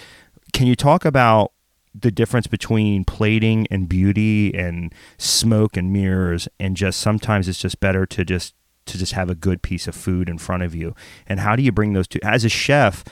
can 0.53 0.67
you 0.67 0.75
talk 0.75 1.05
about 1.05 1.51
the 1.93 2.11
difference 2.11 2.47
between 2.47 3.05
plating 3.05 3.67
and 3.71 3.87
beauty 3.87 4.53
and 4.53 4.93
smoke 5.17 5.77
and 5.77 5.93
mirrors 5.93 6.47
and 6.59 6.75
just 6.75 6.99
sometimes 6.99 7.47
it's 7.47 7.59
just 7.59 7.79
better 7.79 8.05
to 8.05 8.25
just 8.25 8.53
to 8.85 8.97
just 8.97 9.13
have 9.13 9.29
a 9.29 9.35
good 9.35 9.61
piece 9.61 9.87
of 9.87 9.95
food 9.95 10.29
in 10.29 10.37
front 10.37 10.63
of 10.63 10.75
you. 10.75 10.95
And 11.27 11.39
how 11.39 11.55
do 11.55 11.63
you 11.63 11.71
bring 11.71 11.93
those 11.93 12.07
two? 12.07 12.19
As 12.23 12.45
a 12.45 12.49
chef, 12.49 13.03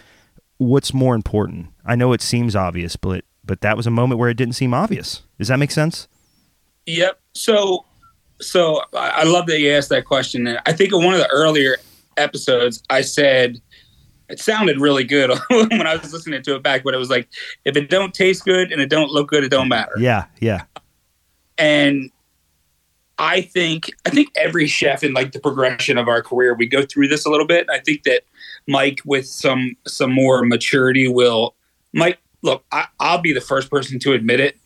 what's 0.57 0.93
more 0.93 1.15
important? 1.15 1.67
I 1.85 1.95
know 1.95 2.13
it 2.13 2.21
seems 2.21 2.55
obvious, 2.55 2.95
but 2.95 3.25
but 3.43 3.61
that 3.61 3.75
was 3.75 3.85
a 3.85 3.91
moment 3.91 4.19
where 4.19 4.29
it 4.29 4.37
didn't 4.37 4.53
seem 4.53 4.73
obvious. 4.73 5.23
Does 5.37 5.49
that 5.49 5.59
make 5.59 5.71
sense? 5.71 6.07
Yep. 6.85 7.19
So, 7.33 7.85
so 8.39 8.81
I 8.93 9.23
love 9.23 9.47
that 9.47 9.59
you 9.59 9.71
asked 9.71 9.89
that 9.89 10.05
question. 10.05 10.47
And 10.47 10.59
I 10.65 10.73
think 10.73 10.93
in 10.93 11.03
one 11.03 11.13
of 11.13 11.19
the 11.19 11.29
earlier 11.29 11.77
episodes, 12.17 12.81
I 12.89 13.01
said 13.01 13.61
it 14.29 14.39
sounded 14.39 14.79
really 14.79 15.03
good 15.03 15.29
when 15.49 15.87
I 15.87 15.97
was 15.97 16.13
listening 16.13 16.41
to 16.43 16.55
it 16.55 16.63
back, 16.63 16.83
but 16.83 16.93
it 16.93 16.97
was 16.97 17.09
like, 17.09 17.27
if 17.65 17.75
it 17.75 17.89
don't 17.89 18.13
taste 18.13 18.45
good 18.45 18.71
and 18.71 18.81
it 18.81 18.89
don't 18.89 19.11
look 19.11 19.29
good, 19.29 19.43
it 19.43 19.49
don't 19.49 19.69
matter. 19.69 19.93
Yeah, 19.97 20.25
yeah. 20.39 20.63
And 21.57 22.11
I 23.23 23.39
think 23.39 23.89
I 24.05 24.09
think 24.09 24.29
every 24.35 24.67
chef 24.67 25.01
in 25.01 25.13
like 25.13 25.31
the 25.31 25.39
progression 25.39 25.97
of 25.97 26.09
our 26.09 26.21
career, 26.21 26.53
we 26.53 26.67
go 26.67 26.85
through 26.85 27.07
this 27.07 27.25
a 27.25 27.29
little 27.29 27.47
bit. 27.47 27.65
I 27.69 27.79
think 27.79 28.03
that 28.03 28.23
Mike, 28.67 28.99
with 29.05 29.25
some 29.25 29.77
some 29.87 30.11
more 30.11 30.43
maturity, 30.43 31.07
will 31.07 31.55
Mike. 31.93 32.19
Look, 32.41 32.65
I, 32.73 32.87
I'll 32.99 33.21
be 33.21 33.31
the 33.31 33.39
first 33.39 33.71
person 33.71 33.97
to 33.99 34.11
admit 34.11 34.41
it. 34.41 34.57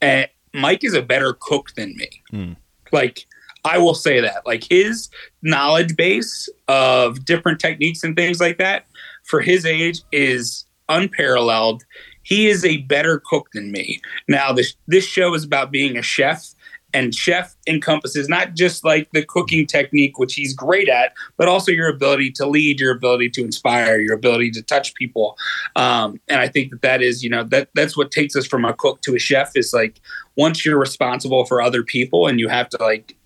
And 0.00 0.28
Mike 0.52 0.82
is 0.82 0.94
a 0.94 1.02
better 1.02 1.36
cook 1.38 1.70
than 1.76 1.96
me. 1.96 2.08
Mm. 2.32 2.56
Like 2.90 3.26
I 3.64 3.78
will 3.78 3.94
say 3.94 4.20
that. 4.20 4.44
Like 4.44 4.64
his 4.64 5.08
knowledge 5.42 5.94
base 5.94 6.48
of 6.66 7.24
different 7.24 7.60
techniques 7.60 8.02
and 8.02 8.16
things 8.16 8.40
like 8.40 8.58
that 8.58 8.86
for 9.22 9.40
his 9.40 9.64
age 9.64 10.02
is 10.10 10.64
unparalleled. 10.88 11.84
He 12.24 12.48
is 12.48 12.64
a 12.64 12.78
better 12.78 13.22
cook 13.24 13.50
than 13.54 13.70
me. 13.70 14.00
Now 14.26 14.52
this 14.52 14.74
this 14.88 15.04
show 15.04 15.32
is 15.34 15.44
about 15.44 15.70
being 15.70 15.96
a 15.96 16.02
chef 16.02 16.54
and 16.92 17.14
chef 17.14 17.56
encompasses 17.66 18.28
not 18.28 18.54
just 18.54 18.84
like 18.84 19.08
the 19.12 19.24
cooking 19.24 19.66
technique 19.66 20.18
which 20.18 20.34
he's 20.34 20.54
great 20.54 20.88
at 20.88 21.12
but 21.36 21.48
also 21.48 21.72
your 21.72 21.88
ability 21.88 22.30
to 22.30 22.46
lead 22.46 22.80
your 22.80 22.92
ability 22.92 23.30
to 23.30 23.42
inspire 23.42 23.98
your 23.98 24.14
ability 24.14 24.50
to 24.50 24.62
touch 24.62 24.94
people. 24.94 25.36
Um, 25.76 26.20
and 26.28 26.40
i 26.40 26.48
think 26.48 26.70
that 26.70 26.82
that 26.82 27.02
is 27.02 27.22
you 27.22 27.30
know 27.30 27.44
that 27.44 27.68
that's 27.74 27.96
what 27.96 28.10
takes 28.10 28.36
us 28.36 28.46
from 28.46 28.64
a 28.64 28.74
cook 28.74 29.00
to 29.02 29.14
a 29.14 29.18
chef 29.18 29.52
is 29.56 29.72
like 29.72 30.00
once 30.36 30.64
you're 30.64 30.78
responsible 30.78 31.44
for 31.44 31.60
other 31.60 31.82
people 31.82 32.26
and 32.26 32.40
you 32.40 32.48
have 32.48 32.68
to 32.70 32.78
like 32.80 33.16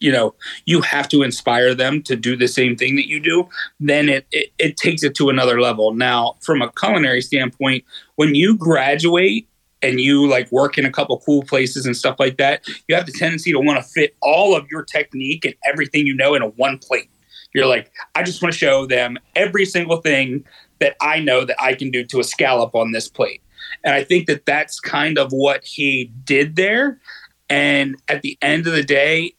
you 0.00 0.12
know 0.12 0.34
you 0.64 0.80
have 0.80 1.08
to 1.08 1.22
inspire 1.22 1.74
them 1.74 2.02
to 2.02 2.16
do 2.16 2.36
the 2.36 2.48
same 2.48 2.76
thing 2.76 2.96
that 2.96 3.08
you 3.08 3.20
do 3.20 3.48
then 3.80 4.08
it, 4.08 4.26
it, 4.30 4.52
it 4.58 4.76
takes 4.76 5.02
it 5.02 5.14
to 5.14 5.28
another 5.28 5.60
level. 5.60 5.94
Now 5.94 6.36
from 6.40 6.62
a 6.62 6.70
culinary 6.72 7.22
standpoint 7.22 7.84
when 8.16 8.34
you 8.34 8.56
graduate 8.56 9.48
and 9.82 10.00
you 10.00 10.26
like 10.26 10.50
work 10.50 10.78
in 10.78 10.84
a 10.84 10.90
couple 10.90 11.18
cool 11.20 11.42
places 11.42 11.86
and 11.86 11.96
stuff 11.96 12.16
like 12.18 12.36
that, 12.38 12.66
you 12.88 12.94
have 12.94 13.06
the 13.06 13.12
tendency 13.12 13.52
to 13.52 13.58
want 13.58 13.82
to 13.82 13.88
fit 13.88 14.16
all 14.22 14.56
of 14.56 14.66
your 14.70 14.82
technique 14.82 15.44
and 15.44 15.54
everything 15.64 16.06
you 16.06 16.14
know 16.14 16.34
in 16.34 16.42
a 16.42 16.48
one 16.48 16.78
plate. 16.78 17.10
You're 17.54 17.66
like, 17.66 17.90
I 18.14 18.22
just 18.22 18.42
want 18.42 18.52
to 18.52 18.58
show 18.58 18.86
them 18.86 19.18
every 19.34 19.64
single 19.64 19.98
thing 19.98 20.44
that 20.78 20.96
I 21.00 21.20
know 21.20 21.44
that 21.44 21.60
I 21.60 21.74
can 21.74 21.90
do 21.90 22.04
to 22.04 22.20
a 22.20 22.24
scallop 22.24 22.74
on 22.74 22.92
this 22.92 23.08
plate. 23.08 23.42
And 23.84 23.94
I 23.94 24.04
think 24.04 24.26
that 24.26 24.46
that's 24.46 24.80
kind 24.80 25.18
of 25.18 25.32
what 25.32 25.64
he 25.64 26.12
did 26.24 26.56
there. 26.56 27.00
And 27.48 27.96
at 28.08 28.22
the 28.22 28.36
end 28.42 28.66
of 28.66 28.72
the 28.72 28.82
day, 28.82 29.34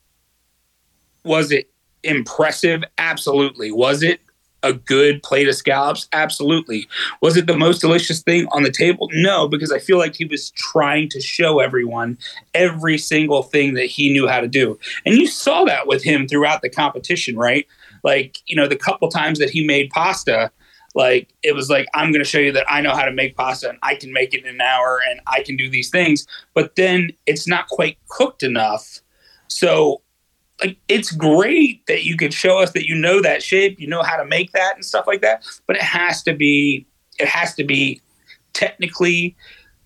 was 1.23 1.52
it 1.52 1.69
impressive? 2.04 2.84
Absolutely. 2.97 3.71
Was 3.71 4.02
it 4.02 4.21
a 4.63 4.74
good 4.74 5.22
plate 5.24 5.48
of 5.48 5.56
scallops? 5.56 6.08
Absolutely. 6.13 6.88
Was 7.22 7.38
it 7.38 7.48
the 7.48 7.58
most 7.58 7.80
delicious 7.80 8.22
thing 8.22 8.48
on 8.52 8.63
the 8.63 8.72
table? 8.72 9.10
No, 9.13 9.48
because 9.48 9.72
I 9.72 9.80
feel 9.80 9.98
like 9.98 10.15
he 10.15 10.26
was 10.26 10.52
trying 10.52 11.10
to 11.10 11.22
show 11.22 11.60
everyone 11.60 12.17
every 12.54 12.98
single 12.98 13.43
thing 13.43 13.76
that 13.76 13.86
he 13.86 14.12
knew 14.12 14.28
how 14.28 14.41
to 14.41 14.48
do. 14.48 14.78
And 15.06 15.15
you 15.15 15.28
saw 15.28 15.63
that 15.65 15.88
with 15.88 16.04
him 16.04 16.28
throughout 16.28 16.62
the 16.62 16.70
competition, 16.70 17.38
right? 17.38 17.67
Like, 18.04 18.39
you 18.46 18.56
know, 18.56 18.67
the 18.67 18.76
couple 18.76 19.10
times 19.10 19.39
that 19.39 19.50
he 19.50 19.65
made 19.65 19.89
pasta, 19.89 20.52
like 20.96 21.30
it 21.43 21.54
was 21.54 21.70
like 21.70 21.86
i'm 21.93 22.12
going 22.12 22.24
to 22.24 22.30
show 22.30 22.39
you 22.39 22.52
that 22.52 22.65
i 22.70 22.82
know 22.82 22.96
how 22.96 23.04
to 23.04 23.12
make 23.12 23.36
pasta 23.36 23.70
and 23.70 23.78
i 23.84 23.93
can 23.93 24.12
make 24.12 24.34
it 24.34 24.43
in 24.43 24.56
an 24.56 24.62
hour 24.62 25.00
and 25.10 25.20
i 25.28 25.43
can 25.43 25.56
do 25.56 25.70
these 25.70 25.89
things 25.89 26.26
but 26.54 26.76
then 26.76 27.12
it's 27.26 27.48
not 27.48 27.67
quite 27.67 27.98
cooked 28.08 28.41
enough 28.41 29.02
so 29.48 30.02
like 30.62 30.78
it's 30.88 31.12
great 31.12 31.86
that 31.88 32.04
you 32.04 32.17
can 32.17 32.32
show 32.32 32.60
us 32.60 32.72
that 32.72 32.88
you 32.88 32.96
know 32.96 33.22
that 33.22 33.43
shape 33.43 33.80
you 33.80 33.88
know 33.88 34.02
how 34.02 34.17
to 34.17 34.26
make 34.26 34.52
that 34.52 34.76
and 34.76 34.84
stuff 34.84 35.06
like 35.08 35.22
that 35.22 35.46
but 35.67 35.76
it 35.76 35.82
has 35.82 36.24
to 36.24 36.34
be 36.34 36.86
it 37.20 37.28
has 37.28 37.54
to 37.56 37.63
be 37.63 38.02
technically 38.54 39.36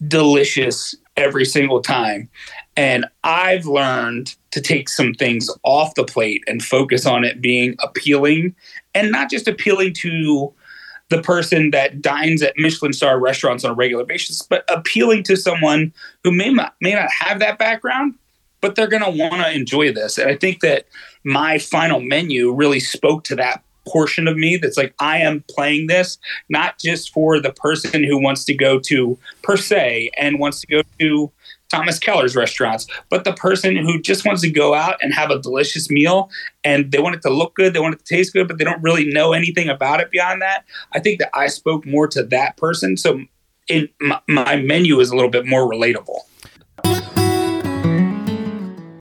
delicious 0.08 0.96
every 1.18 1.46
single 1.46 1.82
time. 1.82 2.30
And 2.78 3.06
i've 3.24 3.66
learned 3.66 4.36
to 4.52 4.62
take 4.62 4.90
some 4.90 5.14
things 5.14 5.50
off 5.64 5.94
the 5.96 6.06
plate 6.06 6.44
and 6.48 6.64
focus 6.64 7.06
on 7.06 7.24
it 7.24 7.42
being 7.42 7.76
appealing 7.84 8.56
and 8.94 9.12
not 9.12 9.30
just 9.30 9.48
appealing 9.48 9.94
to 9.96 10.54
the 11.10 11.22
person 11.22 11.72
that 11.72 12.02
dines 12.02 12.42
at 12.42 12.54
Michelin 12.58 12.94
star 12.94 13.20
restaurants 13.20 13.66
on 13.66 13.72
a 13.72 13.74
regular 13.74 14.06
basis, 14.06 14.42
but 14.42 14.64
appealing 14.70 15.24
to 15.24 15.36
someone 15.36 15.94
who 16.24 16.32
may 16.32 16.52
not 16.52 16.76
may 16.80 16.94
not 16.94 17.10
have 17.12 17.40
that 17.40 17.60
background, 17.60 18.16
but 18.62 18.76
they're 18.76 18.88
going 18.88 19.04
to 19.04 19.10
want 19.10 19.42
to 19.42 19.52
enjoy 19.52 19.92
this. 19.92 20.18
And 20.18 20.30
I 20.30 20.36
think 20.36 20.62
that 20.62 20.86
my 21.24 21.58
final 21.58 22.00
menu 22.00 22.52
really 22.54 22.80
spoke 22.80 23.24
to 23.26 23.36
that 23.36 23.64
portion 23.88 24.28
of 24.28 24.38
me 24.38 24.58
that's 24.58 24.78
like 24.78 24.94
I 25.00 25.18
am 25.18 25.44
playing 25.50 25.88
this 25.88 26.20
not 26.50 26.78
just 26.80 27.12
for 27.12 27.40
the 27.40 27.52
person 27.52 28.04
who 28.04 28.22
wants 28.22 28.46
to 28.46 28.54
go 28.54 28.80
to 28.80 29.18
per 29.42 29.58
se 29.58 30.12
and 30.18 30.40
wants 30.40 30.62
to 30.62 30.68
go 30.68 30.82
to 31.00 31.32
Thomas 31.70 31.98
Keller's 32.00 32.36
restaurants, 32.36 32.86
but 33.10 33.24
the 33.24 33.34
person 33.34 33.78
who 33.78 34.00
just 34.02 34.26
wants 34.26 34.42
to 34.42 34.50
go 34.50 34.74
out 34.74 34.98
and 35.02 35.14
have 35.14 35.32
a 35.32 35.40
delicious 35.40 35.90
meal 35.90 36.30
and 36.66 36.92
they 36.92 37.00
want 37.00 37.16
it 37.16 37.22
to 37.22 37.30
look 37.30 37.56
good, 37.56 37.74
they 37.74 37.80
want 37.80 37.96
it 37.96 38.06
to 38.06 38.16
taste 38.16 38.34
good, 38.34 38.48
but 38.48 38.58
they 38.58 38.66
don't 38.66 38.84
really 38.84 39.06
know 39.06 39.32
anything 39.32 39.70
about 39.70 40.02
it 40.02 40.12
beyond 40.12 40.42
that. 40.42 40.66
I 40.92 41.00
think 41.00 41.20
that 41.20 41.30
I 41.34 41.48
spoke 41.48 41.86
more 41.86 42.08
to 42.08 42.24
that 42.24 42.58
person. 42.58 42.98
So 42.98 43.22
in 43.70 43.88
my, 44.02 44.20
my 44.28 44.58
menu 44.58 45.00
is 45.00 45.12
a 45.12 45.16
little 45.16 45.30
bit 45.30 45.46
more 45.46 45.70
relatable. 45.70 46.20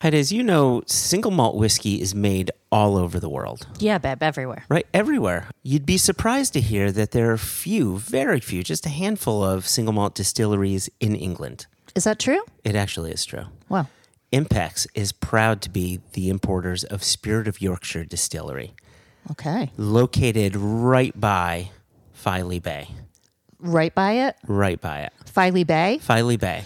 Heidi, 0.01 0.17
as 0.19 0.31
you 0.31 0.41
know, 0.41 0.81
single 0.87 1.29
malt 1.31 1.55
whiskey 1.55 2.01
is 2.01 2.15
made 2.15 2.49
all 2.71 2.97
over 2.97 3.19
the 3.19 3.29
world. 3.29 3.67
Yeah, 3.77 3.99
Beb, 3.99 4.23
everywhere. 4.23 4.65
Right, 4.67 4.87
everywhere. 4.95 5.47
You'd 5.61 5.85
be 5.85 5.97
surprised 5.97 6.53
to 6.53 6.61
hear 6.61 6.91
that 6.91 7.11
there 7.11 7.31
are 7.31 7.37
few, 7.37 7.97
very 7.99 8.39
few, 8.39 8.63
just 8.63 8.85
a 8.87 8.89
handful 8.89 9.43
of 9.43 9.67
single 9.67 9.93
malt 9.93 10.15
distilleries 10.15 10.89
in 10.99 11.15
England. 11.15 11.67
Is 11.93 12.05
that 12.05 12.17
true? 12.17 12.41
It 12.63 12.75
actually 12.75 13.11
is 13.11 13.25
true. 13.25 13.45
Well, 13.69 13.89
Impex 14.33 14.87
is 14.95 15.11
proud 15.11 15.61
to 15.61 15.69
be 15.69 15.99
the 16.13 16.29
importers 16.29 16.83
of 16.83 17.03
Spirit 17.03 17.47
of 17.47 17.61
Yorkshire 17.61 18.05
Distillery, 18.05 18.73
okay. 19.29 19.69
located 19.77 20.55
right 20.55 21.19
by 21.19 21.69
Filey 22.13 22.59
Bay. 22.59 22.87
Right 23.59 23.93
by 23.93 24.13
it, 24.13 24.35
Right 24.47 24.81
by 24.81 25.01
it. 25.01 25.13
Filey 25.25 25.63
Bay, 25.63 25.99
Filey 26.01 26.37
Bay. 26.37 26.63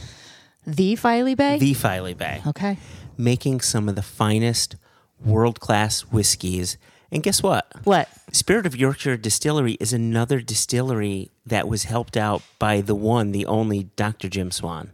the 0.65 0.95
Filey 0.95 1.35
Bay. 1.35 1.57
The 1.59 1.73
Filey 1.73 2.13
Bay. 2.13 2.41
okay. 2.47 2.77
Making 3.17 3.61
some 3.61 3.87
of 3.89 3.95
the 3.95 4.01
finest 4.01 4.75
world 5.23 5.59
class 5.59 6.01
whiskeys. 6.01 6.77
And 7.11 7.23
guess 7.23 7.41
what? 7.41 7.67
What? 7.83 8.09
Spirit 8.31 8.65
of 8.65 8.75
Yorkshire 8.75 9.17
Distillery 9.17 9.73
is 9.79 9.93
another 9.93 10.41
distillery 10.41 11.31
that 11.45 11.67
was 11.67 11.83
helped 11.83 12.17
out 12.17 12.41
by 12.59 12.81
the 12.81 12.95
one, 12.95 13.31
the 13.31 13.45
only 13.45 13.83
Dr. 13.95 14.27
Jim 14.27 14.51
Swan. 14.51 14.91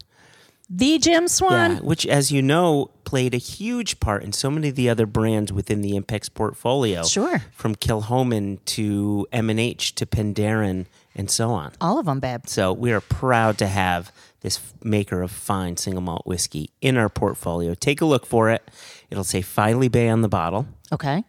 The 0.69 0.99
Jim 0.99 1.27
Swan. 1.27 1.71
Yeah, 1.71 1.79
which, 1.79 2.05
as 2.05 2.31
you 2.31 2.41
know, 2.41 2.91
played 3.03 3.33
a 3.33 3.37
huge 3.37 3.99
part 3.99 4.23
in 4.23 4.31
so 4.31 4.49
many 4.49 4.69
of 4.69 4.75
the 4.75 4.89
other 4.89 5.05
brands 5.05 5.51
within 5.51 5.81
the 5.81 5.99
Impex 5.99 6.33
portfolio. 6.33 7.03
Sure. 7.03 7.41
From 7.53 7.75
Kilchoman 7.75 8.63
to 8.65 9.27
M&H 9.33 9.95
to 9.95 10.05
Penderyn 10.05 10.85
and 11.13 11.29
so 11.29 11.49
on. 11.49 11.73
All 11.81 11.99
of 11.99 12.05
them, 12.05 12.21
Beb. 12.21 12.47
So 12.47 12.71
we 12.71 12.93
are 12.93 13.01
proud 13.01 13.57
to 13.57 13.67
have 13.67 14.13
this 14.41 14.59
maker 14.83 15.21
of 15.21 15.31
fine 15.31 15.77
single 15.77 16.01
malt 16.01 16.25
whiskey 16.25 16.69
in 16.81 16.97
our 16.97 17.09
portfolio. 17.09 17.73
Take 17.73 18.01
a 18.01 18.05
look 18.05 18.25
for 18.25 18.49
it. 18.49 18.69
It'll 19.09 19.23
say 19.23 19.41
Filey 19.41 19.87
Bay 19.87 20.09
on 20.09 20.21
the 20.21 20.29
bottle. 20.29 20.67
Okay. 20.91 21.23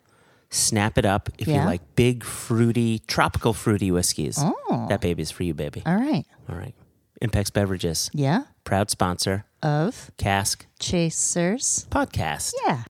Snap 0.50 0.98
it 0.98 1.04
up 1.06 1.28
if 1.38 1.46
Yeah. 1.48 1.60
you 1.60 1.66
like 1.66 1.80
big, 1.96 2.24
fruity, 2.24 2.98
tropical 3.06 3.52
fruity 3.54 3.90
whiskeys. 3.90 4.36
Oh. 4.38 4.86
That 4.88 5.00
baby's 5.00 5.30
for 5.30 5.44
you, 5.44 5.54
baby. 5.54 5.82
All 5.86 5.96
right. 5.96 6.24
All 6.48 6.56
right. 6.56 6.74
Impex 7.22 7.52
Beverages, 7.52 8.10
Yeah. 8.12 8.42
proud 8.64 8.90
sponsor, 8.90 9.44
Of 9.62 10.10
Cask 10.18 10.66
Chasers. 10.80 11.86
Podcast. 11.90 12.52
Yeah. 12.66 12.82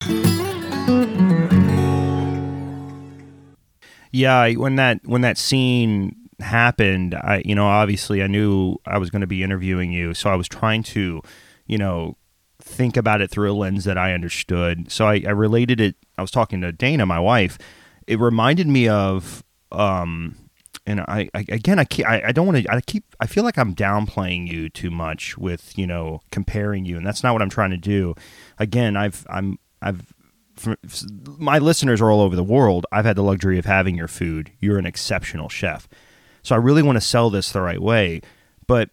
Yeah, 4.11 4.51
when 4.55 4.77
that 4.77 5.01
when 5.05 5.23
that 5.23 5.39
scene 5.39 6.17
happened, 6.43 7.15
I 7.15 7.43
you 7.45 7.55
know 7.55 7.67
obviously 7.67 8.23
I 8.23 8.27
knew 8.27 8.77
I 8.87 8.99
was 8.99 9.11
going 9.11 9.21
to 9.21 9.27
be 9.27 9.43
interviewing 9.43 9.93
you, 9.93 10.15
so 10.15 10.31
I 10.31 10.37
was 10.37 10.49
trying 10.49 10.83
to, 10.85 11.23
you 11.67 11.79
know, 11.79 12.17
think 12.61 12.97
about 12.97 13.21
it 13.21 13.31
through 13.31 13.51
a 13.51 13.55
lens 13.55 13.85
that 13.85 13.99
I 13.99 14.15
understood. 14.15 14.91
So 14.91 15.07
I, 15.07 15.23
I 15.27 15.31
related 15.31 15.81
it. 15.81 15.97
I 16.17 16.23
was 16.23 16.31
talking 16.31 16.61
to 16.61 16.73
Dana, 16.73 17.07
my 17.07 17.21
wife. 17.21 17.59
It 18.07 18.19
reminded 18.19 18.67
me 18.67 18.89
of, 18.89 19.45
um, 19.71 20.37
and 20.87 21.01
I, 21.01 21.29
I 21.35 21.45
again 21.49 21.79
I 21.79 21.85
keep, 21.85 22.07
I, 22.07 22.23
I 22.27 22.33
don't 22.33 22.47
want 22.47 22.65
to 22.65 22.73
I 22.73 22.81
keep 22.81 23.05
I 23.21 23.27
feel 23.27 23.45
like 23.45 23.59
I'm 23.59 23.75
downplaying 23.75 24.49
you 24.49 24.69
too 24.69 24.91
much 24.91 25.39
with 25.39 25.77
you 25.79 25.87
know 25.87 26.21
comparing 26.31 26.85
you, 26.85 26.97
and 26.97 27.07
that's 27.07 27.23
not 27.23 27.33
what 27.33 27.43
I'm 27.43 27.51
trying 27.51 27.71
to 27.71 27.77
do. 27.77 28.15
Again, 28.59 28.97
I've 28.97 29.27
I'm 29.31 29.59
I've 29.81 30.13
my 31.39 31.59
listeners 31.59 32.01
are 32.01 32.11
all 32.11 32.21
over 32.21 32.37
the 32.37 32.45
world. 32.45 32.87
I've 32.93 33.05
had 33.05 33.17
the 33.17 33.23
luxury 33.23 33.59
of 33.59 33.65
having 33.65 33.97
your 33.97 34.09
food. 34.09 34.53
You're 34.61 34.79
an 34.79 34.87
exceptional 34.87 35.49
chef. 35.49 35.89
So 36.43 36.55
I 36.55 36.59
really 36.59 36.83
want 36.83 36.97
to 36.97 37.01
sell 37.01 37.31
this 37.31 37.53
the 37.53 37.61
right 37.61 37.81
way. 37.81 38.21
But 38.67 38.91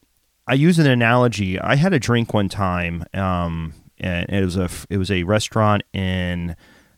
I 0.48 0.54
use 0.54 0.80
an 0.80 0.88
analogy. 0.88 1.60
I 1.60 1.76
had 1.76 1.94
a 1.94 2.00
drink 2.00 2.34
one 2.34 2.50
time, 2.50 3.04
um, 3.14 3.74
and 4.00 4.30
it 4.30 4.44
was 4.44 4.58
a 4.58 4.70
it 4.90 4.98
was 4.98 5.12
a 5.12 5.24
restaurant 5.24 5.84
in 5.94 6.56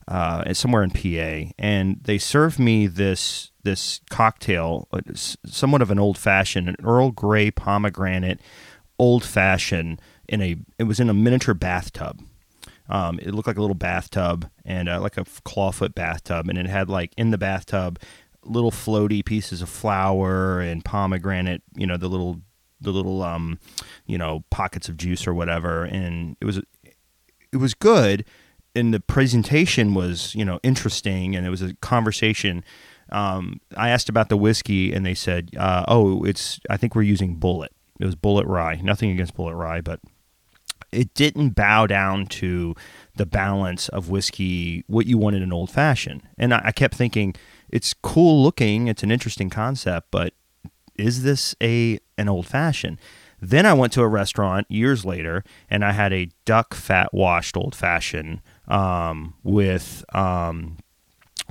uh, 0.08 0.54
somewhere 0.54 0.84
in 0.84 0.92
PA, 0.92 1.54
and 1.60 2.00
they 2.04 2.18
served 2.18 2.60
me 2.60 2.88
this 2.88 3.52
this 3.64 4.02
cocktail, 4.10 4.88
uh, 4.92 5.02
somewhat 5.14 5.82
of 5.82 5.92
an 5.92 6.00
old 6.00 6.18
fashioned, 6.18 6.68
an 6.68 6.76
Earl 6.84 7.12
Grey 7.12 7.52
pomegranate 7.52 8.40
old 8.98 9.24
fashioned 9.24 10.02
in 10.30 10.42
a 10.42 10.56
it 10.80 10.84
was 10.84 11.00
in 11.00 11.10
a 11.10 11.14
miniature 11.14 11.54
bathtub. 11.54 12.22
Um, 12.90 13.20
it 13.20 13.34
looked 13.34 13.48
like 13.48 13.58
a 13.58 13.62
little 13.62 13.76
bathtub 13.76 14.50
and 14.66 14.90
uh, 14.90 15.00
like 15.00 15.18
a 15.18 15.24
clawfoot 15.24 15.96
bathtub, 15.96 16.50
and 16.50 16.58
it 16.58 16.68
had 16.68 16.90
like 16.90 17.14
in 17.18 17.32
the 17.32 17.38
bathtub 17.38 18.00
little 18.46 18.72
floaty 18.72 19.24
pieces 19.24 19.62
of 19.62 19.70
flour 19.70 20.60
and 20.60 20.84
pomegranate. 20.84 21.62
You 21.76 21.88
know 21.88 21.98
the 21.98 22.08
little 22.08 22.42
the 22.80 22.92
little 22.92 23.22
um, 23.24 23.60
you 24.06 24.18
know 24.18 24.44
pockets 24.50 24.90
of 24.90 24.98
juice 24.98 25.28
or 25.28 25.34
whatever, 25.34 25.84
and 25.84 26.36
it 26.42 26.46
was 26.46 26.62
it 27.52 27.58
was 27.58 27.74
good, 27.74 28.26
and 28.76 28.94
the 28.94 29.00
presentation 29.00 29.94
was 29.94 30.34
you 30.36 30.46
know 30.46 30.60
interesting, 30.64 31.36
and 31.36 31.46
it 31.46 31.50
was 31.50 31.62
a 31.62 31.74
conversation. 31.76 32.64
Um, 33.12 33.60
I 33.76 33.90
asked 33.90 34.10
about 34.10 34.30
the 34.30 34.38
whiskey, 34.38 34.94
and 34.94 35.06
they 35.06 35.14
said, 35.16 35.52
uh, 35.58 35.86
"Oh, 35.88 36.24
it's 36.24 36.60
I 36.70 36.78
think 36.78 36.96
we're 36.96 37.02
using 37.04 37.38
Bulleit. 37.38 37.70
It 38.00 38.06
was 38.06 38.16
Bulleit 38.16 38.48
Rye. 38.48 38.80
Nothing 38.82 39.12
against 39.12 39.36
Bulleit 39.36 39.58
Rye, 39.58 39.82
but." 39.82 40.00
it 40.92 41.14
didn't 41.14 41.52
bow 41.52 41.88
down 41.88 42.26
to 42.26 42.76
the 43.16 43.26
balance 43.26 43.88
of 43.90 44.10
whiskey, 44.10 44.84
what 44.88 45.06
you 45.06 45.18
wanted 45.18 45.42
in 45.42 45.54
old 45.54 45.70
fashioned. 45.70 46.22
And 46.38 46.54
I, 46.54 46.62
I 46.66 46.72
kept 46.72 46.96
thinking, 46.96 47.36
it's 47.72 47.94
cool 47.94 48.44
looking, 48.44 48.88
it's 48.88 49.04
an 49.04 49.12
interesting 49.12 49.50
concept, 49.50 50.10
but 50.12 50.34
is 50.96 51.24
this 51.24 51.56
a 51.62 52.00
an 52.18 52.30
old 52.30 52.46
fashioned? 52.46 53.00
Then 53.42 53.66
I 53.66 53.74
went 53.74 53.92
to 53.94 54.02
a 54.02 54.08
restaurant 54.08 54.68
years 54.70 55.04
later, 55.04 55.44
and 55.70 55.84
I 55.84 55.94
had 55.94 56.14
a 56.14 56.30
duck 56.46 56.76
fat 56.76 57.12
washed 57.12 57.58
old 57.58 57.74
fashioned 57.74 58.42
um, 58.68 59.34
with 59.44 60.06
um, 60.14 60.78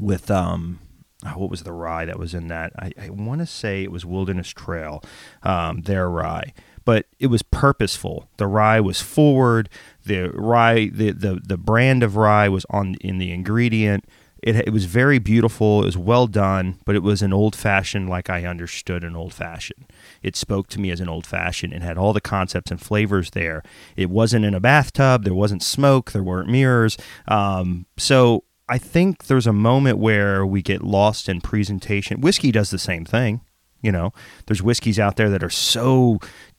with 0.01 0.31
um, 0.31 0.79
oh, 1.27 1.31
what 1.31 1.51
was 1.51 1.65
the 1.65 1.73
rye 1.73 2.05
that 2.05 2.19
was 2.19 2.33
in 2.33 2.47
that? 2.49 2.73
I, 2.79 2.93
I 3.01 3.11
want 3.11 3.41
to 3.41 3.47
say 3.47 3.83
it 3.83 3.91
was 3.91 4.07
Wilderness 4.07 4.51
Trail, 4.51 5.03
um, 5.43 5.83
their 5.83 6.09
rye, 6.09 6.53
but 6.85 7.07
it 7.19 7.27
was 7.27 7.43
purposeful. 7.43 8.29
The 8.37 8.47
rye 8.47 8.81
was 8.81 9.01
forward. 9.01 9.69
The 10.05 10.31
rye, 10.31 10.91
the, 10.93 11.11
the 11.11 11.41
the 11.43 11.59
brand 11.59 12.05
of 12.05 12.17
rye 12.17 12.49
was 12.49 12.65
on 12.71 12.95
in 13.01 13.19
the 13.19 13.33
ingredient. 13.33 14.05
It, 14.43 14.57
it 14.57 14.73
was 14.73 14.87
very 14.87 15.19
beautiful. 15.19 15.83
It 15.83 15.87
was 15.87 15.99
well 15.99 16.27
done, 16.27 16.79
but 16.85 16.95
it 16.95 17.03
was 17.03 17.23
an 17.23 17.33
old 17.33 17.55
fashioned 17.55 18.09
like 18.09 18.31
I 18.31 18.45
understood 18.45 19.05
an 19.05 19.17
old 19.17 19.35
fashioned. 19.35 19.93
It 20.23 20.37
spoke 20.37 20.69
to 20.69 20.81
me 20.81 20.91
as 20.91 21.01
an 21.01 21.09
old 21.09 21.27
fashioned. 21.27 21.73
and 21.73 21.83
had 21.83 21.99
all 21.99 22.13
the 22.13 22.21
concepts 22.21 22.71
and 22.71 22.81
flavors 22.81 23.31
there. 23.31 23.63
It 23.97 24.11
wasn't 24.11 24.45
in 24.45 24.55
a 24.55 24.61
bathtub. 24.61 25.25
There 25.25 25.35
wasn't 25.35 25.63
smoke. 25.63 26.13
There 26.13 26.23
weren't 26.23 26.49
mirrors. 26.49 26.97
Um, 27.29 27.87
so 27.97 28.45
I 28.69 28.79
think 28.79 29.27
there's 29.27 29.49
a 29.49 29.53
moment 29.53 29.99
where 29.99 30.47
we 30.47 30.63
get 30.63 30.83
lost 30.83 31.29
in 31.29 31.41
presentation. 31.41 32.21
Whiskey 32.21 32.53
does 32.53 32.71
the 32.71 32.79
same 32.79 33.05
thing. 33.05 33.41
You 33.83 33.91
know, 33.93 34.13
there's 34.47 34.63
whiskeys 34.63 34.99
out 34.99 35.17
there 35.17 35.31
that 35.31 35.43
are 35.43 35.51
so 35.51 36.19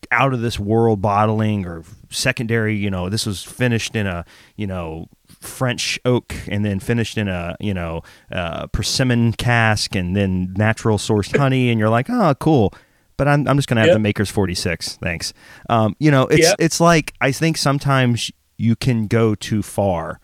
out 0.09 0.33
of 0.33 0.41
this 0.41 0.59
world 0.59 1.01
bottling 1.01 1.65
or 1.65 1.83
secondary. 2.09 2.75
You 2.75 2.89
know, 2.89 3.09
this 3.09 3.25
was 3.25 3.43
finished 3.43 3.95
in 3.95 4.07
a 4.07 4.25
you 4.55 4.65
know 4.65 5.07
French 5.41 5.99
oak 6.05 6.33
and 6.47 6.63
then 6.63 6.79
finished 6.79 7.17
in 7.17 7.27
a 7.27 7.55
you 7.59 7.73
know 7.73 8.01
uh, 8.31 8.67
persimmon 8.67 9.33
cask 9.33 9.95
and 9.95 10.15
then 10.15 10.53
natural 10.53 10.97
sourced 10.97 11.35
honey, 11.35 11.69
and 11.69 11.79
you're 11.79 11.89
like, 11.89 12.09
oh, 12.09 12.33
cool. 12.39 12.73
But 13.17 13.27
I'm, 13.27 13.47
I'm 13.47 13.57
just 13.57 13.67
gonna 13.67 13.81
have 13.81 13.89
Yep. 13.89 13.95
the 13.95 13.99
Maker's 13.99 14.29
46. 14.31 14.97
Thanks. 14.97 15.33
Um, 15.69 15.95
you 15.99 16.09
know, 16.09 16.23
it's 16.27 16.47
Yep. 16.47 16.55
it's 16.59 16.79
like 16.79 17.13
I 17.21 17.31
think 17.31 17.57
sometimes 17.57 18.31
you 18.57 18.75
can 18.75 19.07
go 19.07 19.35
too 19.35 19.61
far 19.61 20.19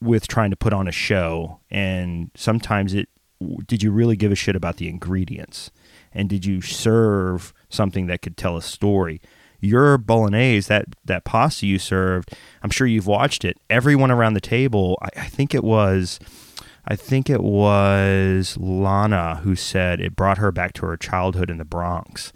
with 0.00 0.28
trying 0.28 0.50
to 0.50 0.56
put 0.56 0.72
on 0.72 0.86
a 0.86 0.92
show, 0.92 1.60
and 1.70 2.30
sometimes 2.36 2.94
it. 2.94 3.08
Did 3.68 3.84
you 3.84 3.92
really 3.92 4.16
give 4.16 4.32
a 4.32 4.34
shit 4.34 4.56
about 4.56 4.78
the 4.78 4.88
ingredients? 4.88 5.70
And 6.12 6.28
did 6.28 6.44
you 6.44 6.60
serve 6.60 7.52
something 7.68 8.06
that 8.08 8.20
could 8.20 8.36
tell 8.36 8.56
a 8.56 8.62
story? 8.62 9.20
Your 9.60 9.98
bolognese, 9.98 10.68
that 10.68 10.86
that 11.04 11.24
pasta 11.24 11.66
you 11.66 11.78
served, 11.78 12.32
I'm 12.62 12.70
sure 12.70 12.86
you've 12.86 13.06
watched 13.06 13.44
it. 13.44 13.58
Everyone 13.68 14.10
around 14.10 14.34
the 14.34 14.40
table, 14.40 14.98
I, 15.02 15.08
I 15.22 15.26
think 15.26 15.54
it 15.54 15.64
was, 15.64 16.20
I 16.86 16.94
think 16.94 17.28
it 17.28 17.42
was 17.42 18.56
Lana 18.58 19.40
who 19.42 19.56
said 19.56 20.00
it 20.00 20.14
brought 20.14 20.38
her 20.38 20.52
back 20.52 20.74
to 20.74 20.86
her 20.86 20.96
childhood 20.96 21.50
in 21.50 21.58
the 21.58 21.64
Bronx. 21.64 22.32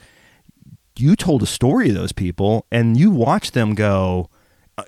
You 0.99 1.17
told 1.17 1.43
a 1.43 1.47
story 1.47 1.89
of 1.91 1.95
those 1.95 2.13
people, 2.13 2.67
and 2.71 2.97
you 2.97 3.11
watched 3.11 3.55
them 3.55 3.75
go. 3.75 4.29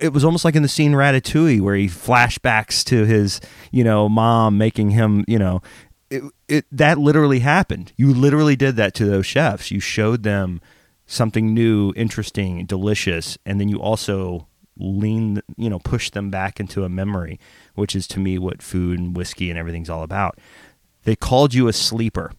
It 0.01 0.13
was 0.13 0.25
almost 0.25 0.43
like 0.43 0.55
in 0.55 0.61
the 0.61 0.67
scene 0.67 0.91
Ratatouille, 0.91 1.61
where 1.61 1.75
he 1.75 1.87
flashbacks 1.87 2.83
to 2.85 3.05
his, 3.05 3.39
you 3.71 3.83
know, 3.83 4.09
mom 4.09 4.57
making 4.57 4.91
him, 4.91 5.23
you 5.27 5.39
know, 5.39 5.61
it, 6.09 6.23
it 6.47 6.65
that 6.71 6.97
literally 6.97 7.39
happened. 7.39 7.91
You 7.95 8.13
literally 8.13 8.55
did 8.55 8.75
that 8.75 8.93
to 8.95 9.05
those 9.05 9.25
chefs. 9.25 9.71
You 9.71 9.79
showed 9.79 10.23
them 10.23 10.61
something 11.07 11.53
new, 11.53 11.93
interesting, 11.95 12.65
delicious, 12.65 13.37
and 13.45 13.59
then 13.59 13.69
you 13.69 13.77
also 13.77 14.47
lean, 14.77 15.41
you 15.57 15.69
know, 15.69 15.79
push 15.79 16.09
them 16.09 16.29
back 16.29 16.59
into 16.59 16.83
a 16.83 16.89
memory, 16.89 17.39
which 17.75 17.95
is 17.95 18.07
to 18.07 18.19
me 18.19 18.37
what 18.37 18.61
food 18.61 18.99
and 18.99 19.15
whiskey 19.15 19.49
and 19.49 19.57
everything's 19.57 19.89
all 19.89 20.03
about. 20.03 20.39
They 21.03 21.15
called 21.15 21.53
you 21.53 21.67
a 21.67 21.73
sleeper. 21.73 22.31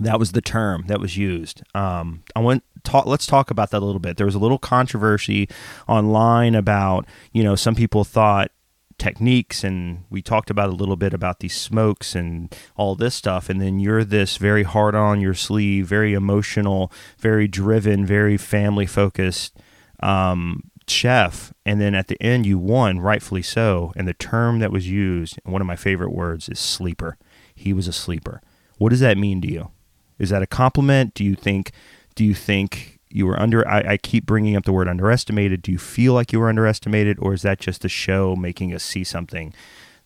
That 0.00 0.18
was 0.18 0.32
the 0.32 0.42
term 0.42 0.84
that 0.88 1.00
was 1.00 1.16
used. 1.16 1.62
Um, 1.74 2.22
I 2.34 2.40
want 2.40 2.62
talk. 2.84 3.06
Let's 3.06 3.26
talk 3.26 3.50
about 3.50 3.70
that 3.70 3.78
a 3.78 3.84
little 3.84 4.00
bit. 4.00 4.16
There 4.18 4.26
was 4.26 4.34
a 4.34 4.38
little 4.38 4.58
controversy 4.58 5.48
online 5.88 6.54
about 6.54 7.06
you 7.32 7.42
know 7.42 7.54
some 7.54 7.74
people 7.74 8.04
thought 8.04 8.50
techniques 8.98 9.62
and 9.62 10.04
we 10.10 10.22
talked 10.22 10.50
about 10.50 10.68
a 10.68 10.72
little 10.72 10.96
bit 10.96 11.12
about 11.12 11.40
these 11.40 11.54
smokes 11.54 12.14
and 12.14 12.56
all 12.76 12.94
this 12.94 13.14
stuff 13.14 13.50
and 13.50 13.60
then 13.60 13.78
you're 13.78 14.04
this 14.04 14.38
very 14.38 14.62
hard 14.62 14.94
on 14.94 15.20
your 15.20 15.34
sleeve 15.34 15.86
very 15.86 16.14
emotional 16.14 16.90
very 17.18 17.46
driven 17.46 18.06
very 18.06 18.36
family 18.36 18.86
focused 18.86 19.56
um, 20.00 20.70
chef 20.88 21.52
and 21.64 21.80
then 21.80 21.94
at 21.94 22.08
the 22.08 22.20
end 22.22 22.46
you 22.46 22.58
won 22.58 23.00
rightfully 23.00 23.42
so 23.42 23.92
and 23.96 24.06
the 24.06 24.14
term 24.14 24.60
that 24.60 24.72
was 24.72 24.88
used 24.88 25.38
one 25.44 25.60
of 25.60 25.66
my 25.66 25.76
favorite 25.76 26.12
words 26.12 26.48
is 26.48 26.58
sleeper. 26.58 27.16
He 27.54 27.72
was 27.72 27.88
a 27.88 27.92
sleeper. 27.92 28.42
What 28.78 28.90
does 28.90 29.00
that 29.00 29.18
mean 29.18 29.40
to 29.42 29.50
you? 29.50 29.70
Is 30.18 30.30
that 30.30 30.42
a 30.42 30.46
compliment? 30.46 31.14
Do 31.14 31.24
you 31.24 31.34
think 31.34 31.72
do 32.14 32.24
you 32.24 32.34
think 32.34 32.95
you 33.10 33.26
were 33.26 33.38
under 33.40 33.66
I, 33.68 33.92
I 33.92 33.96
keep 33.96 34.26
bringing 34.26 34.56
up 34.56 34.64
the 34.64 34.72
word 34.72 34.88
underestimated 34.88 35.62
do 35.62 35.72
you 35.72 35.78
feel 35.78 36.12
like 36.12 36.32
you 36.32 36.40
were 36.40 36.48
underestimated 36.48 37.18
or 37.20 37.34
is 37.34 37.42
that 37.42 37.60
just 37.60 37.82
the 37.82 37.88
show 37.88 38.36
making 38.36 38.74
us 38.74 38.82
see 38.82 39.04
something 39.04 39.54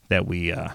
that 0.08 0.26
we 0.26 0.52
uh 0.52 0.68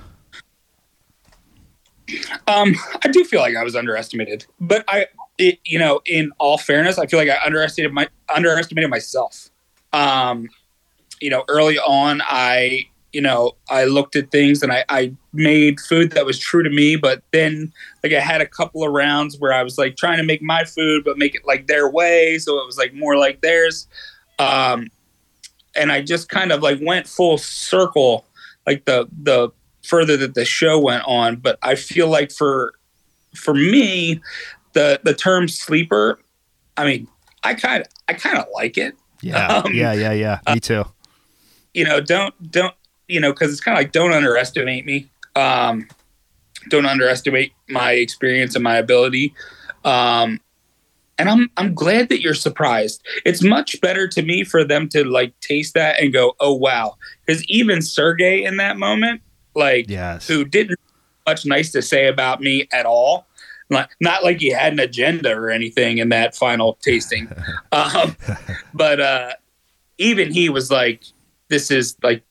Um, 2.47 2.75
I 3.03 3.07
do 3.07 3.23
feel 3.23 3.39
like 3.39 3.55
I 3.55 3.63
was 3.63 3.75
underestimated, 3.75 4.45
but 4.59 4.83
I, 4.87 5.07
it, 5.37 5.59
you 5.65 5.79
know, 5.79 6.01
in 6.05 6.31
all 6.37 6.57
fairness, 6.57 6.99
I 6.99 7.07
feel 7.07 7.19
like 7.19 7.29
I 7.29 7.37
underestimated 7.43 7.93
my 7.93 8.07
underestimated 8.33 8.89
myself. 8.89 9.49
Um, 9.91 10.49
you 11.19 11.29
know, 11.29 11.43
early 11.47 11.79
on, 11.79 12.21
I, 12.23 12.87
you 13.15 13.21
know, 13.21 13.53
I 13.69 13.85
looked 13.85 14.17
at 14.17 14.29
things 14.29 14.61
and 14.61 14.73
I, 14.73 14.83
I 14.89 15.13
made 15.31 15.79
food 15.79 16.11
that 16.11 16.25
was 16.25 16.37
true 16.37 16.63
to 16.63 16.69
me, 16.69 16.97
but 16.97 17.23
then 17.31 17.71
like 18.03 18.11
I 18.11 18.19
had 18.19 18.41
a 18.41 18.45
couple 18.45 18.83
of 18.83 18.91
rounds 18.91 19.39
where 19.39 19.53
I 19.53 19.63
was 19.63 19.77
like 19.77 19.95
trying 19.95 20.17
to 20.17 20.23
make 20.25 20.41
my 20.41 20.65
food, 20.65 21.05
but 21.05 21.17
make 21.17 21.33
it 21.33 21.43
like 21.45 21.67
their 21.67 21.89
way, 21.89 22.37
so 22.39 22.59
it 22.59 22.65
was 22.65 22.77
like 22.77 22.93
more 22.93 23.15
like 23.15 23.39
theirs. 23.39 23.87
Um, 24.37 24.89
and 25.77 25.93
I 25.93 26.01
just 26.01 26.27
kind 26.27 26.51
of 26.51 26.61
like 26.61 26.79
went 26.81 27.07
full 27.07 27.37
circle, 27.37 28.25
like 28.67 28.83
the 28.83 29.07
the 29.23 29.49
further 29.81 30.17
that 30.17 30.33
the 30.33 30.43
show 30.43 30.77
went 30.77 31.05
on. 31.07 31.37
But 31.37 31.57
I 31.63 31.75
feel 31.75 32.09
like 32.09 32.33
for 32.33 32.73
for 33.33 33.53
me, 33.53 34.19
the 34.73 34.99
the 35.05 35.13
term 35.13 35.47
sleeper, 35.47 36.19
I 36.75 36.83
mean, 36.83 37.07
I 37.45 37.53
kind 37.53 37.81
of 37.81 37.87
I 38.09 38.13
kind 38.13 38.37
of 38.37 38.47
like 38.53 38.77
it. 38.77 38.93
yeah 39.21 39.47
Um, 39.63 39.73
yeah 39.73 39.93
yeah 39.93 40.11
yeah 40.11 40.39
me 40.53 40.59
too 40.59 40.83
You 41.73 41.85
know, 41.85 42.01
don't 42.01 42.33
don't 42.51 42.75
you 43.07 43.19
know 43.19 43.31
because 43.31 43.51
it's 43.51 43.61
kind 43.61 43.77
of 43.77 43.83
like 43.83 43.91
don't 43.91 44.13
underestimate 44.13 44.85
me. 44.85 45.09
Um, 45.35 45.87
don't 46.69 46.85
underestimate 46.85 47.53
my 47.69 47.91
experience 47.91 48.55
and 48.55 48.63
my 48.63 48.77
ability. 48.77 49.33
Um, 49.83 50.39
and 51.17 51.29
I'm 51.29 51.49
I'm 51.57 51.73
glad 51.73 52.09
that 52.09 52.21
you're 52.21 52.33
surprised. 52.33 53.05
It's 53.25 53.41
much 53.41 53.79
better 53.81 54.07
to 54.07 54.21
me 54.21 54.43
for 54.43 54.63
them 54.63 54.89
to 54.89 55.03
like 55.03 55.39
taste 55.39 55.73
that 55.75 56.01
and 56.01 56.11
go, 56.11 56.35
oh 56.39 56.53
wow, 56.53 56.95
because 57.25 57.43
even 57.45 57.81
Sergey 57.81 58.43
in 58.43 58.57
that 58.57 58.77
moment, 58.77 59.21
like 59.55 59.89
yes 59.89 60.27
who 60.27 60.43
didn't 60.43 60.79
have 60.79 61.33
much 61.33 61.45
nice 61.45 61.71
to 61.71 61.81
say 61.81 62.07
about 62.07 62.41
me 62.41 62.67
at 62.71 62.85
all. 62.85 63.27
Not, 63.67 63.89
not 63.99 64.23
like 64.23 64.41
he 64.41 64.51
had 64.51 64.73
an 64.73 64.79
agenda 64.79 65.35
or 65.35 65.49
anything 65.49 65.97
in 65.97 66.09
that 66.09 66.35
final 66.35 66.77
tasting. 66.81 67.27
um, 67.71 68.15
but 68.75 68.99
uh, 68.99 69.33
even 69.97 70.31
he 70.31 70.49
was 70.49 70.69
like, 70.69 71.03
this 71.47 71.71
is 71.71 71.95
like, 72.03 72.23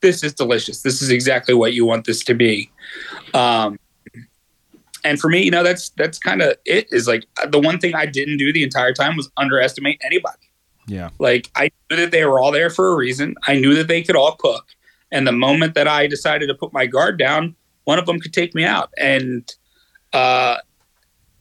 this 0.00 0.22
is 0.22 0.34
delicious. 0.34 0.82
This 0.82 1.02
is 1.02 1.10
exactly 1.10 1.54
what 1.54 1.74
you 1.74 1.84
want 1.84 2.06
this 2.06 2.24
to 2.24 2.34
be. 2.34 2.70
Um, 3.34 3.78
and 5.04 5.18
for 5.18 5.28
me, 5.28 5.42
you 5.42 5.50
know, 5.50 5.62
that's, 5.62 5.90
that's 5.90 6.18
kind 6.18 6.42
of 6.42 6.54
it 6.64 6.86
is 6.90 7.06
like 7.06 7.26
the 7.48 7.58
one 7.58 7.78
thing 7.78 7.94
I 7.94 8.06
didn't 8.06 8.36
do 8.36 8.52
the 8.52 8.62
entire 8.62 8.92
time 8.92 9.16
was 9.16 9.30
underestimate 9.36 10.00
anybody. 10.04 10.50
yeah 10.86 11.10
Like 11.18 11.50
I 11.56 11.70
knew 11.90 11.96
that 11.96 12.10
they 12.10 12.24
were 12.24 12.38
all 12.38 12.52
there 12.52 12.70
for 12.70 12.92
a 12.92 12.96
reason. 12.96 13.34
I 13.46 13.58
knew 13.58 13.74
that 13.74 13.88
they 13.88 14.02
could 14.02 14.16
all 14.16 14.36
cook. 14.36 14.66
And 15.12 15.26
the 15.26 15.32
moment 15.32 15.74
that 15.74 15.88
I 15.88 16.06
decided 16.06 16.48
to 16.48 16.54
put 16.54 16.72
my 16.72 16.86
guard 16.86 17.18
down, 17.18 17.56
one 17.84 17.98
of 17.98 18.06
them 18.06 18.20
could 18.20 18.32
take 18.32 18.54
me 18.54 18.64
out. 18.64 18.90
And 18.98 19.52
uh, 20.12 20.58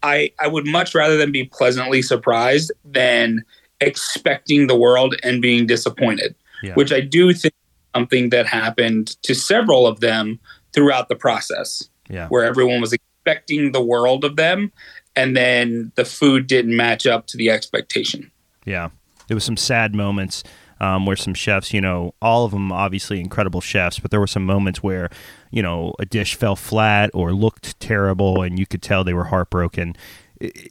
I 0.03 0.31
I 0.39 0.47
would 0.47 0.65
much 0.65 0.95
rather 0.95 1.17
than 1.17 1.31
be 1.31 1.43
pleasantly 1.43 2.01
surprised 2.01 2.71
than 2.85 3.43
expecting 3.81 4.67
the 4.67 4.75
world 4.75 5.15
and 5.23 5.41
being 5.41 5.67
disappointed. 5.67 6.35
Yeah. 6.63 6.73
Which 6.73 6.91
I 6.91 7.01
do 7.01 7.33
think 7.33 7.53
something 7.95 8.29
that 8.29 8.45
happened 8.45 9.21
to 9.23 9.33
several 9.33 9.87
of 9.87 9.99
them 9.99 10.39
throughout 10.73 11.09
the 11.09 11.15
process, 11.15 11.89
yeah 12.09 12.27
where 12.27 12.43
everyone 12.43 12.81
was 12.81 12.93
expecting 12.93 13.71
the 13.71 13.83
world 13.83 14.23
of 14.23 14.35
them, 14.35 14.71
and 15.15 15.35
then 15.35 15.91
the 15.95 16.05
food 16.05 16.47
didn't 16.47 16.75
match 16.75 17.05
up 17.05 17.27
to 17.27 17.37
the 17.37 17.49
expectation. 17.49 18.31
Yeah, 18.65 18.89
there 19.27 19.35
was 19.35 19.43
some 19.43 19.57
sad 19.57 19.93
moments 19.93 20.43
um, 20.79 21.05
where 21.05 21.15
some 21.15 21.33
chefs, 21.33 21.73
you 21.73 21.81
know, 21.81 22.13
all 22.21 22.45
of 22.45 22.51
them 22.51 22.71
obviously 22.71 23.19
incredible 23.19 23.61
chefs, 23.61 23.99
but 23.99 24.11
there 24.11 24.19
were 24.19 24.27
some 24.27 24.45
moments 24.45 24.81
where, 24.81 25.09
you 25.51 25.61
know, 25.61 25.93
a 25.99 26.05
dish 26.05 26.35
fell 26.35 26.55
flat 26.55 27.09
or 27.13 27.33
looked 27.33 27.79
terrible, 27.79 28.41
and 28.41 28.57
you 28.57 28.65
could 28.65 28.81
tell 28.81 29.03
they 29.03 29.13
were 29.13 29.25
heartbroken. 29.25 29.95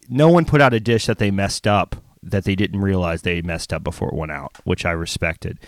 No 0.09 0.29
one 0.29 0.45
put 0.45 0.61
out 0.61 0.73
a 0.73 0.81
dish 0.81 1.07
that 1.07 1.19
they 1.19 1.31
messed 1.31 1.67
up 1.67 1.97
that 2.23 2.45
they 2.45 2.55
didn't 2.55 2.81
realize 2.81 3.23
they 3.23 3.43
messed 3.43 3.73
up 3.73 3.85
before 3.85 4.09
it 4.09 4.15
went 4.15 4.33
out, 4.33 4.53
which 4.65 4.85
I 4.85 4.93
respected. 4.93 5.59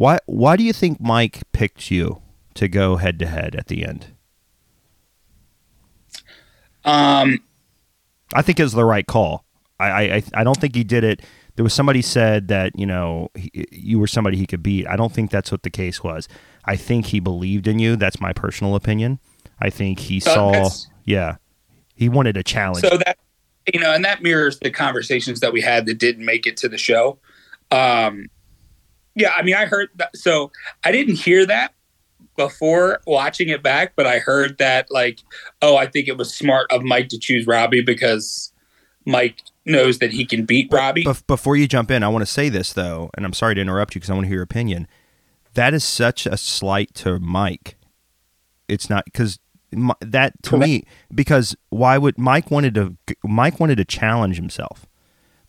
Why? 0.00 0.18
Why 0.24 0.56
do 0.56 0.64
you 0.64 0.72
think 0.72 0.98
Mike 0.98 1.42
picked 1.52 1.90
you 1.90 2.22
to 2.54 2.68
go 2.68 2.96
head 2.96 3.18
to 3.18 3.26
head 3.26 3.54
at 3.54 3.66
the 3.66 3.84
end? 3.84 4.06
Um, 6.86 7.40
I 8.32 8.40
think 8.40 8.58
it 8.58 8.62
was 8.62 8.72
the 8.72 8.86
right 8.86 9.06
call. 9.06 9.44
I, 9.78 9.90
I 9.90 10.22
I 10.32 10.42
don't 10.42 10.56
think 10.56 10.74
he 10.74 10.84
did 10.84 11.04
it. 11.04 11.20
There 11.56 11.62
was 11.62 11.74
somebody 11.74 12.00
said 12.00 12.48
that 12.48 12.78
you 12.78 12.86
know 12.86 13.28
he, 13.34 13.66
you 13.70 13.98
were 13.98 14.06
somebody 14.06 14.38
he 14.38 14.46
could 14.46 14.62
beat. 14.62 14.88
I 14.88 14.96
don't 14.96 15.12
think 15.12 15.30
that's 15.30 15.52
what 15.52 15.64
the 15.64 15.70
case 15.70 16.02
was. 16.02 16.28
I 16.64 16.76
think 16.76 17.04
he 17.04 17.20
believed 17.20 17.68
in 17.68 17.78
you. 17.78 17.94
That's 17.94 18.22
my 18.22 18.32
personal 18.32 18.76
opinion. 18.76 19.18
I 19.60 19.68
think 19.68 19.98
he 19.98 20.18
saw. 20.18 20.70
Yeah, 21.04 21.36
he 21.94 22.08
wanted 22.08 22.38
a 22.38 22.42
challenge. 22.42 22.86
so 22.86 22.96
that 23.04 23.18
you 23.70 23.78
know 23.78 23.92
and 23.92 24.02
that 24.06 24.22
mirrors 24.22 24.60
the 24.60 24.70
conversations 24.70 25.40
that 25.40 25.52
we 25.52 25.60
had 25.60 25.84
that 25.84 25.98
didn't 25.98 26.24
make 26.24 26.46
it 26.46 26.56
to 26.56 26.70
the 26.70 26.78
show 26.78 27.18
um 27.70 28.30
yeah 29.14 29.32
i 29.36 29.42
mean 29.42 29.54
i 29.54 29.66
heard 29.66 29.88
that 29.96 30.16
so 30.16 30.50
i 30.84 30.92
didn't 30.92 31.16
hear 31.16 31.44
that 31.46 31.72
before 32.36 33.00
watching 33.06 33.48
it 33.48 33.62
back 33.62 33.92
but 33.96 34.06
i 34.06 34.18
heard 34.18 34.56
that 34.58 34.90
like 34.90 35.20
oh 35.62 35.76
i 35.76 35.86
think 35.86 36.08
it 36.08 36.16
was 36.16 36.32
smart 36.34 36.70
of 36.70 36.82
mike 36.82 37.08
to 37.08 37.18
choose 37.18 37.46
robbie 37.46 37.82
because 37.82 38.52
mike 39.04 39.42
knows 39.66 39.98
that 39.98 40.10
he 40.12 40.24
can 40.24 40.44
beat 40.44 40.68
robbie 40.72 41.04
Bef- 41.04 41.26
before 41.26 41.56
you 41.56 41.68
jump 41.68 41.90
in, 41.90 42.02
I 42.02 42.08
want 42.08 42.22
to 42.22 42.26
say 42.26 42.48
this 42.48 42.72
though, 42.72 43.10
and 43.16 43.24
I'm 43.24 43.32
sorry 43.32 43.54
to 43.54 43.60
interrupt 43.60 43.94
you 43.94 44.00
because 44.00 44.10
I 44.10 44.14
want 44.14 44.24
to 44.24 44.28
hear 44.28 44.36
your 44.36 44.42
opinion. 44.42 44.88
That 45.54 45.74
is 45.74 45.84
such 45.84 46.26
a 46.26 46.36
slight 46.36 46.94
to 46.96 47.18
Mike. 47.18 47.76
It's 48.68 48.88
not 48.88 49.04
because 49.04 49.38
that 50.00 50.32
to 50.44 50.58
me 50.58 50.84
because 51.14 51.56
why 51.68 51.98
would 51.98 52.18
Mike 52.18 52.50
wanted 52.50 52.74
to 52.74 52.96
Mike 53.22 53.60
wanted 53.60 53.76
to 53.76 53.84
challenge 53.84 54.36
himself. 54.36 54.86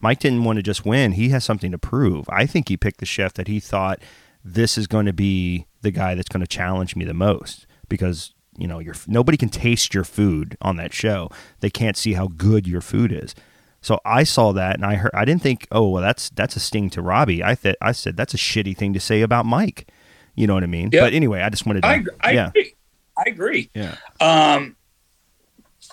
Mike 0.02 0.20
didn't 0.20 0.44
want 0.44 0.58
to 0.58 0.64
just 0.64 0.86
win. 0.86 1.14
He 1.14 1.30
has 1.30 1.44
something 1.46 1.72
to 1.72 1.78
prove. 1.78 2.26
I 2.30 2.46
think 2.46 2.70
he 2.70 2.78
picked 2.78 3.00
the 3.00 3.06
chef 3.06 3.34
that 3.34 3.48
he 3.48 3.60
thought 3.60 4.00
this 4.44 4.78
is 4.78 4.88
going 4.88 5.06
to 5.06 5.14
be 5.14 5.66
the 5.82 5.92
guy 5.92 6.16
that's 6.16 6.30
going 6.30 6.42
to 6.42 6.48
challenge 6.48 6.96
me 6.96 7.06
the 7.06 7.14
most 7.14 7.68
because 7.90 8.34
you 8.58 8.68
know 8.68 8.80
your 8.80 8.96
nobody 9.08 9.38
can 9.38 9.50
taste 9.50 9.94
your 9.94 10.04
food 10.04 10.58
on 10.62 10.78
that 10.78 10.94
show. 10.94 11.30
They 11.60 11.70
can't 11.70 11.96
see 11.98 12.14
how 12.14 12.28
good 12.28 12.68
your 12.68 12.82
food 12.82 13.12
is. 13.12 13.36
So 13.84 14.00
I 14.06 14.24
saw 14.24 14.52
that 14.52 14.76
and 14.76 14.86
I 14.86 14.96
heard 14.96 15.12
I 15.14 15.26
didn't 15.26 15.42
think, 15.42 15.68
oh 15.72 15.90
well, 15.90 16.02
that's 16.02 16.30
that's 16.32 16.56
a 16.56 16.60
sting 16.60 16.90
to 16.92 17.02
Robbie. 17.02 17.44
I 17.44 17.56
thought 17.56 17.76
I 17.82 17.92
said 17.92 18.18
that's 18.18 18.34
a 18.34 18.38
shitty 18.38 18.76
thing 18.78 18.94
to 18.94 19.00
say 19.00 19.22
about 19.22 19.46
Mike. 19.46 19.90
You 20.36 20.48
know 20.48 20.54
what 20.54 20.64
I 20.64 20.68
mean? 20.68 20.90
Yep. 20.92 21.04
But 21.04 21.14
anyway, 21.14 21.42
I 21.42 21.50
just 21.50 21.66
wanted 21.66 21.82
to. 21.82 21.88
I, 21.88 22.04
I 22.22 22.32
yeah, 22.32 22.48
agree. 22.48 22.76
I 23.18 23.24
agree. 23.28 23.70
yeah, 23.76 23.96
Um, 24.20 24.76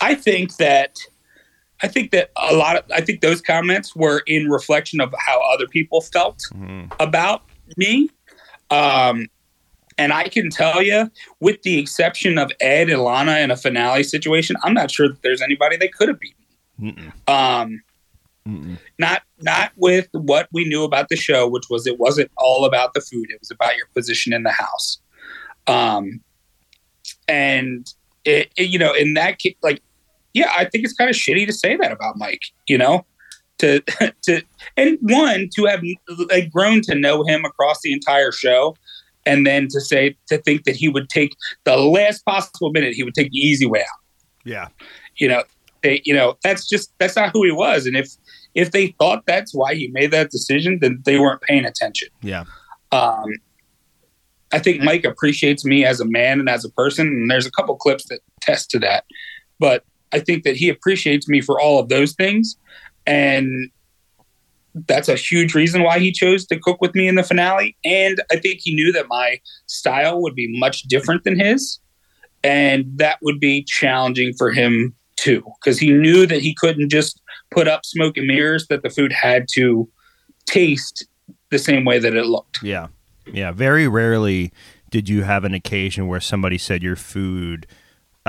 I 0.01 0.15
think 0.15 0.55
that 0.57 0.97
I 1.81 1.87
think 1.87 2.11
that 2.11 2.31
a 2.37 2.53
lot 2.55 2.75
of 2.77 2.83
I 2.93 3.01
think 3.01 3.21
those 3.21 3.41
comments 3.41 3.95
were 3.95 4.21
in 4.27 4.49
reflection 4.49 4.99
of 4.99 5.13
how 5.17 5.39
other 5.53 5.67
people 5.67 6.01
felt 6.01 6.39
Mhm. 6.53 6.91
about 6.99 7.43
me. 7.77 8.09
Um, 8.69 9.27
and 9.97 10.13
I 10.13 10.27
can 10.29 10.49
tell 10.49 10.81
you, 10.81 11.11
with 11.39 11.61
the 11.63 11.77
exception 11.79 12.37
of 12.37 12.51
Ed 12.61 12.89
and 12.89 13.01
Lana 13.01 13.37
in 13.39 13.51
a 13.51 13.57
finale 13.57 14.03
situation, 14.03 14.55
I'm 14.63 14.73
not 14.73 14.91
sure 14.91 15.07
that 15.09 15.21
there's 15.23 15.41
anybody 15.41 15.75
they 15.77 15.87
could 15.89 16.07
have 16.09 16.19
beaten. 16.19 16.45
Mm-mm. 16.79 17.11
Um, 17.29 17.81
Mm-mm. 18.47 18.77
not 18.97 19.23
not 19.41 19.71
with 19.75 20.07
what 20.13 20.47
we 20.51 20.65
knew 20.65 20.83
about 20.83 21.09
the 21.09 21.15
show, 21.17 21.47
which 21.47 21.65
was 21.69 21.85
it 21.87 21.99
wasn't 21.99 22.31
all 22.37 22.65
about 22.65 22.93
the 22.93 23.01
food; 23.01 23.29
it 23.29 23.39
was 23.39 23.51
about 23.51 23.75
your 23.77 23.87
position 23.93 24.31
in 24.33 24.43
the 24.43 24.51
house. 24.51 24.99
Um, 25.67 26.21
and 27.27 27.91
it, 28.25 28.51
it- 28.57 28.69
you 28.69 28.79
know, 28.79 28.93
in 28.93 29.13
that 29.15 29.39
case, 29.39 29.55
like, 29.61 29.81
yeah, 30.33 30.51
I 30.55 30.65
think 30.65 30.85
it's 30.85 30.93
kind 30.93 31.09
of 31.09 31.15
shitty 31.15 31.45
to 31.45 31.53
say 31.53 31.75
that 31.77 31.91
about 31.91 32.17
Mike. 32.17 32.41
You 32.67 32.77
know, 32.77 33.05
to 33.59 33.81
to 34.23 34.41
and 34.77 34.97
one 35.01 35.49
to 35.55 35.65
have 35.65 35.81
like 36.29 36.51
grown 36.51 36.81
to 36.81 36.95
know 36.95 37.23
him 37.23 37.45
across 37.45 37.81
the 37.81 37.93
entire 37.93 38.31
show. 38.31 38.75
And 39.25 39.45
then 39.45 39.67
to 39.71 39.81
say 39.81 40.15
to 40.27 40.37
think 40.39 40.63
that 40.63 40.75
he 40.75 40.89
would 40.89 41.09
take 41.09 41.35
the 41.65 41.75
last 41.77 42.25
possible 42.25 42.71
minute, 42.71 42.93
he 42.95 43.03
would 43.03 43.13
take 43.13 43.29
the 43.31 43.37
easy 43.37 43.65
way 43.65 43.81
out 43.81 43.99
yeah, 44.49 44.67
you 45.17 45.27
know 45.27 45.43
they 45.83 46.01
you 46.05 46.13
know 46.13 46.37
that's 46.43 46.67
just 46.67 46.91
that's 46.99 47.15
not 47.15 47.31
who 47.31 47.43
he 47.45 47.51
was 47.51 47.85
and 47.85 47.95
if 47.95 48.09
if 48.55 48.71
they 48.71 48.87
thought 48.99 49.23
that's 49.25 49.53
why 49.53 49.73
he 49.73 49.87
made 49.89 50.11
that 50.11 50.29
decision 50.29 50.79
then 50.81 51.01
they 51.05 51.17
weren't 51.17 51.41
paying 51.41 51.63
attention 51.63 52.09
yeah, 52.21 52.43
um 52.91 53.25
i 54.51 54.59
think 54.59 54.81
mike 54.81 55.05
appreciates 55.05 55.63
me 55.63 55.85
as 55.85 56.01
a 56.01 56.05
man 56.05 56.39
and 56.39 56.49
as 56.49 56.65
a 56.65 56.69
person 56.71 57.07
and 57.07 57.31
there's 57.31 57.45
a 57.45 57.51
couple 57.51 57.75
clips 57.77 58.09
that 58.09 58.19
test 58.41 58.69
to 58.69 58.79
that 58.79 59.05
but 59.57 59.85
i 60.11 60.19
think 60.19 60.43
that 60.43 60.55
he 60.55 60.69
appreciates 60.69 61.27
me 61.27 61.41
for 61.41 61.59
all 61.59 61.79
of 61.79 61.89
those 61.89 62.13
things 62.13 62.55
and 63.05 63.69
that's 64.87 65.09
a 65.09 65.15
huge 65.15 65.55
reason 65.55 65.83
why 65.83 65.99
he 65.99 66.11
chose 66.11 66.45
to 66.45 66.57
cook 66.59 66.79
with 66.79 66.93
me 66.95 67.07
in 67.07 67.15
the 67.15 67.23
finale 67.23 67.75
and 67.83 68.21
i 68.31 68.35
think 68.35 68.59
he 68.61 68.73
knew 68.73 68.91
that 68.91 69.07
my 69.07 69.39
style 69.65 70.21
would 70.21 70.35
be 70.35 70.59
much 70.59 70.83
different 70.83 71.23
than 71.23 71.39
his 71.39 71.79
and 72.43 72.85
that 72.97 73.17
would 73.21 73.39
be 73.39 73.63
challenging 73.63 74.33
for 74.37 74.51
him 74.51 74.95
too 75.15 75.43
because 75.59 75.77
he 75.77 75.91
knew 75.91 76.25
that 76.25 76.41
he 76.41 76.55
couldn't 76.55 76.89
just 76.89 77.21
put 77.51 77.67
up 77.67 77.85
smoke 77.85 78.15
and 78.15 78.27
mirrors 78.27 78.67
that 78.67 78.83
the 78.83 78.89
food 78.89 79.11
had 79.11 79.47
to 79.51 79.89
taste 80.45 81.05
the 81.49 81.59
same 81.59 81.83
way 81.83 81.99
that 81.99 82.15
it 82.15 82.25
looked 82.25 82.59
yeah, 82.63 82.87
yeah. 83.33 83.51
Very 83.51 83.87
rarely 83.87 84.51
did 84.89 85.09
you 85.09 85.23
have 85.23 85.43
an 85.43 85.53
occasion 85.53 86.07
where 86.07 86.19
somebody 86.19 86.57
said 86.57 86.81
your 86.83 86.95
food. 86.95 87.67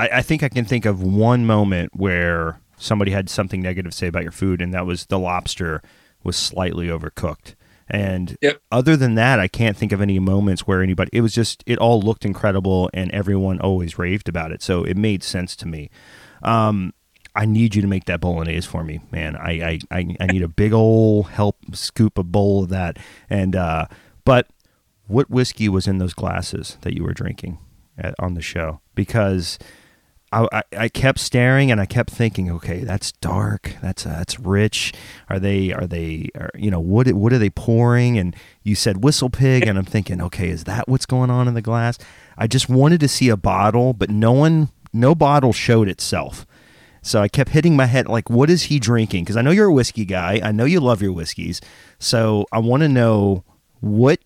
I, 0.01 0.17
I 0.17 0.21
think 0.21 0.43
I 0.43 0.49
can 0.49 0.65
think 0.65 0.85
of 0.85 1.01
one 1.03 1.45
moment 1.45 1.91
where 1.95 2.59
somebody 2.77 3.11
had 3.11 3.29
something 3.29 3.61
negative 3.61 3.91
to 3.91 3.97
say 3.97 4.07
about 4.07 4.23
your 4.23 4.31
food, 4.31 4.61
and 4.61 4.73
that 4.73 4.85
was 4.85 5.05
the 5.05 5.19
lobster 5.19 5.81
was 6.23 6.35
slightly 6.35 6.87
overcooked. 6.87 7.55
And 7.87 8.37
Yep. 8.41 8.61
other 8.71 8.95
than 8.95 9.15
that, 9.15 9.39
I 9.39 9.47
can't 9.47 9.75
think 9.75 9.91
of 9.91 10.01
any 10.01 10.17
moments 10.17 10.65
where 10.65 10.81
anybody. 10.81 11.09
It 11.13 11.21
was 11.21 11.33
just 11.33 11.63
it 11.67 11.77
all 11.77 12.01
looked 12.01 12.25
incredible, 12.25 12.89
and 12.93 13.11
everyone 13.11 13.59
always 13.59 13.99
raved 13.99 14.29
about 14.29 14.51
it. 14.51 14.61
So 14.61 14.83
it 14.83 14.97
made 14.97 15.23
sense 15.23 15.55
to 15.57 15.67
me. 15.67 15.89
Um, 16.41 16.93
I 17.35 17.45
need 17.45 17.75
you 17.75 17.81
to 17.81 17.87
make 17.87 18.05
that 18.05 18.19
bolognese 18.21 18.67
for 18.67 18.83
me, 18.83 19.01
man. 19.11 19.35
I 19.35 19.51
I, 19.51 19.79
I, 19.99 20.15
I 20.19 20.25
need 20.27 20.41
a 20.41 20.47
big 20.47 20.73
old 20.73 21.29
help 21.29 21.57
scoop 21.73 22.17
a 22.17 22.23
bowl 22.23 22.63
of 22.63 22.69
that. 22.69 22.97
And 23.29 23.55
uh, 23.55 23.87
but 24.25 24.47
what 25.07 25.29
whiskey 25.29 25.67
was 25.69 25.87
in 25.87 25.97
those 25.97 26.13
glasses 26.13 26.77
that 26.81 26.95
you 26.95 27.03
were 27.03 27.13
drinking 27.13 27.59
at, 27.97 28.15
on 28.19 28.33
the 28.33 28.41
show? 28.41 28.79
Because 28.95 29.59
I, 30.33 30.63
I, 30.77 30.87
kept 30.87 31.19
staring 31.19 31.71
and 31.71 31.81
I 31.81 31.85
kept 31.85 32.09
thinking, 32.09 32.49
okay, 32.51 32.85
that's 32.85 33.11
dark, 33.11 33.75
that's 33.81 34.05
uh, 34.05 34.11
that's 34.11 34.39
rich. 34.39 34.93
Are 35.29 35.39
they 35.39 35.73
are 35.73 35.85
they 35.85 36.29
are, 36.35 36.51
you 36.55 36.71
know 36.71 36.79
what 36.79 37.11
what 37.11 37.33
are 37.33 37.37
they 37.37 37.49
pouring? 37.49 38.17
And 38.17 38.35
you 38.63 38.75
said 38.75 38.97
WhistlePig, 38.97 39.67
and 39.67 39.77
I'm 39.77 39.85
thinking, 39.85 40.21
okay, 40.21 40.49
is 40.49 40.63
that 40.63 40.87
what's 40.87 41.05
going 41.05 41.29
on 41.29 41.49
in 41.49 41.53
the 41.53 41.61
glass? 41.61 41.97
I 42.37 42.47
just 42.47 42.69
wanted 42.69 43.01
to 43.01 43.09
see 43.09 43.27
a 43.27 43.35
bottle, 43.35 43.93
but 43.93 44.09
no 44.09 44.31
one 44.31 44.69
no 44.93 45.15
bottle 45.15 45.51
showed 45.51 45.89
itself. 45.89 46.45
So 47.01 47.21
I 47.21 47.27
kept 47.27 47.49
hitting 47.49 47.75
my 47.75 47.87
head 47.87 48.07
like, 48.07 48.29
what 48.29 48.49
is 48.49 48.63
he 48.63 48.79
drinking? 48.79 49.23
Because 49.23 49.35
I 49.35 49.41
know 49.41 49.51
you're 49.51 49.67
a 49.67 49.73
whiskey 49.73 50.05
guy. 50.05 50.39
I 50.43 50.51
know 50.51 50.65
you 50.65 50.79
love 50.79 51.01
your 51.01 51.13
whiskeys. 51.13 51.59
So 51.99 52.45
I 52.51 52.59
want 52.59 52.83
to 52.83 52.89
know 52.89 53.43
what 53.79 54.19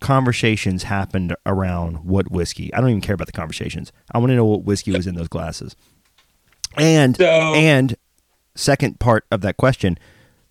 conversations 0.00 0.84
happened 0.84 1.34
around 1.46 2.04
what 2.04 2.30
whiskey. 2.30 2.72
I 2.74 2.80
don't 2.80 2.90
even 2.90 3.00
care 3.00 3.14
about 3.14 3.26
the 3.26 3.32
conversations. 3.32 3.92
I 4.12 4.18
want 4.18 4.30
to 4.30 4.36
know 4.36 4.44
what 4.44 4.64
whiskey 4.64 4.92
was 4.92 5.06
in 5.06 5.14
those 5.14 5.28
glasses. 5.28 5.76
And 6.76 7.16
So- 7.16 7.24
and 7.54 7.96
second 8.54 8.98
part 9.00 9.24
of 9.30 9.40
that 9.42 9.56
question, 9.56 9.98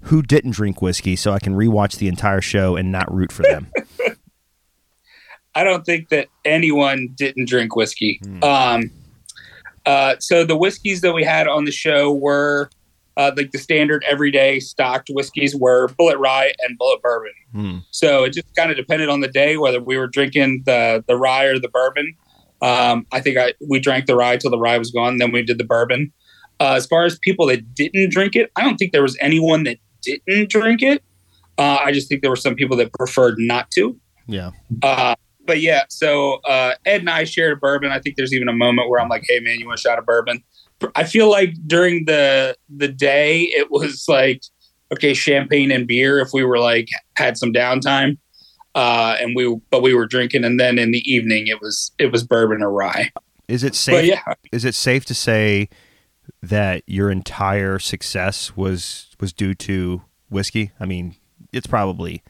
who 0.05 0.21
didn't 0.21 0.51
drink 0.51 0.81
whiskey 0.81 1.15
so 1.15 1.31
I 1.31 1.39
can 1.39 1.53
rewatch 1.53 1.97
the 1.97 2.07
entire 2.07 2.41
show 2.41 2.75
and 2.75 2.91
not 2.91 3.13
root 3.13 3.31
for 3.31 3.43
them? 3.43 3.71
I 5.55 5.63
don't 5.63 5.85
think 5.85 6.09
that 6.09 6.27
anyone 6.45 7.09
didn't 7.13 7.47
drink 7.49 7.75
whiskey. 7.75 8.21
Um, 8.41 8.89
uh, 9.85 10.15
so 10.19 10.45
the 10.45 10.55
whiskeys 10.55 11.01
that 11.01 11.13
we 11.13 11.23
had 11.23 11.47
on 11.47 11.65
the 11.65 11.71
show 11.71 12.13
were 12.13 12.69
uh, 13.17 13.31
like 13.35 13.51
the 13.51 13.57
standard 13.57 14.03
everyday 14.09 14.59
stocked 14.59 15.09
whiskeys 15.13 15.55
were 15.55 15.87
Bulleit 15.89 16.17
Rye 16.17 16.53
and 16.59 16.79
Bulleit 16.79 17.01
Bourbon. 17.01 17.33
Hmm. 17.51 17.77
So 17.91 18.23
it 18.23 18.33
just 18.33 18.53
kind 18.55 18.71
of 18.71 18.77
depended 18.77 19.09
on 19.09 19.19
the 19.19 19.27
day 19.27 19.57
whether 19.57 19.81
we 19.81 19.97
were 19.97 20.07
drinking 20.07 20.63
the 20.65 21.03
the 21.07 21.17
rye 21.17 21.45
or 21.45 21.59
the 21.59 21.69
bourbon. 21.69 22.15
Um, 22.61 23.05
I 23.11 23.19
think 23.19 23.37
I 23.37 23.53
we 23.67 23.79
drank 23.79 24.05
the 24.05 24.15
rye 24.15 24.37
till 24.37 24.51
the 24.51 24.59
rye 24.59 24.77
was 24.77 24.91
gone. 24.91 25.17
Then 25.17 25.31
we 25.31 25.43
did 25.43 25.57
the 25.57 25.63
bourbon. 25.63 26.11
Uh, 26.59 26.73
as 26.75 26.85
far 26.85 27.05
as 27.05 27.17
people 27.19 27.47
that 27.47 27.73
didn't 27.73 28.11
drink 28.11 28.35
it, 28.35 28.51
I 28.55 28.61
don't 28.61 28.77
think 28.77 28.91
there 28.91 29.01
was 29.01 29.17
anyone 29.19 29.63
that 29.63 29.77
didn't 30.03 30.49
drink 30.49 30.83
it. 30.83 31.03
Uh, 31.57 31.79
I 31.83 31.91
just 31.91 32.07
think 32.07 32.21
there 32.21 32.29
were 32.29 32.35
some 32.35 32.55
people 32.55 32.77
that 32.77 32.93
preferred 32.93 33.35
not 33.39 33.71
to. 33.71 33.99
Yeah. 34.27 34.51
Uh, 34.83 35.15
but 35.45 35.59
yeah, 35.59 35.83
so 35.89 36.35
uh, 36.47 36.75
Ed 36.85 37.01
and 37.01 37.09
I 37.09 37.23
shared 37.23 37.53
a 37.53 37.55
bourbon. 37.55 37.91
I 37.91 37.99
think 37.99 38.15
there's 38.15 38.33
even 38.33 38.47
a 38.47 38.53
moment 38.53 38.89
where 38.89 39.01
I'm 39.01 39.09
like, 39.09 39.23
"Hey, 39.27 39.39
man, 39.39 39.59
you 39.59 39.65
want 39.65 39.79
a 39.79 39.81
shot 39.81 39.99
of 39.99 40.05
bourbon?" 40.05 40.43
I 40.95 41.03
feel 41.03 41.29
like 41.29 41.53
during 41.67 42.05
the 42.05 42.55
the 42.75 42.87
day, 42.87 43.41
it 43.41 43.69
was 43.71 44.05
like, 44.07 44.41
okay, 44.93 45.13
champagne 45.13 45.71
and 45.71 45.87
beer. 45.87 46.19
If 46.19 46.29
we 46.33 46.43
were 46.43 46.59
like 46.59 46.87
had 47.15 47.37
some 47.37 47.53
downtime, 47.53 48.17
uh, 48.75 49.17
and 49.19 49.35
we 49.35 49.55
but 49.69 49.81
we 49.81 49.93
were 49.93 50.07
drinking, 50.07 50.43
and 50.43 50.59
then 50.59 50.77
in 50.79 50.91
the 50.91 51.03
evening, 51.11 51.47
it 51.47 51.61
was 51.61 51.91
it 51.99 52.11
was 52.11 52.23
bourbon 52.23 52.61
or 52.61 52.71
rye. 52.71 53.11
Is 53.47 53.63
it 53.63 53.69
But 53.71 53.75
safe? 53.75 54.05
yeah, 54.07 54.33
Is 54.51 54.63
it 54.65 54.75
safe 54.75 55.03
to 55.05 55.13
say 55.13 55.67
that 56.41 56.83
your 56.87 57.11
entire 57.11 57.79
success 57.79 58.55
was 58.55 59.09
was 59.19 59.33
due 59.33 59.53
to 59.55 60.01
whiskey? 60.29 60.71
I 60.79 60.85
mean, 60.85 61.15
it's 61.51 61.67
probably. 61.67 62.23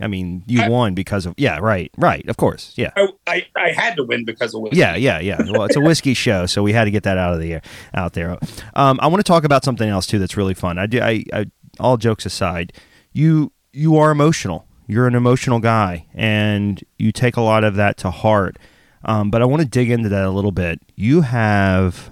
I 0.00 0.08
mean, 0.08 0.42
you 0.46 0.62
I- 0.62 0.68
won 0.68 0.94
because 0.94 1.24
of 1.26 1.34
yeah, 1.38 1.58
right, 1.58 1.90
right, 1.96 2.26
of 2.28 2.36
course, 2.36 2.72
yeah, 2.76 2.90
I, 2.96 3.08
I 3.26 3.46
I 3.56 3.70
had 3.72 3.96
to 3.96 4.04
win 4.04 4.24
because 4.24 4.54
of 4.54 4.60
whiskey. 4.60 4.78
yeah, 4.78 4.94
yeah, 4.96 5.20
yeah. 5.20 5.38
Well, 5.50 5.64
it's 5.64 5.76
a 5.76 5.80
whiskey 5.80 6.12
show, 6.26 6.46
so 6.46 6.62
we 6.62 6.72
had 6.72 6.84
to 6.84 6.90
get 6.90 7.02
that 7.04 7.16
out 7.18 7.32
of 7.34 7.40
the 7.40 7.54
air, 7.54 7.62
out 7.94 8.12
there. 8.12 8.38
Um, 8.74 8.98
I 9.00 9.06
want 9.06 9.20
to 9.24 9.28
talk 9.28 9.44
about 9.44 9.64
something 9.64 9.88
else 9.88 10.06
too 10.06 10.18
that's 10.18 10.36
really 10.36 10.54
fun. 10.54 10.78
I 10.78 10.86
do. 10.86 11.00
I, 11.00 11.24
I 11.32 11.46
all 11.80 11.96
jokes 11.96 12.26
aside, 12.26 12.72
you 13.12 13.52
you 13.72 13.96
are 13.96 14.10
emotional. 14.10 14.66
You're 14.88 15.06
an 15.06 15.14
emotional 15.14 15.58
guy, 15.60 16.06
and 16.14 16.82
you 16.98 17.10
take 17.10 17.36
a 17.36 17.40
lot 17.42 17.64
of 17.64 17.74
that 17.76 17.96
to 17.98 18.10
heart. 18.10 18.56
Um, 19.04 19.30
but 19.30 19.40
I 19.42 19.44
want 19.44 19.62
to 19.62 19.68
dig 19.68 19.90
into 19.90 20.08
that 20.10 20.24
a 20.24 20.30
little 20.30 20.52
bit. 20.52 20.80
You 20.94 21.22
have 21.22 22.10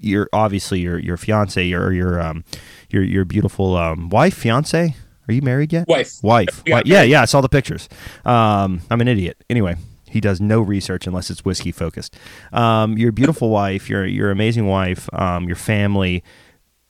your 0.00 0.28
obviously 0.32 0.80
your 0.80 0.98
your 0.98 1.16
fiance, 1.16 1.62
your 1.64 1.92
your 1.92 2.20
um 2.20 2.44
your 2.90 3.02
your 3.02 3.24
beautiful 3.24 3.76
um, 3.76 4.08
wife, 4.08 4.34
fiance. 4.34 4.94
Are 5.28 5.32
you 5.32 5.42
married 5.42 5.72
yet? 5.72 5.88
Wife. 5.88 6.22
Wife. 6.22 6.64
Got 6.64 6.86
yeah, 6.86 7.02
yeah. 7.02 7.22
I 7.22 7.24
saw 7.24 7.40
the 7.40 7.48
pictures. 7.48 7.88
Um, 8.24 8.82
I'm 8.90 9.00
an 9.00 9.08
idiot. 9.08 9.42
Anyway, 9.50 9.76
he 10.08 10.20
does 10.20 10.40
no 10.40 10.60
research 10.60 11.06
unless 11.06 11.30
it's 11.30 11.44
whiskey 11.44 11.72
focused. 11.72 12.16
Um, 12.52 12.96
your 12.96 13.12
beautiful 13.12 13.50
wife, 13.50 13.90
your 13.90 14.06
your 14.06 14.30
amazing 14.30 14.66
wife, 14.66 15.08
um, 15.12 15.46
your 15.46 15.56
family, 15.56 16.22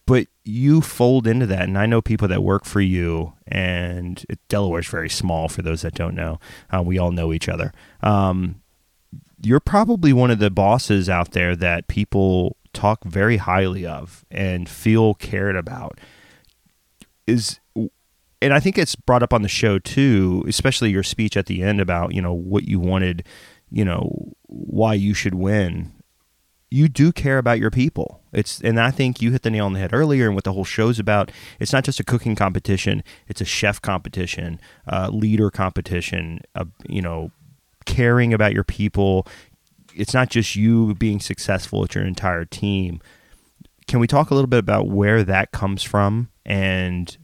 but 0.06 0.28
you 0.44 0.80
fold 0.80 1.26
into 1.26 1.46
that, 1.46 1.62
and 1.62 1.76
I 1.76 1.86
know 1.86 2.00
people 2.00 2.28
that 2.28 2.42
work 2.42 2.64
for 2.64 2.80
you, 2.80 3.32
and 3.48 4.24
it, 4.28 4.38
Delaware's 4.48 4.86
very 4.86 5.10
small 5.10 5.48
for 5.48 5.62
those 5.62 5.82
that 5.82 5.94
don't 5.94 6.14
know. 6.14 6.38
Uh, 6.72 6.82
we 6.82 6.98
all 6.98 7.10
know 7.10 7.32
each 7.32 7.48
other. 7.48 7.72
Um, 8.02 8.62
you're 9.42 9.60
probably 9.60 10.12
one 10.12 10.30
of 10.30 10.38
the 10.38 10.50
bosses 10.50 11.08
out 11.08 11.32
there 11.32 11.56
that 11.56 11.88
people 11.88 12.56
talk 12.72 13.04
very 13.04 13.38
highly 13.38 13.84
of 13.84 14.24
and 14.30 14.68
feel 14.68 15.14
cared 15.14 15.56
about. 15.56 15.98
Is 17.26 17.58
and 18.42 18.52
I 18.52 18.60
think 18.60 18.78
it's 18.78 18.94
brought 18.94 19.22
up 19.22 19.32
on 19.32 19.42
the 19.42 19.48
show 19.48 19.78
too, 19.78 20.44
especially 20.46 20.90
your 20.90 21.02
speech 21.02 21.36
at 21.36 21.46
the 21.46 21.62
end 21.62 21.80
about 21.80 22.14
you 22.14 22.22
know 22.22 22.34
what 22.34 22.68
you 22.68 22.80
wanted 22.80 23.24
you 23.70 23.84
know, 23.84 24.32
why 24.42 24.94
you 24.94 25.14
should 25.14 25.34
win, 25.34 25.92
you 26.70 26.88
do 26.88 27.12
care 27.12 27.38
about 27.38 27.58
your 27.58 27.70
people. 27.70 28.22
It's 28.32 28.60
and 28.60 28.78
I 28.78 28.90
think 28.90 29.22
you 29.22 29.32
hit 29.32 29.42
the 29.42 29.50
nail 29.50 29.66
on 29.66 29.72
the 29.72 29.78
head 29.78 29.94
earlier. 29.94 30.26
And 30.26 30.34
what 30.34 30.44
the 30.44 30.52
whole 30.52 30.64
show's 30.64 30.98
about, 30.98 31.32
it's 31.58 31.72
not 31.72 31.84
just 31.84 32.00
a 32.00 32.04
cooking 32.04 32.34
competition; 32.34 33.02
it's 33.28 33.40
a 33.40 33.44
chef 33.44 33.80
competition, 33.80 34.60
uh, 34.90 35.08
leader 35.12 35.50
competition. 35.50 36.40
Uh, 36.54 36.66
you 36.88 37.02
know, 37.02 37.30
caring 37.84 38.34
about 38.34 38.52
your 38.52 38.64
people. 38.64 39.26
It's 39.94 40.12
not 40.12 40.28
just 40.28 40.56
you 40.56 40.94
being 40.94 41.20
successful; 41.20 41.84
it's 41.84 41.94
your 41.94 42.04
entire 42.04 42.44
team. 42.44 43.00
Can 43.86 44.00
we 44.00 44.08
talk 44.08 44.30
a 44.30 44.34
little 44.34 44.48
bit 44.48 44.58
about 44.58 44.88
where 44.88 45.22
that 45.22 45.52
comes 45.52 45.84
from 45.84 46.28
and 46.44 47.16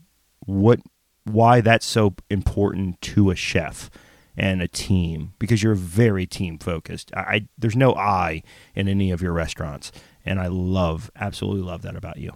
what, 0.46 0.78
why 1.24 1.60
that's 1.60 1.86
so 1.86 2.14
important 2.30 3.00
to 3.02 3.30
a 3.30 3.36
chef? 3.36 3.90
and 4.36 4.62
a 4.62 4.68
team 4.68 5.34
because 5.38 5.62
you're 5.62 5.74
very 5.74 6.26
team 6.26 6.58
focused. 6.58 7.12
I, 7.14 7.20
I, 7.20 7.48
there's 7.58 7.76
no 7.76 7.94
I 7.94 8.42
in 8.74 8.88
any 8.88 9.10
of 9.10 9.20
your 9.20 9.32
restaurants, 9.32 9.92
and 10.24 10.40
I 10.40 10.46
love 10.46 11.10
absolutely 11.16 11.62
love 11.62 11.82
that 11.82 11.96
about 11.96 12.16
you. 12.16 12.32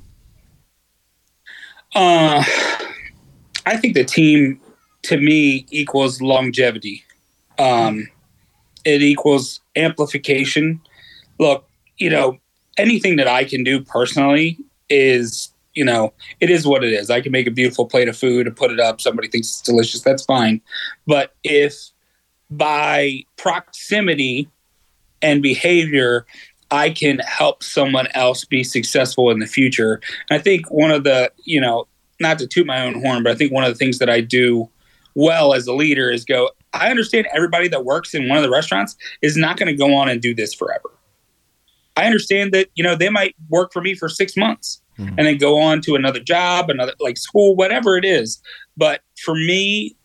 Uh, 1.95 2.45
I 3.64 3.76
think 3.76 3.95
the 3.95 4.05
team 4.05 4.61
to 5.03 5.16
me 5.16 5.66
equals 5.70 6.20
longevity. 6.20 7.05
Um, 7.59 8.09
it 8.84 9.03
equals 9.03 9.61
amplification. 9.76 10.80
Look, 11.39 11.68
you 11.97 12.11
know, 12.11 12.39
anything 12.76 13.16
that 13.16 13.28
I 13.28 13.45
can 13.45 13.64
do 13.64 13.80
personally 13.80 14.59
is, 14.91 15.51
you 15.76 15.84
know, 15.84 16.12
it 16.40 16.50
is 16.50 16.66
what 16.66 16.82
it 16.82 16.92
is. 16.92 17.10
I 17.10 17.20
can 17.20 17.30
make 17.30 17.46
a 17.46 17.50
beautiful 17.52 17.86
plate 17.86 18.08
of 18.08 18.16
food 18.16 18.46
and 18.46 18.56
put 18.56 18.72
it 18.72 18.80
up. 18.80 19.00
Somebody 19.00 19.28
thinks 19.28 19.48
it's 19.48 19.60
delicious. 19.60 20.00
That's 20.00 20.24
fine. 20.24 20.60
But 21.06 21.34
if 21.44 21.90
by 22.50 23.24
proximity 23.36 24.48
and 25.20 25.42
behavior, 25.42 26.26
I 26.70 26.90
can 26.90 27.18
help 27.18 27.62
someone 27.62 28.08
else 28.14 28.44
be 28.44 28.64
successful 28.64 29.30
in 29.30 29.38
the 29.38 29.46
future. 29.46 30.00
And 30.30 30.40
I 30.40 30.42
think 30.42 30.68
one 30.70 30.90
of 30.90 31.04
the, 31.04 31.30
you 31.44 31.60
know, 31.60 31.86
not 32.18 32.38
to 32.38 32.46
toot 32.46 32.66
my 32.66 32.80
own 32.80 33.00
horn, 33.02 33.22
but 33.22 33.32
I 33.32 33.34
think 33.34 33.52
one 33.52 33.64
of 33.64 33.68
the 33.70 33.78
things 33.78 33.98
that 33.98 34.08
I 34.08 34.22
do 34.22 34.68
well 35.14 35.52
as 35.52 35.66
a 35.66 35.74
leader 35.74 36.10
is 36.10 36.24
go, 36.24 36.50
I 36.72 36.90
understand 36.90 37.28
everybody 37.34 37.68
that 37.68 37.84
works 37.84 38.14
in 38.14 38.28
one 38.28 38.38
of 38.38 38.42
the 38.42 38.50
restaurants 38.50 38.96
is 39.20 39.36
not 39.36 39.58
going 39.58 39.68
to 39.68 39.76
go 39.76 39.94
on 39.94 40.08
and 40.08 40.22
do 40.22 40.34
this 40.34 40.54
forever. 40.54 40.90
I 41.96 42.06
understand 42.06 42.52
that, 42.52 42.68
you 42.74 42.82
know, 42.82 42.94
they 42.94 43.10
might 43.10 43.34
work 43.48 43.72
for 43.72 43.82
me 43.82 43.94
for 43.94 44.08
six 44.08 44.36
months 44.36 44.80
mm-hmm. 44.99 45.14
and 45.18 45.26
then 45.26 45.38
go 45.38 45.59
on 45.59 45.80
to 45.82 45.94
another 45.94 46.20
job, 46.20 46.70
another 46.70 46.92
like 47.01 47.16
school, 47.16 47.57
whatever 47.57 47.97
it 47.97 48.05
is. 48.05 48.40
But 48.76 49.01
for 49.24 49.34
me, 49.34 49.97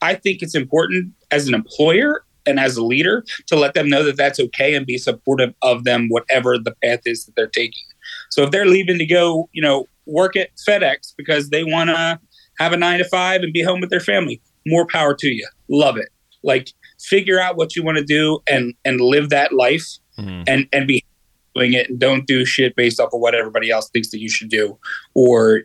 I 0.00 0.14
think 0.14 0.42
it's 0.42 0.54
important 0.54 1.12
as 1.30 1.48
an 1.48 1.54
employer 1.54 2.24
and 2.46 2.58
as 2.58 2.76
a 2.76 2.84
leader 2.84 3.24
to 3.46 3.56
let 3.56 3.74
them 3.74 3.88
know 3.88 4.02
that 4.04 4.16
that's 4.16 4.40
okay 4.40 4.74
and 4.74 4.86
be 4.86 4.98
supportive 4.98 5.54
of 5.62 5.84
them, 5.84 6.08
whatever 6.08 6.58
the 6.58 6.74
path 6.82 7.00
is 7.04 7.26
that 7.26 7.36
they're 7.36 7.46
taking. 7.46 7.82
So 8.30 8.42
if 8.42 8.50
they're 8.50 8.66
leaving 8.66 8.98
to 8.98 9.06
go, 9.06 9.48
you 9.52 9.60
know, 9.60 9.86
work 10.06 10.36
at 10.36 10.50
FedEx 10.56 11.14
because 11.16 11.50
they 11.50 11.64
want 11.64 11.90
to 11.90 12.18
have 12.58 12.72
a 12.72 12.76
nine 12.76 12.98
to 12.98 13.04
five 13.04 13.42
and 13.42 13.52
be 13.52 13.62
home 13.62 13.80
with 13.80 13.90
their 13.90 14.00
family, 14.00 14.40
more 14.66 14.86
power 14.86 15.14
to 15.14 15.28
you. 15.28 15.46
Love 15.68 15.96
it. 15.96 16.08
Like 16.42 16.72
figure 17.00 17.40
out 17.40 17.56
what 17.56 17.76
you 17.76 17.82
want 17.82 17.98
to 17.98 18.04
do 18.04 18.40
and 18.48 18.74
and 18.84 19.00
live 19.00 19.28
that 19.30 19.52
life 19.52 19.86
mm-hmm. 20.18 20.42
and 20.46 20.68
and 20.72 20.86
be 20.86 21.04
doing 21.54 21.72
it 21.72 21.88
and 21.88 21.98
don't 21.98 22.26
do 22.26 22.44
shit 22.44 22.76
based 22.76 23.00
off 23.00 23.12
of 23.12 23.20
what 23.20 23.34
everybody 23.34 23.70
else 23.70 23.88
thinks 23.90 24.10
that 24.10 24.20
you 24.20 24.28
should 24.28 24.48
do 24.48 24.78
or 25.14 25.62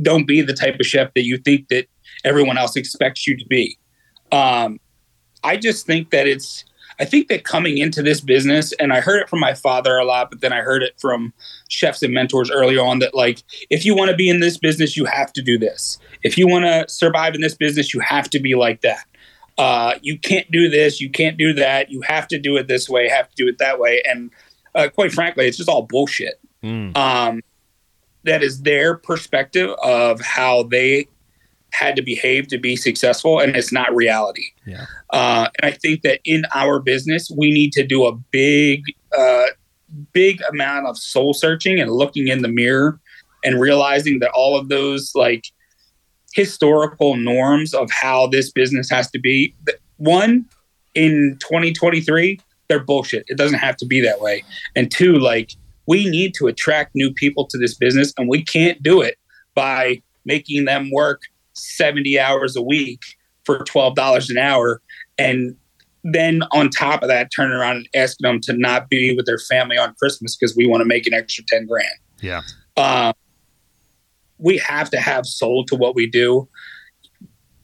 don't 0.00 0.26
be 0.26 0.42
the 0.42 0.54
type 0.54 0.78
of 0.80 0.86
chef 0.86 1.12
that 1.14 1.24
you 1.24 1.38
think 1.38 1.68
that 1.68 1.86
everyone 2.24 2.58
else 2.58 2.76
expects 2.76 3.26
you 3.26 3.36
to 3.36 3.46
be. 3.46 3.78
Um, 4.30 4.80
I 5.44 5.56
just 5.56 5.86
think 5.86 6.10
that 6.10 6.26
it's, 6.26 6.64
I 7.00 7.04
think 7.04 7.28
that 7.28 7.44
coming 7.44 7.78
into 7.78 8.02
this 8.02 8.20
business, 8.20 8.72
and 8.74 8.92
I 8.92 9.00
heard 9.00 9.20
it 9.20 9.28
from 9.28 9.40
my 9.40 9.54
father 9.54 9.96
a 9.96 10.04
lot, 10.04 10.30
but 10.30 10.40
then 10.40 10.52
I 10.52 10.60
heard 10.60 10.82
it 10.82 10.94
from 11.00 11.32
chefs 11.68 12.02
and 12.02 12.12
mentors 12.12 12.50
early 12.50 12.76
on 12.76 12.98
that, 13.00 13.14
like, 13.14 13.42
if 13.70 13.84
you 13.84 13.96
want 13.96 14.10
to 14.10 14.16
be 14.16 14.28
in 14.28 14.40
this 14.40 14.58
business, 14.58 14.96
you 14.96 15.04
have 15.06 15.32
to 15.32 15.42
do 15.42 15.58
this. 15.58 15.98
If 16.22 16.36
you 16.36 16.46
want 16.46 16.64
to 16.64 16.84
survive 16.92 17.34
in 17.34 17.40
this 17.40 17.54
business, 17.54 17.92
you 17.94 18.00
have 18.00 18.28
to 18.30 18.38
be 18.38 18.54
like 18.54 18.82
that. 18.82 19.04
Uh, 19.58 19.94
you 20.02 20.18
can't 20.18 20.50
do 20.50 20.68
this, 20.68 21.00
you 21.00 21.10
can't 21.10 21.36
do 21.36 21.52
that. 21.54 21.90
You 21.90 22.02
have 22.02 22.28
to 22.28 22.38
do 22.38 22.56
it 22.56 22.68
this 22.68 22.88
way, 22.88 23.08
have 23.08 23.28
to 23.28 23.34
do 23.36 23.48
it 23.48 23.58
that 23.58 23.78
way. 23.78 24.02
And 24.08 24.30
uh, 24.74 24.88
quite 24.88 25.12
frankly, 25.12 25.46
it's 25.46 25.56
just 25.56 25.68
all 25.68 25.82
bullshit. 25.82 26.40
Mm. 26.62 26.96
Um, 26.96 27.40
that 28.24 28.42
is 28.42 28.62
their 28.62 28.96
perspective 28.96 29.70
of 29.82 30.20
how 30.20 30.64
they 30.64 31.08
had 31.72 31.96
to 31.96 32.02
behave 32.02 32.48
to 32.48 32.58
be 32.58 32.76
successful, 32.76 33.40
and 33.40 33.56
it's 33.56 33.72
not 33.72 33.94
reality. 33.94 34.44
Yeah. 34.66 34.86
Uh, 35.10 35.48
and 35.60 35.72
I 35.72 35.76
think 35.76 36.02
that 36.02 36.20
in 36.24 36.44
our 36.54 36.78
business, 36.78 37.30
we 37.30 37.50
need 37.50 37.72
to 37.72 37.84
do 37.84 38.04
a 38.04 38.12
big, 38.30 38.84
uh, 39.16 39.46
big 40.12 40.40
amount 40.50 40.86
of 40.86 40.98
soul 40.98 41.32
searching 41.32 41.80
and 41.80 41.90
looking 41.90 42.28
in 42.28 42.42
the 42.42 42.48
mirror 42.48 43.00
and 43.44 43.60
realizing 43.60 44.20
that 44.20 44.30
all 44.32 44.56
of 44.56 44.68
those 44.68 45.12
like 45.14 45.46
historical 46.34 47.16
norms 47.16 47.74
of 47.74 47.90
how 47.90 48.26
this 48.26 48.52
business 48.52 48.88
has 48.90 49.10
to 49.10 49.18
be, 49.18 49.54
one 49.96 50.44
in 50.94 51.38
2023, 51.40 52.38
they're 52.72 52.82
bullshit. 52.82 53.24
It 53.28 53.36
doesn't 53.36 53.58
have 53.58 53.76
to 53.76 53.86
be 53.86 54.00
that 54.00 54.20
way. 54.22 54.42
And 54.74 54.90
two, 54.90 55.18
like 55.18 55.52
we 55.86 56.08
need 56.08 56.32
to 56.34 56.46
attract 56.46 56.92
new 56.94 57.12
people 57.12 57.46
to 57.48 57.58
this 57.58 57.74
business, 57.74 58.14
and 58.16 58.30
we 58.30 58.42
can't 58.42 58.82
do 58.82 59.02
it 59.02 59.18
by 59.54 60.02
making 60.24 60.64
them 60.64 60.90
work 60.90 61.20
70 61.52 62.18
hours 62.18 62.56
a 62.56 62.62
week 62.62 63.00
for 63.44 63.58
$12 63.58 64.30
an 64.30 64.38
hour. 64.38 64.80
And 65.18 65.54
then 66.02 66.42
on 66.52 66.70
top 66.70 67.02
of 67.02 67.08
that, 67.08 67.30
turn 67.34 67.52
around 67.52 67.76
and 67.76 67.88
ask 67.94 68.16
them 68.20 68.40
to 68.40 68.54
not 68.54 68.88
be 68.88 69.14
with 69.14 69.26
their 69.26 69.38
family 69.38 69.76
on 69.76 69.94
Christmas 69.98 70.34
because 70.34 70.56
we 70.56 70.66
want 70.66 70.80
to 70.80 70.86
make 70.86 71.06
an 71.06 71.12
extra 71.12 71.44
10 71.46 71.66
grand. 71.66 71.86
Yeah. 72.22 72.40
Um, 72.78 73.12
we 74.38 74.56
have 74.58 74.88
to 74.90 74.98
have 74.98 75.26
soul 75.26 75.66
to 75.66 75.76
what 75.76 75.94
we 75.94 76.06
do. 76.06 76.48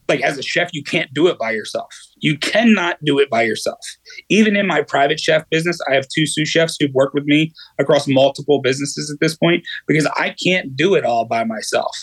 Like 0.09 0.21
as 0.21 0.37
a 0.37 0.41
chef, 0.41 0.71
you 0.73 0.83
can't 0.83 1.13
do 1.13 1.27
it 1.27 1.37
by 1.37 1.51
yourself. 1.51 1.87
You 2.17 2.37
cannot 2.37 2.97
do 3.05 3.19
it 3.19 3.29
by 3.29 3.43
yourself. 3.43 3.79
Even 4.27 4.55
in 4.55 4.67
my 4.67 4.81
private 4.81 5.19
chef 5.19 5.47
business, 5.49 5.79
I 5.89 5.93
have 5.93 6.07
two 6.13 6.25
sous 6.25 6.49
chefs 6.49 6.75
who've 6.79 6.93
worked 6.93 7.13
with 7.13 7.25
me 7.25 7.53
across 7.79 8.07
multiple 8.07 8.59
businesses 8.59 9.11
at 9.11 9.19
this 9.21 9.37
point 9.37 9.63
because 9.87 10.07
I 10.17 10.35
can't 10.43 10.75
do 10.75 10.95
it 10.95 11.05
all 11.05 11.25
by 11.25 11.43
myself. 11.43 11.95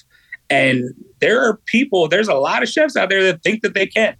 And 0.49 0.85
there 1.21 1.43
are 1.43 1.59
people, 1.67 2.09
there's 2.09 2.29
a 2.29 2.35
lot 2.35 2.63
of 2.63 2.69
chefs 2.69 2.97
out 2.97 3.11
there 3.11 3.25
that 3.25 3.43
think 3.43 3.63
that 3.63 3.75
they 3.75 3.87
can. 3.87 4.17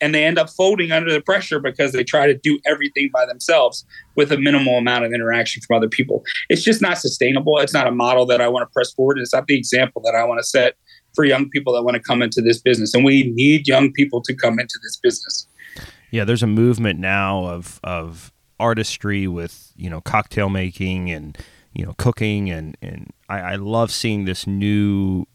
And 0.00 0.14
they 0.14 0.24
end 0.24 0.38
up 0.38 0.50
folding 0.50 0.92
under 0.92 1.10
the 1.10 1.22
pressure 1.22 1.58
because 1.58 1.92
they 1.92 2.04
try 2.04 2.26
to 2.26 2.34
do 2.36 2.58
everything 2.66 3.08
by 3.12 3.24
themselves 3.24 3.84
with 4.14 4.30
a 4.30 4.36
minimal 4.36 4.76
amount 4.76 5.06
of 5.06 5.12
interaction 5.12 5.62
from 5.66 5.78
other 5.78 5.88
people. 5.88 6.22
It's 6.50 6.62
just 6.62 6.82
not 6.82 6.98
sustainable. 6.98 7.58
It's 7.58 7.72
not 7.72 7.86
a 7.86 7.90
model 7.90 8.26
that 8.26 8.42
I 8.42 8.48
want 8.48 8.68
to 8.68 8.72
press 8.74 8.92
forward. 8.92 9.18
It's 9.18 9.32
not 9.32 9.46
the 9.46 9.56
example 9.56 10.02
that 10.04 10.14
I 10.14 10.24
want 10.24 10.38
to 10.38 10.44
set 10.44 10.74
for 11.16 11.24
young 11.24 11.48
people 11.50 11.72
that 11.74 11.82
want 11.82 11.96
to 11.96 12.02
come 12.02 12.22
into 12.22 12.40
this 12.40 12.60
business. 12.60 12.94
And 12.94 13.04
we 13.04 13.32
need 13.32 13.66
young 13.66 13.90
people 13.90 14.22
to 14.22 14.34
come 14.34 14.60
into 14.60 14.78
this 14.82 14.96
business. 14.96 15.48
Yeah, 16.12 16.24
there's 16.24 16.42
a 16.42 16.46
movement 16.46 17.00
now 17.00 17.46
of 17.46 17.80
of 17.82 18.32
artistry 18.60 19.26
with, 19.26 19.72
you 19.76 19.90
know, 19.90 20.00
cocktail 20.00 20.48
making 20.48 21.10
and 21.10 21.36
you 21.74 21.84
know 21.84 21.94
cooking 21.98 22.50
and 22.50 22.76
and 22.80 23.12
I, 23.28 23.40
I 23.40 23.54
love 23.56 23.90
seeing 23.90 24.24
this 24.24 24.46
new 24.46 25.26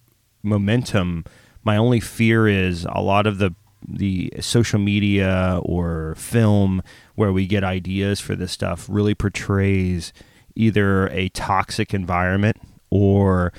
momentum. 0.43 1.25
My 1.63 1.75
only 1.75 1.99
fear 1.99 2.47
is 2.47 2.85
a 2.89 3.01
lot 3.01 3.27
of 3.27 3.39
the 3.39 3.53
the 3.87 4.31
social 4.39 4.79
media 4.79 5.59
or 5.63 6.15
film 6.15 6.83
where 7.15 7.33
we 7.33 7.47
get 7.47 7.63
ideas 7.63 8.19
for 8.19 8.35
this 8.35 8.51
stuff 8.51 8.85
really 8.87 9.15
portrays 9.15 10.13
either 10.55 11.07
a 11.09 11.29
toxic 11.29 11.93
environment 11.93 12.57
or 12.89 13.51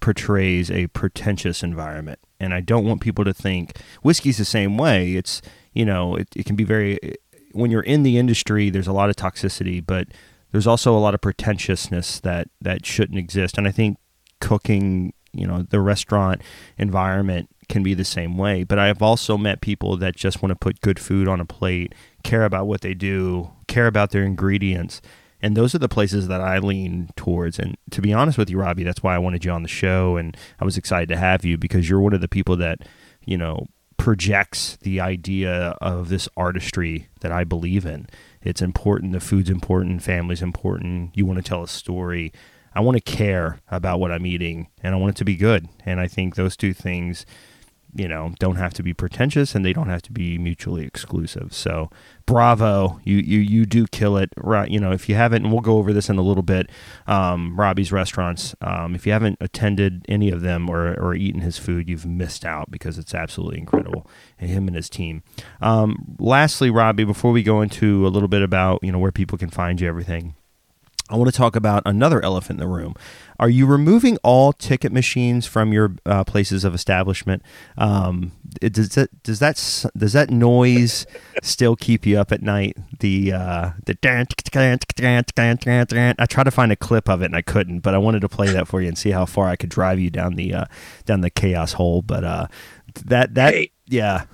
portrays 0.00 0.70
a 0.70 0.86
pretentious 0.88 1.62
environment. 1.62 2.18
And 2.38 2.54
I 2.54 2.60
don't 2.60 2.84
want 2.84 3.00
people 3.00 3.24
to 3.24 3.34
think 3.34 3.78
whiskey's 4.02 4.38
the 4.38 4.44
same 4.44 4.78
way. 4.78 5.14
It's, 5.14 5.42
you 5.72 5.84
know, 5.84 6.16
it, 6.16 6.28
it 6.34 6.46
can 6.46 6.56
be 6.56 6.64
very, 6.64 6.98
when 7.52 7.70
you're 7.70 7.82
in 7.82 8.02
the 8.02 8.18
industry, 8.18 8.70
there's 8.70 8.86
a 8.86 8.92
lot 8.92 9.10
of 9.10 9.16
toxicity, 9.16 9.84
but 9.84 10.08
there's 10.52 10.66
also 10.66 10.96
a 10.96 10.98
lot 10.98 11.14
of 11.14 11.20
pretentiousness 11.20 12.20
that 12.20 12.48
that 12.60 12.84
shouldn't 12.84 13.18
exist 13.18 13.58
and 13.58 13.66
i 13.66 13.70
think 13.70 13.98
cooking 14.40 15.12
you 15.32 15.46
know 15.46 15.62
the 15.62 15.80
restaurant 15.80 16.42
environment 16.78 17.48
can 17.68 17.82
be 17.82 17.94
the 17.94 18.04
same 18.04 18.36
way 18.36 18.64
but 18.64 18.78
i've 18.78 19.02
also 19.02 19.36
met 19.36 19.60
people 19.60 19.96
that 19.96 20.16
just 20.16 20.42
want 20.42 20.50
to 20.50 20.56
put 20.56 20.80
good 20.80 20.98
food 20.98 21.28
on 21.28 21.40
a 21.40 21.44
plate 21.44 21.94
care 22.24 22.44
about 22.44 22.66
what 22.66 22.80
they 22.80 22.94
do 22.94 23.50
care 23.68 23.86
about 23.86 24.10
their 24.10 24.24
ingredients 24.24 25.00
and 25.42 25.56
those 25.56 25.74
are 25.74 25.78
the 25.78 25.88
places 25.88 26.28
that 26.28 26.40
I 26.40 26.58
lean 26.58 27.10
towards. 27.16 27.58
And 27.58 27.76
to 27.90 28.02
be 28.02 28.12
honest 28.12 28.38
with 28.38 28.50
you, 28.50 28.58
Robbie, 28.58 28.84
that's 28.84 29.02
why 29.02 29.14
I 29.14 29.18
wanted 29.18 29.44
you 29.44 29.50
on 29.50 29.62
the 29.62 29.68
show, 29.68 30.16
and 30.16 30.36
I 30.60 30.64
was 30.64 30.76
excited 30.76 31.08
to 31.08 31.16
have 31.16 31.44
you 31.44 31.56
because 31.56 31.88
you're 31.88 32.00
one 32.00 32.12
of 32.12 32.20
the 32.20 32.28
people 32.28 32.56
that 32.56 32.80
you 33.24 33.36
know 33.36 33.66
projects 34.00 34.78
the 34.80 34.98
idea 34.98 35.76
of 35.82 36.08
this 36.08 36.26
artistry 36.36 37.08
that 37.20 37.30
I 37.30 37.44
believe 37.44 37.84
in. 37.84 38.08
It's 38.40 38.62
important. 38.62 39.12
The 39.12 39.20
food's 39.20 39.50
important. 39.50 40.02
Family's 40.02 40.40
important. 40.40 41.14
You 41.14 41.26
want 41.26 41.36
to 41.36 41.46
tell 41.46 41.62
a 41.62 41.68
story. 41.68 42.32
I 42.74 42.80
want 42.80 42.96
to 42.96 43.02
care 43.02 43.60
about 43.70 44.00
what 44.00 44.10
I'm 44.10 44.24
eating 44.24 44.68
and 44.82 44.94
I 44.94 44.98
want 44.98 45.10
it 45.10 45.18
to 45.18 45.24
be 45.26 45.36
good. 45.36 45.68
And 45.84 46.00
I 46.00 46.08
think 46.08 46.34
those 46.34 46.56
two 46.56 46.72
things 46.72 47.26
you 47.94 48.08
know 48.08 48.34
don't 48.38 48.56
have 48.56 48.74
to 48.74 48.82
be 48.82 48.94
pretentious 48.94 49.54
and 49.54 49.64
they 49.64 49.72
don't 49.72 49.88
have 49.88 50.02
to 50.02 50.12
be 50.12 50.38
mutually 50.38 50.84
exclusive. 50.84 51.52
So 51.52 51.90
bravo. 52.26 53.00
You 53.04 53.16
you 53.16 53.38
you 53.40 53.66
do 53.66 53.86
kill 53.86 54.16
it. 54.16 54.30
Right 54.36 54.70
you 54.70 54.80
know 54.80 54.92
if 54.92 55.08
you 55.08 55.14
haven't 55.14 55.44
and 55.44 55.52
we'll 55.52 55.60
go 55.60 55.78
over 55.78 55.92
this 55.92 56.08
in 56.08 56.18
a 56.18 56.22
little 56.22 56.42
bit 56.42 56.70
um, 57.06 57.58
robbie's 57.58 57.92
restaurants 57.92 58.54
um, 58.60 58.94
if 58.94 59.06
you 59.06 59.12
haven't 59.12 59.38
attended 59.40 60.04
any 60.08 60.30
of 60.30 60.40
them 60.40 60.68
or, 60.68 60.94
or 61.00 61.14
eaten 61.14 61.40
his 61.40 61.58
food 61.58 61.88
you've 61.88 62.06
missed 62.06 62.44
out 62.44 62.70
because 62.70 62.98
it's 62.98 63.14
absolutely 63.14 63.58
incredible 63.58 64.06
and 64.38 64.50
him 64.50 64.66
and 64.66 64.76
his 64.76 64.88
team. 64.88 65.22
Um, 65.60 66.16
lastly 66.18 66.70
robbie 66.70 67.04
before 67.04 67.32
we 67.32 67.42
go 67.42 67.60
into 67.60 68.06
a 68.06 68.08
little 68.10 68.28
bit 68.28 68.42
about 68.42 68.82
you 68.82 68.92
know 68.92 68.98
where 68.98 69.12
people 69.12 69.38
can 69.38 69.50
find 69.50 69.80
you 69.80 69.88
everything 69.88 70.34
I 71.10 71.16
want 71.16 71.30
to 71.30 71.36
talk 71.36 71.56
about 71.56 71.82
another 71.84 72.24
elephant 72.24 72.60
in 72.60 72.66
the 72.66 72.72
room. 72.72 72.94
Are 73.38 73.48
you 73.48 73.66
removing 73.66 74.16
all 74.22 74.52
ticket 74.52 74.92
machines 74.92 75.46
from 75.46 75.72
your 75.72 75.96
uh, 76.06 76.24
places 76.24 76.62
of 76.62 76.74
establishment? 76.74 77.42
Um, 77.76 78.32
does 78.60 78.90
that 78.90 79.22
does 79.22 79.40
that 79.40 79.86
does 79.96 80.12
that 80.12 80.30
noise 80.30 81.06
still 81.42 81.74
keep 81.74 82.06
you 82.06 82.18
up 82.18 82.32
at 82.32 82.42
night? 82.42 82.76
The 83.00 83.32
uh, 83.32 83.70
the 83.84 83.96
I 86.18 86.26
tried 86.26 86.44
to 86.44 86.50
find 86.50 86.70
a 86.70 86.76
clip 86.76 87.08
of 87.08 87.22
it 87.22 87.26
and 87.26 87.36
I 87.36 87.42
couldn't, 87.42 87.80
but 87.80 87.94
I 87.94 87.98
wanted 87.98 88.20
to 88.20 88.28
play 88.28 88.48
that 88.48 88.68
for 88.68 88.80
you 88.80 88.88
and 88.88 88.96
see 88.96 89.10
how 89.10 89.26
far 89.26 89.48
I 89.48 89.56
could 89.56 89.70
drive 89.70 89.98
you 89.98 90.10
down 90.10 90.36
the 90.36 90.54
uh, 90.54 90.64
down 91.06 91.22
the 91.22 91.30
chaos 91.30 91.72
hole. 91.72 92.02
But 92.02 92.24
uh, 92.24 92.46
that 93.06 93.34
that 93.34 93.54
Hey. 93.54 93.72
yeah 93.86 94.26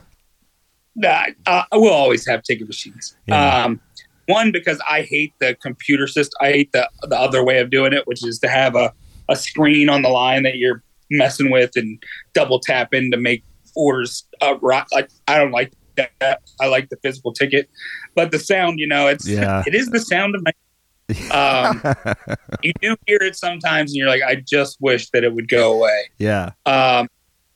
Nah, 0.97 1.27
uh, 1.45 1.64
we'll 1.72 1.93
always 1.93 2.27
have 2.27 2.43
ticket 2.43 2.66
machines. 2.66 3.16
Yeah. 3.27 3.64
Um, 3.64 3.81
one 4.27 4.53
because 4.53 4.81
I 4.89 5.03
hate 5.03 5.33
the 5.39 5.55
computer 5.57 6.07
system. 6.07 6.37
I 6.41 6.51
hate 6.53 6.72
the 6.72 6.89
the 7.03 7.18
other 7.18 7.45
way 7.45 7.59
of 7.59 7.70
doing 7.70 7.93
it, 7.93 8.07
which 8.07 8.24
is 8.27 8.39
to 8.41 8.49
have 8.49 8.74
a, 8.77 8.93
a 9.29 9.37
screen 9.37 9.89
on 9.89 10.03
the 10.03 10.09
line 10.09 10.43
that 10.45 10.57
you're 10.57 10.83
messing 11.11 11.51
with 11.51 11.70
and 11.77 12.03
double 12.35 12.59
tap 12.61 12.93
in 12.95 13.11
to 13.12 13.16
make 13.16 13.45
orders. 13.74 14.24
Uh, 14.41 14.55
ri- 14.61 14.83
like 14.93 15.11
I 15.29 15.39
don't 15.39 15.53
like 15.53 15.72
that. 15.97 16.41
I 16.61 16.66
like 16.66 16.89
the 16.91 16.97
physical 17.03 17.33
ticket, 17.33 17.70
but 18.14 18.31
the 18.31 18.39
sound, 18.39 18.79
you 18.81 18.87
know, 18.87 19.07
it's 19.07 19.27
Yeah. 19.27 19.62
it 19.66 19.74
is 19.74 19.89
the 19.89 20.01
sound 20.01 20.35
of 20.35 20.43
my. 20.45 20.53
Um, 21.31 21.81
you 22.62 22.72
do 22.83 22.97
hear 23.07 23.18
it 23.22 23.37
sometimes, 23.37 23.93
and 23.93 23.97
you're 23.97 24.09
like, 24.09 24.22
I 24.22 24.35
just 24.37 24.77
wish 24.81 25.09
that 25.11 25.22
it 25.24 25.33
would 25.33 25.49
go 25.49 25.72
away. 25.72 26.11
yeah 26.18 26.51
Um, 26.66 27.09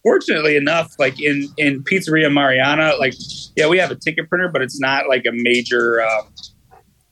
fortunately 0.05 0.57
enough, 0.57 0.95
like 1.01 1.21
in 1.21 1.49
in 1.59 1.83
Pizzeria 1.83 2.33
Mariana, 2.33 2.95
like 3.01 3.15
yeah, 3.57 3.67
we 3.67 3.77
have 3.79 3.91
a 3.91 3.97
ticket 3.97 4.29
printer, 4.29 4.49
but 4.49 4.63
it's 4.63 4.79
not 4.81 5.09
like 5.09 5.27
a 5.27 5.33
major. 5.33 6.01
Um, 6.03 6.29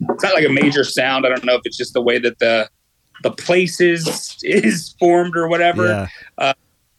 it's 0.00 0.22
not 0.22 0.34
like 0.34 0.46
a 0.46 0.52
major 0.52 0.84
sound. 0.84 1.26
I 1.26 1.28
don't 1.28 1.44
know 1.44 1.54
if 1.54 1.62
it's 1.64 1.76
just 1.76 1.92
the 1.94 2.02
way 2.02 2.18
that 2.18 2.38
the 2.38 2.68
the 3.22 3.30
place 3.30 3.80
is 3.80 4.38
is 4.42 4.94
formed 4.98 5.36
or 5.36 5.48
whatever. 5.48 5.86
yeah 6.38 6.52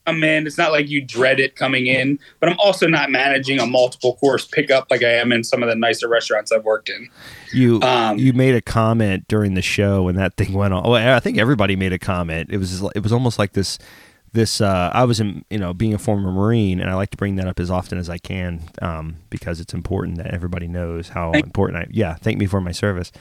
Come 0.09 0.23
in, 0.23 0.47
it's 0.47 0.57
not 0.57 0.71
like 0.71 0.89
you 0.89 1.05
dread 1.05 1.39
it 1.39 1.55
coming 1.55 1.85
in, 1.85 2.17
but 2.39 2.49
I'm 2.49 2.57
also 2.57 2.87
not 2.87 3.11
managing 3.11 3.59
a 3.59 3.67
multiple 3.67 4.15
course 4.15 4.43
pickup 4.43 4.87
like 4.89 5.03
I 5.03 5.13
am 5.13 5.31
in 5.31 5.43
some 5.43 5.61
of 5.61 5.69
the 5.69 5.75
nicer 5.75 6.07
restaurants 6.07 6.51
I've 6.51 6.63
worked 6.63 6.89
in. 6.89 7.07
you 7.53 7.79
Um, 7.83 8.17
you 8.17 8.33
made 8.33 8.55
a 8.55 8.61
comment 8.61 9.27
during 9.27 9.53
the 9.53 9.61
show 9.61 10.03
when 10.03 10.15
that 10.15 10.35
thing 10.35 10.53
went 10.53 10.73
on. 10.73 10.81
Well, 10.89 10.95
I 10.95 11.19
think 11.19 11.37
everybody 11.37 11.75
made 11.75 11.93
a 11.93 11.99
comment. 11.99 12.49
It 12.51 12.57
was 12.57 12.81
it 12.95 13.03
was 13.03 13.13
almost 13.13 13.37
like 13.37 13.53
this 13.53 13.77
this 14.33 14.61
uh, 14.61 14.91
I 14.93 15.03
was 15.05 15.19
in 15.19 15.43
you 15.49 15.57
know 15.57 15.73
being 15.73 15.93
a 15.93 15.97
former 15.97 16.31
Marine, 16.31 16.79
and 16.79 16.89
I 16.89 16.95
like 16.95 17.11
to 17.11 17.17
bring 17.17 17.35
that 17.35 17.47
up 17.47 17.59
as 17.59 17.71
often 17.71 17.97
as 17.97 18.09
I 18.09 18.17
can 18.17 18.61
um, 18.81 19.17
because 19.29 19.59
it's 19.59 19.73
important 19.73 20.17
that 20.17 20.27
everybody 20.27 20.67
knows 20.67 21.09
how 21.09 21.31
Thank- 21.31 21.45
important 21.45 21.79
I. 21.79 21.87
Yeah, 21.89 22.15
thank 22.15 22.37
me 22.37 22.45
for 22.45 22.61
my 22.61 22.71
service. 22.71 23.11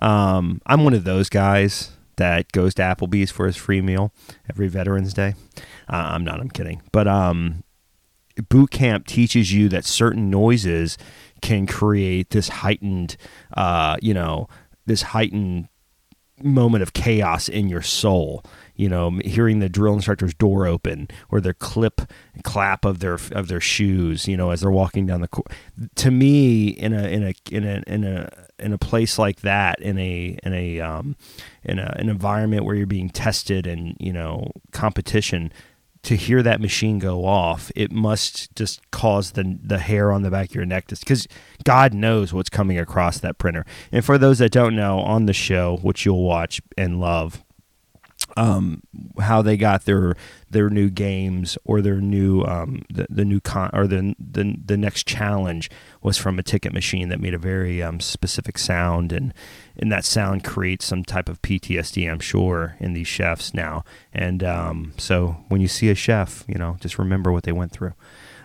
Um, 0.00 0.60
I'm 0.66 0.84
one 0.84 0.94
of 0.94 1.04
those 1.04 1.28
guys 1.28 1.92
that 2.16 2.52
goes 2.52 2.74
to 2.74 2.82
Applebee's 2.82 3.30
for 3.30 3.46
his 3.46 3.56
free 3.56 3.80
meal 3.80 4.12
every 4.48 4.68
Veterans 4.68 5.12
Day. 5.14 5.34
Uh, 5.88 6.10
I'm 6.12 6.24
not. 6.24 6.40
I'm 6.40 6.50
kidding. 6.50 6.82
But 6.92 7.08
um, 7.08 7.64
boot 8.48 8.70
camp 8.70 9.06
teaches 9.06 9.52
you 9.52 9.68
that 9.68 9.84
certain 9.84 10.30
noises 10.30 10.96
can 11.42 11.66
create 11.66 12.30
this 12.30 12.48
heightened, 12.48 13.16
uh, 13.56 13.96
you 14.00 14.14
know, 14.14 14.48
this 14.86 15.02
heightened 15.02 15.68
moment 16.42 16.82
of 16.82 16.92
chaos 16.92 17.48
in 17.48 17.68
your 17.68 17.82
soul. 17.82 18.44
You 18.76 18.88
know, 18.88 19.18
hearing 19.24 19.60
the 19.60 19.68
drill 19.68 19.94
instructor's 19.94 20.34
door 20.34 20.66
open 20.66 21.08
or 21.30 21.40
their 21.40 21.54
clip 21.54 22.02
clap 22.42 22.84
of 22.84 22.98
their 23.00 23.18
of 23.32 23.48
their 23.48 23.60
shoes. 23.60 24.26
You 24.26 24.36
know, 24.36 24.50
as 24.50 24.62
they're 24.62 24.70
walking 24.70 25.06
down 25.06 25.20
the 25.20 25.28
court. 25.28 25.52
To 25.96 26.10
me, 26.10 26.68
in 26.68 26.92
a 26.92 27.04
in 27.04 27.22
a 27.24 27.34
in 27.50 27.64
a 27.64 27.82
in 27.86 28.04
a 28.04 28.28
in 28.58 28.72
a 28.72 28.78
place 28.78 29.18
like 29.18 29.40
that, 29.40 29.80
in 29.80 29.98
a 29.98 30.38
in 30.42 30.52
a 30.52 30.80
um, 30.80 31.16
in 31.62 31.78
a, 31.78 31.94
an 31.98 32.08
environment 32.08 32.64
where 32.64 32.74
you're 32.74 32.86
being 32.86 33.10
tested 33.10 33.66
and 33.66 33.96
you 33.98 34.12
know 34.12 34.50
competition, 34.72 35.52
to 36.04 36.16
hear 36.16 36.42
that 36.42 36.60
machine 36.60 36.98
go 36.98 37.24
off, 37.24 37.72
it 37.74 37.90
must 37.90 38.54
just 38.54 38.88
cause 38.90 39.32
the 39.32 39.58
the 39.62 39.78
hair 39.78 40.12
on 40.12 40.22
the 40.22 40.30
back 40.30 40.50
of 40.50 40.54
your 40.54 40.66
neck 40.66 40.86
to 40.88 40.96
because 40.96 41.26
God 41.64 41.94
knows 41.94 42.32
what's 42.32 42.50
coming 42.50 42.78
across 42.78 43.18
that 43.20 43.38
printer. 43.38 43.64
And 43.90 44.04
for 44.04 44.18
those 44.18 44.38
that 44.38 44.52
don't 44.52 44.76
know, 44.76 45.00
on 45.00 45.26
the 45.26 45.32
show, 45.32 45.78
which 45.82 46.04
you'll 46.04 46.22
watch 46.22 46.60
and 46.76 47.00
love, 47.00 47.42
um, 48.36 48.82
how 49.20 49.42
they 49.42 49.56
got 49.56 49.84
their 49.84 50.16
their 50.50 50.70
new 50.70 50.88
games 50.90 51.56
or 51.64 51.80
their 51.80 52.00
new 52.00 52.42
um, 52.42 52.82
the, 52.90 53.06
the 53.08 53.24
new 53.24 53.40
con 53.40 53.70
or 53.72 53.86
the, 53.86 54.14
the 54.18 54.56
the 54.64 54.76
next 54.76 55.06
challenge 55.06 55.70
was 56.02 56.18
from 56.18 56.38
a 56.38 56.42
ticket 56.42 56.72
machine 56.72 57.08
that 57.08 57.20
made 57.20 57.34
a 57.34 57.38
very 57.38 57.82
um, 57.82 58.00
specific 58.00 58.58
sound. 58.58 59.12
And 59.12 59.32
and 59.76 59.90
that 59.92 60.04
sound 60.04 60.44
creates 60.44 60.84
some 60.84 61.04
type 61.04 61.28
of 61.28 61.42
PTSD 61.42 62.10
I'm 62.10 62.20
sure 62.20 62.76
in 62.80 62.92
these 62.92 63.08
chefs 63.08 63.54
now. 63.54 63.84
And 64.12 64.42
um, 64.42 64.92
so 64.96 65.36
when 65.48 65.60
you 65.60 65.68
see 65.68 65.90
a 65.90 65.94
chef 65.94 66.44
you 66.48 66.56
know 66.56 66.76
just 66.80 66.98
remember 66.98 67.32
what 67.32 67.44
they 67.44 67.52
went 67.52 67.72
through 67.72 67.94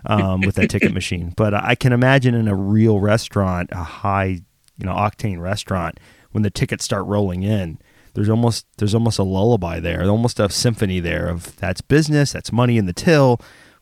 um, 0.06 0.42
with 0.42 0.56
that 0.56 0.70
ticket 0.70 0.94
machine. 0.94 1.34
But 1.36 1.54
I 1.54 1.76
can 1.76 1.94
imagine 1.94 2.36
in 2.36 2.48
a 2.48 2.56
real 2.56 3.00
restaurant 3.00 3.70
a 3.72 3.84
high 3.84 4.42
you 4.78 4.86
know 4.86 4.94
octane 4.94 5.40
restaurant 5.40 6.00
when 6.32 6.44
the 6.44 6.52
tickets 6.52 6.86
start 6.86 7.06
rolling 7.06 7.44
in 7.44 7.80
there's 8.20 8.28
almost 8.30 8.66
there's 8.80 8.94
almost 8.94 9.18
a 9.18 9.24
lullaby 9.24 9.80
there, 9.80 10.04
almost 10.10 10.42
a 10.42 10.50
symphony 10.50 11.00
there 11.00 11.30
of 11.30 11.56
that's 11.56 11.80
business, 11.80 12.34
that's 12.34 12.52
money 12.52 12.76
in 12.78 12.86
the 12.86 12.92
till, 12.92 13.40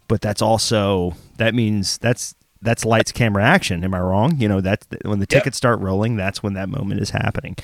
but 0.07 0.21
that's 0.21 0.43
also 0.43 1.15
that 1.37 1.55
means 1.55 1.97
that's 1.97 2.35
that's 2.61 2.85
lights, 2.85 3.11
camera, 3.11 3.43
action. 3.43 3.83
Am 3.83 3.95
I 3.95 3.99
wrong? 3.99 4.37
You 4.39 4.47
know 4.47 4.61
that's 4.61 4.85
when 5.03 5.17
the 5.17 5.25
Yeah. 5.27 5.39
tickets 5.39 5.57
start 5.57 5.79
rolling, 5.79 6.17
that's 6.17 6.43
when 6.43 6.53
that 6.53 6.69
moment 6.69 7.01
is 7.01 7.09
happening, 7.09 7.55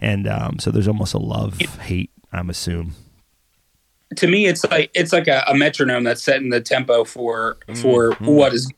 and 0.00 0.28
um, 0.28 0.60
so 0.60 0.70
there's 0.70 0.86
almost 0.86 1.14
a 1.14 1.18
love 1.18 1.58
hate. 1.80 2.12
I'm 2.32 2.48
assume. 2.48 2.94
to 4.14 4.28
me 4.28 4.46
it's 4.46 4.64
like 4.70 4.92
it's 4.94 5.12
like 5.12 5.26
a, 5.26 5.42
a 5.48 5.54
metronome 5.56 6.04
that's 6.04 6.22
setting 6.22 6.50
the 6.50 6.60
tempo 6.60 7.02
for 7.02 7.58
for 7.74 8.12
Mhm. 8.12 8.26
what 8.36 8.52
is 8.54 8.72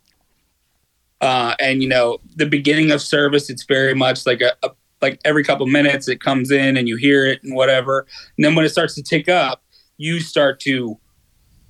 uh 1.21 1.55
and 1.61 1.83
you 1.83 1.89
know 1.89 2.19
the 2.37 2.47
beginning 2.47 2.91
of 2.91 3.01
service 3.03 3.49
it's 3.51 3.65
very 3.65 3.95
much 3.95 4.25
like 4.27 4.41
a, 4.41 4.53
a 4.63 4.71
like 5.03 5.21
every 5.25 5.45
couple 5.45 5.67
minutes 5.67 6.09
it 6.09 6.21
comes 6.21 6.51
in 6.51 6.77
and 6.77 6.89
you 6.89 6.97
hear 6.97 7.27
it 7.27 7.43
and 7.43 7.55
whatever. 7.55 8.07
And 8.37 8.45
then 8.45 8.55
when 8.55 8.65
it 8.65 8.71
starts 8.71 8.95
to 8.95 9.03
tick 9.03 9.29
up 9.29 9.63
you 9.99 10.21
start 10.21 10.59
to 10.61 10.99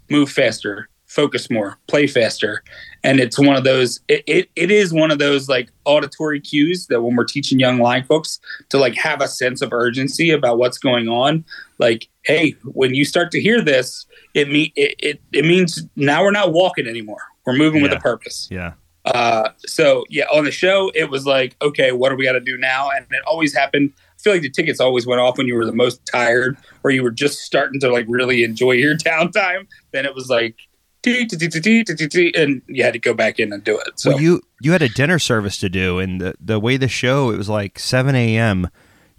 move 0.09 0.30
faster 0.30 0.89
focus 1.12 1.51
more 1.51 1.78
play 1.89 2.07
faster. 2.07 2.64
And 3.05 3.20
it's 3.20 3.39
one 3.39 3.55
of 3.55 3.64
those 3.64 4.01
it, 4.09 4.24
it, 4.26 4.49
it 4.57 4.70
is 4.70 4.95
one 4.95 5.11
of 5.11 5.18
those 5.18 5.49
like 5.49 5.70
auditory 5.85 6.41
cues 6.41 6.87
that 6.87 7.03
when 7.03 7.16
we're 7.16 7.24
teaching 7.24 7.61
young 7.61 7.78
line 7.78 8.05
folks 8.05 8.41
to 8.70 8.78
like 8.78 8.95
have 8.95 9.20
a 9.20 9.28
sense 9.28 9.61
of 9.61 9.72
urgency 9.72 10.30
about 10.30 10.57
what's 10.57 10.78
going 10.78 11.09
on 11.09 11.45
like 11.78 12.09
hey 12.24 12.53
when 12.64 12.95
you 12.95 13.05
start 13.05 13.30
to 13.33 13.41
hear 13.41 13.61
this 13.61 14.07
it 14.35 14.49
mean 14.49 14.72
it, 14.74 14.95
it, 14.99 15.22
it 15.33 15.45
means 15.45 15.85
now 15.97 16.22
we're 16.22 16.30
not 16.30 16.53
walking 16.53 16.87
anymore. 16.87 17.22
We're 17.45 17.57
moving 17.57 17.83
with 17.83 17.93
a 17.93 17.99
purpose. 17.99 18.49
Yeah. 18.51 18.74
Uh, 19.05 19.50
so 19.66 20.05
yeah, 20.09 20.24
on 20.32 20.44
the 20.44 20.50
show, 20.50 20.90
it 20.94 21.11
was 21.11 21.26
like, 21.26 21.57
okay, 21.61 21.92
what 21.92 22.11
do 22.11 22.16
we 22.16 22.24
got 22.24 22.32
to 22.32 22.40
do 22.40 22.57
now? 22.57 22.90
And 22.90 23.07
it 23.11 23.22
always 23.26 23.55
happened. 23.55 23.92
I 23.98 24.22
feel 24.22 24.32
like 24.32 24.42
the 24.42 24.50
tickets 24.50 24.80
always 24.80 25.07
went 25.07 25.20
off 25.20 25.38
when 25.38 25.48
you 25.48 25.57
were 25.57 25.66
the 25.66 25.72
most 25.72 26.05
tired 26.07 26.57
or 26.84 26.90
you 26.90 27.03
were 27.03 27.11
just 27.11 27.40
starting 27.40 27.80
to 27.80 27.90
like 27.90 28.07
really 28.09 28.44
enjoy 28.44 28.72
your 28.72 28.96
downtime. 28.96 29.66
Then 29.92 30.07
it 30.07 30.14
was 30.14 30.28
like, 30.28 30.57
and 31.05 32.62
you 32.68 32.84
had 32.84 32.92
to 32.92 32.98
go 33.00 33.12
back 33.12 33.40
in 33.40 33.53
and 33.53 33.64
do 33.64 33.76
it. 33.76 33.98
So 33.98 34.18
you 34.18 34.40
you 34.61 34.70
had 34.70 34.82
a 34.82 34.88
dinner 34.88 35.18
service 35.18 35.59
to 35.59 35.68
do, 35.68 35.98
and 35.98 36.20
the 36.20 36.34
the 36.40 36.61
way 36.61 36.76
the 36.76 36.86
show 36.86 37.30
it 37.30 37.36
was 37.36 37.48
like 37.48 37.80
seven 37.80 38.14
a.m. 38.14 38.68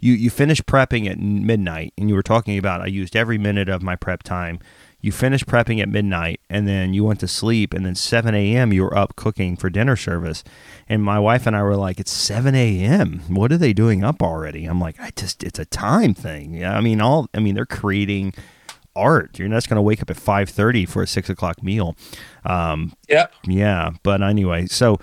You 0.00 0.14
you 0.14 0.30
finished 0.30 0.64
prepping 0.64 1.10
at 1.10 1.18
midnight, 1.18 1.92
and 1.98 2.08
you 2.08 2.14
were 2.14 2.22
talking 2.22 2.56
about 2.56 2.80
I 2.80 2.86
used 2.86 3.14
every 3.14 3.36
minute 3.36 3.68
of 3.68 3.82
my 3.82 3.96
prep 3.96 4.22
time. 4.22 4.60
You 5.04 5.12
finished 5.12 5.44
prepping 5.44 5.82
at 5.82 5.88
midnight, 5.90 6.40
and 6.48 6.66
then 6.66 6.94
you 6.94 7.04
went 7.04 7.20
to 7.20 7.28
sleep, 7.28 7.74
and 7.74 7.84
then 7.84 7.94
7 7.94 8.34
a.m. 8.34 8.72
you 8.72 8.84
were 8.84 8.96
up 8.96 9.16
cooking 9.16 9.54
for 9.54 9.68
dinner 9.68 9.96
service. 9.96 10.42
And 10.88 11.02
my 11.02 11.18
wife 11.18 11.46
and 11.46 11.54
I 11.54 11.62
were 11.62 11.76
like, 11.76 12.00
"It's 12.00 12.10
7 12.10 12.54
a.m. 12.54 13.20
What 13.28 13.52
are 13.52 13.58
they 13.58 13.74
doing 13.74 14.02
up 14.02 14.22
already?" 14.22 14.64
I'm 14.64 14.80
like, 14.80 14.98
"I 14.98 15.10
just 15.14 15.44
it's 15.44 15.58
a 15.58 15.66
time 15.66 16.14
thing." 16.14 16.54
Yeah, 16.54 16.74
I 16.74 16.80
mean 16.80 17.02
all 17.02 17.28
I 17.34 17.40
mean 17.40 17.54
they're 17.54 17.66
creating 17.66 18.32
art. 18.96 19.38
You're 19.38 19.48
not 19.48 19.56
just 19.56 19.68
going 19.68 19.76
to 19.76 19.82
wake 19.82 20.00
up 20.00 20.08
at 20.08 20.16
5:30 20.16 20.88
for 20.88 21.02
a 21.02 21.06
six 21.06 21.28
o'clock 21.28 21.62
meal. 21.62 21.96
Um, 22.46 22.94
yeah 23.06 23.26
yeah, 23.46 23.90
but 24.04 24.22
anyway, 24.22 24.64
so 24.68 24.98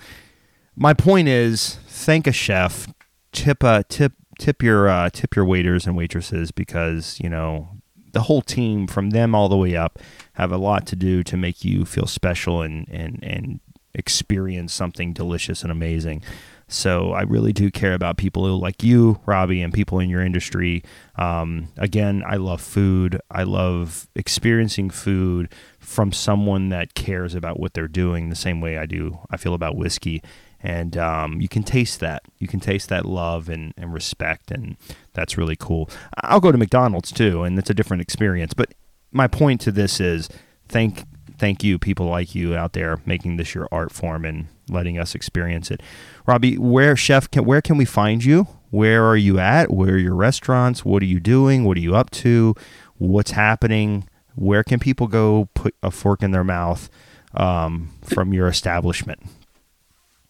my 0.74 0.94
point 0.94 1.28
is, 1.28 1.78
thank 1.86 2.26
a 2.26 2.32
chef, 2.32 2.92
tip 3.30 3.62
uh, 3.62 3.84
tip 3.88 4.14
tip 4.36 4.64
your 4.64 4.88
uh, 4.88 5.10
tip 5.10 5.36
your 5.36 5.44
waiters 5.44 5.86
and 5.86 5.96
waitresses 5.96 6.50
because 6.50 7.20
you 7.22 7.28
know 7.28 7.68
the 8.12 8.22
whole 8.22 8.42
team, 8.42 8.86
from 8.86 9.10
them 9.10 9.34
all 9.34 9.48
the 9.48 9.56
way 9.56 9.76
up, 9.76 9.98
have 10.34 10.52
a 10.52 10.56
lot 10.58 10.86
to 10.86 10.96
do 10.96 11.22
to 11.24 11.36
make 11.36 11.64
you 11.64 11.84
feel 11.84 12.06
special 12.06 12.62
and 12.62 12.88
and 12.88 13.22
and 13.22 13.60
experience 13.94 14.72
something 14.72 15.12
delicious 15.12 15.62
and 15.62 15.70
amazing. 15.70 16.22
So 16.68 17.12
I 17.12 17.22
really 17.22 17.52
do 17.52 17.70
care 17.70 17.92
about 17.92 18.16
people 18.16 18.58
like 18.58 18.82
you, 18.82 19.20
Robbie, 19.26 19.60
and 19.60 19.74
people 19.74 19.98
in 19.98 20.08
your 20.08 20.22
industry. 20.22 20.82
Um, 21.16 21.68
again, 21.76 22.22
I 22.26 22.36
love 22.36 22.62
food. 22.62 23.20
I 23.30 23.42
love 23.42 24.08
experiencing 24.14 24.88
food 24.88 25.52
from 25.78 26.12
someone 26.12 26.70
that 26.70 26.94
cares 26.94 27.34
about 27.34 27.60
what 27.60 27.74
they're 27.74 27.88
doing 27.88 28.30
the 28.30 28.36
same 28.36 28.62
way 28.62 28.78
I 28.78 28.86
do. 28.86 29.18
I 29.30 29.36
feel 29.36 29.52
about 29.52 29.76
whiskey. 29.76 30.22
And 30.62 30.96
um, 30.96 31.40
you 31.40 31.48
can 31.48 31.62
taste 31.64 32.00
that. 32.00 32.22
You 32.38 32.46
can 32.46 32.60
taste 32.60 32.88
that 32.88 33.04
love 33.04 33.48
and, 33.48 33.74
and 33.76 33.92
respect, 33.92 34.50
and 34.50 34.76
that's 35.12 35.36
really 35.36 35.56
cool. 35.56 35.90
I'll 36.22 36.40
go 36.40 36.52
to 36.52 36.58
McDonald's 36.58 37.10
too, 37.10 37.42
and 37.42 37.58
it's 37.58 37.70
a 37.70 37.74
different 37.74 38.00
experience. 38.00 38.54
But 38.54 38.72
my 39.10 39.26
point 39.26 39.60
to 39.62 39.72
this 39.72 40.00
is 40.00 40.28
thank 40.68 41.04
thank 41.38 41.64
you, 41.64 41.78
people 41.78 42.06
like 42.06 42.36
you 42.36 42.54
out 42.54 42.72
there 42.72 43.00
making 43.04 43.36
this 43.36 43.54
your 43.54 43.66
art 43.72 43.90
form 43.90 44.24
and 44.24 44.46
letting 44.68 44.98
us 44.98 45.14
experience 45.14 45.72
it. 45.72 45.82
Robbie, 46.26 46.56
where 46.56 46.94
chef 46.94 47.28
can 47.30 47.44
where 47.44 47.60
can 47.60 47.76
we 47.76 47.84
find 47.84 48.24
you? 48.24 48.46
Where 48.70 49.04
are 49.04 49.16
you 49.16 49.38
at? 49.38 49.70
Where 49.70 49.94
are 49.94 49.98
your 49.98 50.14
restaurants? 50.14 50.84
What 50.84 51.02
are 51.02 51.06
you 51.06 51.20
doing? 51.20 51.64
What 51.64 51.76
are 51.76 51.80
you 51.80 51.96
up 51.96 52.10
to? 52.10 52.54
What's 52.96 53.32
happening? 53.32 54.08
Where 54.34 54.62
can 54.62 54.78
people 54.78 55.08
go 55.08 55.48
put 55.54 55.74
a 55.82 55.90
fork 55.90 56.22
in 56.22 56.30
their 56.30 56.44
mouth 56.44 56.88
um, 57.34 57.90
from 58.02 58.32
your 58.32 58.46
establishment? 58.46 59.20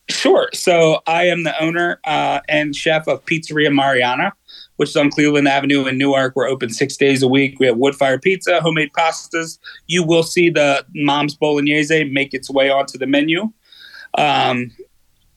Sure. 0.09 0.51
So 0.53 1.01
I 1.07 1.25
am 1.25 1.45
the 1.45 1.61
owner 1.63 2.01
uh, 2.05 2.41
and 2.49 2.75
chef 2.77 3.07
of 3.09 3.25
Pizzeria 3.25 3.73
Mariana, 3.73 4.33
which 4.77 4.91
is 4.91 4.97
on 4.97 5.11
Cleveland 5.11 5.49
Avenue 5.49 5.87
in 5.87 5.97
Newark. 5.97 6.35
We're 6.37 6.49
open 6.49 6.71
six 6.71 6.97
days 6.97 7.23
a 7.23 7.29
week. 7.29 7.59
We 7.61 7.67
have 7.67 7.77
wood 7.77 7.95
fire 7.95 8.19
pizza, 8.19 8.61
homemade 8.61 8.93
pastas. 8.93 9.59
You 9.87 10.03
will 10.03 10.23
see 10.23 10.51
the 10.51 10.85
mom's 10.95 11.35
bolognese 11.35 12.05
make 12.05 12.35
its 12.35 12.51
way 12.51 12.69
onto 12.69 12.99
the 12.99 13.07
menu, 13.07 13.53
um, 14.19 14.71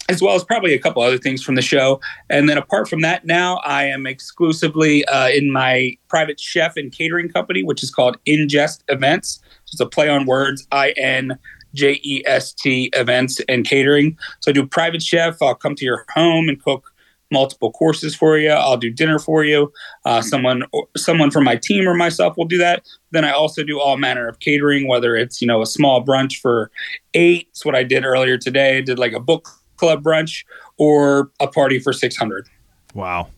as 0.10 0.22
well 0.22 0.36
as 0.36 0.44
probably 0.44 0.74
a 0.74 0.80
couple 0.80 1.02
other 1.02 1.18
things 1.20 1.44
from 1.44 1.56
the 1.56 1.62
show. 1.62 2.02
And 2.30 2.50
then 2.50 2.58
apart 2.58 2.90
from 2.90 3.02
that, 3.02 3.26
now 3.26 3.58
I 3.58 3.86
am 3.86 4.06
exclusively 4.06 5.06
uh, 5.06 5.30
in 5.30 5.52
my 5.52 5.98
private 6.10 6.40
chef 6.40 6.76
and 6.76 6.92
catering 6.92 7.30
company, 7.30 7.64
which 7.64 7.82
is 7.82 7.92
called 7.92 8.18
Injest 8.26 8.84
Events. 8.90 9.40
It's 9.72 9.80
a 9.80 9.86
play 9.86 10.10
on 10.10 10.26
words. 10.26 10.68
I 10.72 10.92
N 10.98 11.38
J 11.76 12.00
E 12.04 12.24
S 12.26 12.54
T 12.54 12.90
events 12.94 13.40
and 13.48 13.66
catering. 13.66 14.18
So 14.40 14.50
I 14.50 14.54
do 14.54 14.66
private 14.66 15.04
chef. 15.04 15.42
I'll 15.42 15.54
come 15.54 15.76
to 15.76 15.86
your 15.86 16.06
home 16.16 16.50
and 16.50 16.62
cook 16.62 16.92
multiple 17.32 17.72
courses 17.72 18.16
for 18.16 18.38
you. 18.38 18.50
I'll 18.50 18.78
do 18.78 18.90
dinner 18.90 19.20
for 19.20 19.44
you. 19.44 19.72
Uh, 20.06 20.22
someone 20.22 20.64
someone 20.96 21.32
from 21.32 21.44
my 21.44 21.56
team 21.56 21.88
or 21.88 21.94
myself 21.94 22.38
will 22.38 22.46
do 22.46 22.58
that. 22.58 22.86
Then 23.12 23.26
I 23.26 23.32
also 23.32 23.64
do 23.64 23.80
all 23.80 23.98
manner 23.98 24.28
of 24.28 24.40
catering, 24.40 24.88
whether 24.88 25.16
it's 25.16 25.42
you 25.42 25.48
know 25.48 25.62
a 25.62 25.66
small 25.66 26.04
brunch 26.04 26.40
for 26.40 26.72
eight. 27.14 27.48
It's 27.52 27.66
what 27.66 27.76
I 27.76 27.84
did 27.84 28.06
earlier 28.06 28.38
today. 28.38 28.78
I 28.78 28.82
did 28.82 29.00
like 29.00 29.14
a 29.14 29.20
book 29.20 29.50
club 29.78 30.04
brunch 30.04 30.46
or 30.78 31.32
a 31.40 31.48
party 31.48 31.80
for 31.80 31.94
six 31.94 32.16
hundred. 32.16 32.48
Wow, 32.94 33.30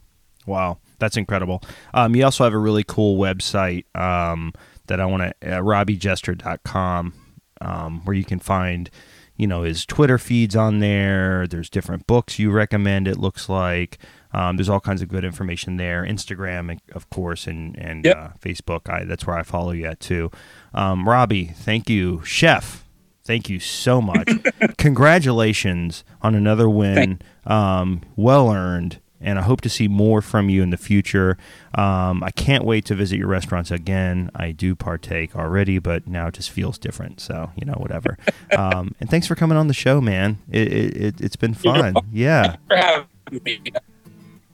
wow, 0.45 0.77
that's 0.99 1.17
incredible. 1.17 1.63
Um, 1.93 2.15
you 2.15 2.23
also 2.23 2.43
have 2.43 2.53
a 2.53 2.59
really 2.59 2.83
cool 2.83 3.17
website 3.17 3.85
um, 3.95 4.53
that 4.87 4.99
I 4.99 5.05
want 5.05 5.23
to 5.23 5.57
uh, 5.57 5.61
robbiejester.com 5.61 7.13
um, 7.61 8.01
where 8.05 8.15
you 8.15 8.25
can 8.25 8.39
find 8.39 8.89
you 9.35 9.45
know 9.47 9.61
his 9.63 9.85
Twitter 9.85 10.17
feeds 10.17 10.55
on 10.55 10.79
there. 10.79 11.45
There's 11.47 11.69
different 11.69 12.07
books 12.07 12.39
you 12.39 12.49
recommend. 12.51 13.07
It 13.07 13.17
looks 13.17 13.47
like 13.49 13.99
um, 14.33 14.57
there's 14.57 14.69
all 14.69 14.79
kinds 14.79 15.01
of 15.01 15.07
good 15.09 15.23
information 15.23 15.77
there. 15.77 16.03
Instagram, 16.03 16.79
of 16.93 17.09
course, 17.09 17.45
and 17.47 17.77
and 17.77 18.03
Yep. 18.05 18.17
uh, 18.17 18.29
Facebook. 18.39 18.89
I, 18.89 19.03
that's 19.05 19.27
where 19.27 19.37
I 19.37 19.43
follow 19.43 19.71
you 19.71 19.85
at 19.85 19.99
too. 19.99 20.31
Um, 20.73 21.07
Robbie, 21.07 21.45
thank 21.45 21.89
you, 21.89 22.23
Chef. 22.23 22.83
Thank 23.23 23.49
you 23.49 23.59
so 23.59 24.01
much. 24.01 24.29
Congratulations 24.77 26.03
on 26.21 26.33
another 26.35 26.69
win. 26.69 27.19
Um, 27.45 28.01
well 28.15 28.51
earned. 28.51 28.99
And 29.19 29.39
I 29.39 29.41
hope 29.41 29.61
to 29.61 29.69
see 29.69 29.87
more 29.87 30.21
from 30.21 30.49
you 30.49 30.61
in 30.61 30.69
the 30.69 30.77
future. 30.77 31.37
Um, 31.75 32.23
I 32.23 32.31
can't 32.31 32.63
wait 32.63 32.85
to 32.85 32.95
visit 32.95 33.17
your 33.17 33.27
restaurants 33.27 33.71
again. 33.71 34.29
I 34.35 34.51
do 34.51 34.75
partake 34.75 35.35
already, 35.35 35.79
but 35.79 36.07
now 36.07 36.27
it 36.27 36.35
just 36.35 36.51
feels 36.51 36.77
different. 36.77 37.19
So, 37.19 37.51
you 37.55 37.65
know, 37.65 37.73
whatever. 37.73 38.17
um, 38.57 38.93
and 38.99 39.09
thanks 39.09 39.25
for 39.27 39.35
coming 39.35 39.57
on 39.57 39.67
the 39.67 39.73
show, 39.73 39.99
man. 40.01 40.37
It, 40.51 40.71
it, 40.71 41.21
it's 41.21 41.35
been 41.35 41.53
fun. 41.53 41.95
Yeah. 42.11 42.57
for 42.67 42.75
having 42.75 43.07
me. 43.43 43.61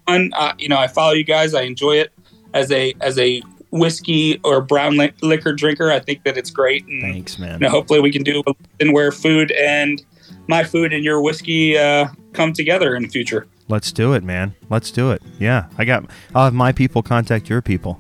Fun, 0.08 0.32
uh, 0.36 0.54
you 0.58 0.70
know, 0.70 0.78
I 0.78 0.88
follow 0.88 1.14
you 1.14 1.24
guys. 1.24 1.54
I 1.54 1.62
enjoy 1.62 1.98
it 1.98 2.12
as 2.54 2.72
a 2.72 2.94
as 3.02 3.18
a 3.18 3.42
whiskey 3.72 4.40
or 4.44 4.62
brown 4.62 4.98
li- 4.98 5.14
liquor 5.22 5.54
drinker. 5.54 5.92
I 5.92 6.00
think 6.00 6.24
that 6.24 6.38
it's 6.38 6.52
great, 6.52 6.86
and 6.88 7.02
Thanks, 7.02 7.40
man. 7.40 7.54
you 7.54 7.60
know, 7.66 7.70
hopefully 7.70 8.00
we 8.00 8.12
can 8.12 8.24
do 8.24 8.44
and 8.80 8.94
where 8.94 9.12
food 9.12 9.52
and 9.52 10.04
my 10.48 10.64
food 10.64 10.94
and 10.94 11.04
your 11.04 11.22
whiskey 11.22 11.78
uh, 11.78 12.08
come 12.34 12.54
together 12.54 12.96
in 12.96 13.04
the 13.04 13.10
future. 13.10 13.48
Let's 13.68 13.92
do 13.92 14.14
it, 14.14 14.24
man. 14.24 14.56
Let's 14.70 14.92
do 14.92 15.12
it. 15.12 15.22
Yeah. 15.40 15.68
I 15.78 15.86
got, 15.86 16.10
I'll 16.36 16.46
have 16.46 16.54
my 16.54 16.72
people 16.72 17.02
contact 17.02 17.50
your 17.50 17.62
people. 17.62 18.00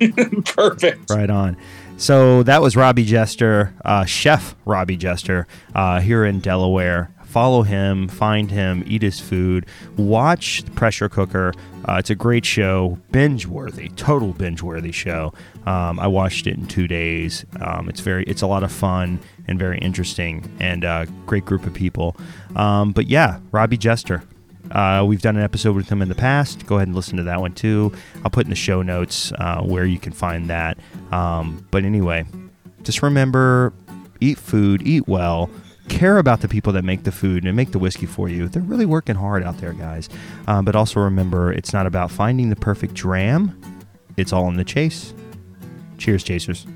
Perfect. 0.44 1.10
Right 1.10 1.30
on. 1.30 1.56
So 1.96 2.42
that 2.42 2.60
was 2.60 2.74
Robbie 2.76 3.04
Jester, 3.04 3.72
uh, 3.84 4.04
Chef 4.04 4.56
Robbie 4.64 4.96
Jester, 4.96 5.46
uh, 5.74 6.00
here 6.00 6.24
in 6.24 6.40
Delaware. 6.40 7.13
Follow 7.34 7.62
him, 7.62 8.06
find 8.06 8.48
him, 8.48 8.84
eat 8.86 9.02
his 9.02 9.18
food, 9.18 9.66
watch 9.96 10.64
Pressure 10.76 11.08
Cooker. 11.08 11.52
Uh, 11.84 11.94
it's 11.94 12.08
a 12.08 12.14
great 12.14 12.44
show, 12.44 12.96
binge 13.10 13.44
worthy, 13.44 13.88
total 13.96 14.32
binge 14.32 14.62
worthy 14.62 14.92
show. 14.92 15.34
Um, 15.66 15.98
I 15.98 16.06
watched 16.06 16.46
it 16.46 16.56
in 16.56 16.66
two 16.68 16.86
days. 16.86 17.44
Um, 17.60 17.88
it's 17.88 17.98
very, 17.98 18.22
it's 18.26 18.42
a 18.42 18.46
lot 18.46 18.62
of 18.62 18.70
fun 18.70 19.18
and 19.48 19.58
very 19.58 19.78
interesting, 19.78 20.48
and 20.60 20.84
uh, 20.84 21.06
great 21.26 21.44
group 21.44 21.66
of 21.66 21.74
people. 21.74 22.16
Um, 22.54 22.92
but 22.92 23.08
yeah, 23.08 23.40
Robbie 23.50 23.78
Jester, 23.78 24.22
uh, 24.70 25.04
we've 25.04 25.20
done 25.20 25.34
an 25.36 25.42
episode 25.42 25.74
with 25.74 25.88
him 25.88 26.02
in 26.02 26.08
the 26.08 26.14
past. 26.14 26.64
Go 26.66 26.76
ahead 26.76 26.86
and 26.86 26.94
listen 26.94 27.16
to 27.16 27.24
that 27.24 27.40
one 27.40 27.52
too. 27.52 27.92
I'll 28.24 28.30
put 28.30 28.46
in 28.46 28.50
the 28.50 28.54
show 28.54 28.80
notes 28.80 29.32
uh, 29.40 29.60
where 29.60 29.86
you 29.86 29.98
can 29.98 30.12
find 30.12 30.48
that. 30.50 30.78
Um, 31.10 31.66
but 31.72 31.84
anyway, 31.84 32.26
just 32.84 33.02
remember 33.02 33.72
eat 34.20 34.38
food, 34.38 34.86
eat 34.86 35.08
well, 35.08 35.50
care 35.88 36.18
about 36.18 36.40
the 36.40 36.48
people 36.48 36.72
that 36.72 36.84
make 36.84 37.04
the 37.04 37.12
food 37.12 37.44
and 37.44 37.56
make 37.56 37.72
the 37.72 37.78
whiskey 37.78 38.06
for 38.06 38.28
you. 38.28 38.48
They're 38.48 38.62
really 38.62 38.86
working 38.86 39.16
hard 39.16 39.42
out 39.42 39.58
there, 39.58 39.72
guys. 39.72 40.08
Um, 40.46 40.64
but 40.64 40.74
also 40.74 41.00
remember, 41.00 41.52
it's 41.52 41.72
not 41.72 41.86
about 41.86 42.10
finding 42.10 42.50
the 42.50 42.56
perfect 42.56 42.94
dram, 42.94 43.60
it's 44.16 44.32
all 44.32 44.48
in 44.48 44.56
the 44.56 44.64
chase. 44.64 45.12
Cheers, 45.98 46.24
chasers. 46.24 46.66